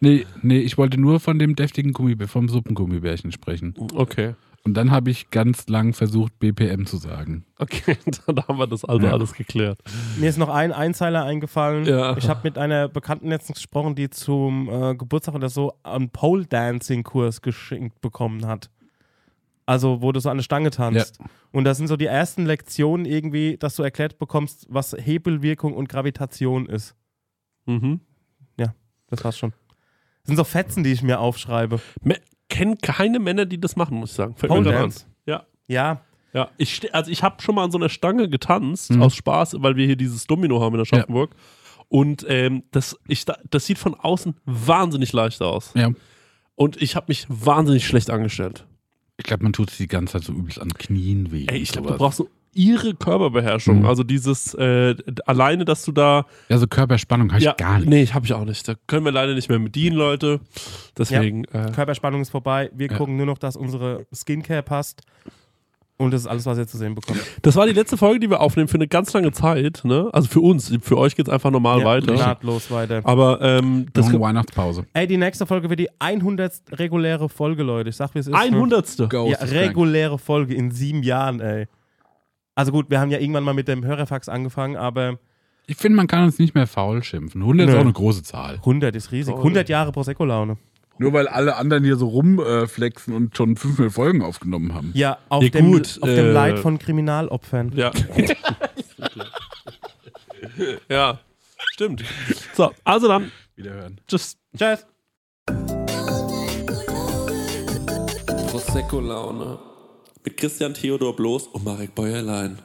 nee, 0.00 0.26
nee, 0.42 0.58
ich 0.58 0.76
wollte 0.76 1.00
nur 1.00 1.20
von 1.20 1.38
dem 1.38 1.56
deftigen 1.56 1.92
Gummibär, 1.92 2.28
vom 2.28 2.48
Suppengummibärchen 2.48 3.32
sprechen. 3.32 3.74
Okay. 3.94 4.34
Und 4.64 4.74
dann 4.74 4.90
habe 4.90 5.10
ich 5.10 5.30
ganz 5.30 5.68
lang 5.68 5.92
versucht, 5.92 6.38
BPM 6.38 6.86
zu 6.86 6.96
sagen. 6.96 7.44
Okay, 7.58 7.96
dann 8.26 8.36
haben 8.46 8.58
wir 8.58 8.66
das 8.66 8.84
also 8.84 9.06
Ja. 9.06 9.12
alles 9.12 9.34
geklärt. 9.34 9.78
Mir 10.18 10.28
ist 10.28 10.38
noch 10.38 10.48
ein 10.48 10.72
Einzeiler 10.72 11.24
eingefallen. 11.24 11.84
Ja. 11.84 12.16
Ich 12.16 12.28
habe 12.28 12.40
mit 12.44 12.56
einer 12.56 12.88
Bekannten 12.88 13.28
letztens 13.28 13.58
gesprochen, 13.58 13.94
die 13.94 14.08
zum 14.08 14.68
äh, 14.70 14.94
Geburtstag 14.94 15.34
oder 15.34 15.50
so 15.50 15.74
einen 15.82 16.08
Pole-Dancing-Kurs 16.10 17.42
geschenkt 17.42 18.00
bekommen 18.00 18.46
hat. 18.46 18.70
Also, 19.66 20.02
wo 20.02 20.12
du 20.12 20.20
so 20.20 20.28
an 20.30 20.36
der 20.38 20.44
Stange 20.44 20.70
tanzt. 20.70 21.18
Und 21.50 21.64
das 21.64 21.78
sind 21.78 21.86
so 21.88 21.96
die 21.96 22.04
ersten 22.06 22.44
Lektionen 22.44 23.06
irgendwie, 23.06 23.56
dass 23.58 23.76
du 23.76 23.82
erklärt 23.82 24.18
bekommst, 24.18 24.66
was 24.68 24.94
Hebelwirkung 24.98 25.74
und 25.74 25.88
Gravitation 25.88 26.66
ist. 26.66 26.94
Mhm. 27.66 28.00
Das 29.10 29.22
war's 29.22 29.38
schon. 29.38 29.50
Das 29.50 30.28
sind 30.28 30.36
so 30.36 30.44
Fetzen, 30.44 30.82
die 30.82 30.90
ich 30.90 31.02
mir 31.02 31.20
aufschreibe. 31.20 31.78
Me- 32.02 32.20
Kenn 32.48 32.78
keine 32.78 33.18
Männer, 33.20 33.44
die 33.46 33.60
das 33.60 33.76
machen, 33.76 33.98
muss 33.98 34.10
ich 34.10 34.16
sagen. 34.16 34.34
Fällt 34.34 34.50
Pole. 34.50 34.72
Dance. 34.72 35.06
Ja. 35.26 35.44
Ja, 35.68 36.00
Ja, 36.32 36.50
ich 36.56 36.92
also 36.92 37.10
ich 37.12 37.22
habe 37.22 37.40
schon 37.40 37.54
mal 37.54 37.64
an 37.64 37.70
so 37.70 37.78
einer 37.78 37.90
Stange 37.90 38.28
getanzt, 38.28 38.90
Mhm. 38.90 39.02
aus 39.02 39.14
Spaß, 39.14 39.56
weil 39.60 39.76
wir 39.76 39.86
hier 39.86 39.94
dieses 39.96 40.26
Domino 40.26 40.60
haben 40.60 40.74
in 40.74 40.78
der 40.78 40.84
Schaffenburg. 40.86 41.36
Und 41.88 42.24
ähm, 42.28 42.64
das, 42.72 42.98
ich, 43.06 43.24
da- 43.24 43.38
das 43.50 43.66
sieht 43.66 43.78
von 43.78 43.94
außen 43.94 44.34
wahnsinnig 44.46 45.12
leicht 45.12 45.40
aus. 45.42 45.70
Ja. 45.74 45.90
Und 46.56 46.80
ich 46.82 46.96
habe 46.96 47.06
mich 47.08 47.26
wahnsinnig 47.28 47.86
schlecht 47.86 48.10
angestellt. 48.10 48.66
Ich 49.16 49.24
glaube, 49.26 49.44
man 49.44 49.52
tut 49.52 49.70
es 49.70 49.76
die 49.76 49.86
ganze 49.86 50.14
Zeit 50.14 50.24
so 50.24 50.32
übelst 50.32 50.60
an 50.60 50.72
Knien 50.74 51.30
weh. 51.30 51.44
Ey, 51.46 51.58
ich 51.58 51.70
glaube, 51.70 51.92
du 51.92 51.98
brauchst 51.98 52.16
so 52.18 52.28
ihre 52.54 52.94
Körperbeherrschung. 52.94 53.80
Mhm. 53.80 53.86
Also 53.86 54.02
dieses, 54.02 54.54
äh, 54.54 54.94
alleine, 55.26 55.64
dass 55.64 55.84
du 55.84 55.92
da. 55.92 56.26
Ja, 56.48 56.58
so 56.58 56.66
Körperspannung 56.66 57.28
habe 57.30 57.38
ich 57.38 57.44
ja, 57.44 57.52
gar 57.52 57.78
nicht. 57.78 57.88
Nee, 57.88 58.02
ich 58.02 58.14
habe 58.14 58.24
ich 58.26 58.32
auch 58.32 58.44
nicht. 58.44 58.66
Da 58.68 58.74
können 58.86 59.04
wir 59.04 59.12
leider 59.12 59.34
nicht 59.34 59.48
mehr 59.48 59.58
bedienen, 59.58 59.96
Leute. 59.96 60.40
Deswegen. 60.98 61.44
Äh, 61.46 61.70
Körperspannung 61.74 62.20
ist 62.22 62.30
vorbei. 62.30 62.70
Wir 62.74 62.88
Ja. 62.90 62.96
gucken 62.96 63.16
nur 63.16 63.26
noch, 63.26 63.38
dass 63.38 63.56
unsere 63.56 64.06
Skincare 64.14 64.62
passt. 64.62 65.02
Und 65.96 66.10
das 66.12 66.22
ist 66.22 66.26
alles, 66.26 66.44
was 66.44 66.58
ihr 66.58 66.66
zu 66.66 66.76
sehen 66.76 66.96
bekommt. 66.96 67.20
das 67.42 67.54
war 67.54 67.66
die 67.66 67.72
letzte 67.72 67.96
Folge, 67.96 68.18
die 68.18 68.28
wir 68.28 68.40
aufnehmen 68.40 68.66
für 68.66 68.74
eine 68.74 68.88
ganz 68.88 69.12
lange 69.12 69.30
Zeit. 69.30 69.82
Ne? 69.84 70.08
Also 70.12 70.28
für 70.28 70.40
uns. 70.40 70.76
Für 70.82 70.98
euch 70.98 71.14
geht 71.14 71.28
es 71.28 71.32
einfach 71.32 71.52
normal 71.52 71.78
Ja, 71.80 71.84
weiter. 71.84 72.14
Nahtlos 72.14 72.68
weiter. 72.72 73.00
Aber 73.04 73.40
ähm, 73.40 73.86
das 73.92 74.08
eine 74.08 74.20
Weihnachtspause. 74.20 74.86
Ey, 74.92 75.06
die 75.06 75.16
nächste 75.16 75.46
Folge 75.46 75.70
wird 75.70 75.78
die 75.78 75.88
100. 76.00 76.52
reguläre 76.72 77.28
Folge, 77.28 77.62
Leute. 77.62 77.90
Ich 77.90 77.96
sag, 77.96 78.12
wie 78.16 78.18
es 78.18 78.26
ist. 78.26 78.32
ne? 78.32 78.38
100. 78.40 78.98
Ja, 78.98 79.06
Ghost 79.06 79.30
ist 79.34 79.38
krank. 79.38 79.52
reguläre 79.52 80.18
Folge 80.18 80.54
in 80.54 80.72
sieben 80.72 81.04
Jahren, 81.04 81.38
ey. 81.40 81.66
Also 82.54 82.72
gut, 82.72 82.90
wir 82.90 83.00
haben 83.00 83.10
ja 83.10 83.18
irgendwann 83.18 83.44
mal 83.44 83.54
mit 83.54 83.68
dem 83.68 83.84
Hörerfax 83.84 84.28
angefangen, 84.28 84.76
aber 84.76 85.18
Ich 85.66 85.76
finde, 85.76 85.96
man 85.96 86.06
kann 86.06 86.24
uns 86.24 86.38
nicht 86.38 86.54
mehr 86.54 86.66
faul 86.66 87.02
schimpfen. 87.02 87.42
100 87.42 87.66
ist 87.68 87.72
Nö. 87.72 87.78
auch 87.78 87.84
eine 87.84 87.92
große 87.92 88.22
Zahl. 88.22 88.54
100 88.56 88.94
ist 88.94 89.12
riesig. 89.12 89.34
100 89.34 89.68
Jahre 89.68 89.92
Prosecco-Laune. 89.92 90.56
Nur 90.98 91.12
weil 91.12 91.26
alle 91.26 91.56
anderen 91.56 91.82
hier 91.82 91.96
so 91.96 92.06
rumflexen 92.06 93.14
und 93.14 93.36
schon 93.36 93.56
500 93.56 93.92
Folgen 93.92 94.22
aufgenommen 94.22 94.74
haben. 94.74 94.92
Ja, 94.94 95.18
auf, 95.28 95.42
Ja, 95.42 95.48
dem, 95.50 95.72
gut, 95.72 95.98
auf 96.00 96.08
dem 96.08 96.26
äh, 96.26 96.30
Leid 96.30 96.58
von 96.60 96.78
Kriminalopfern. 96.78 97.72
Ja. 97.74 97.90
ja, 100.88 101.18
stimmt. 101.72 102.04
So, 102.54 102.70
also 102.84 103.08
dann, 103.08 103.32
Wiederhören. 103.56 104.00
tschüss. 104.06 104.36
Tschüss. 104.56 104.86
Prosecco-Laune. 108.50 109.58
Mit 110.24 110.38
Christian 110.38 110.72
Theodor 110.72 111.14
Bloß 111.14 111.48
und 111.48 111.64
Marek 111.64 111.94
Bäuerlein. 111.94 112.58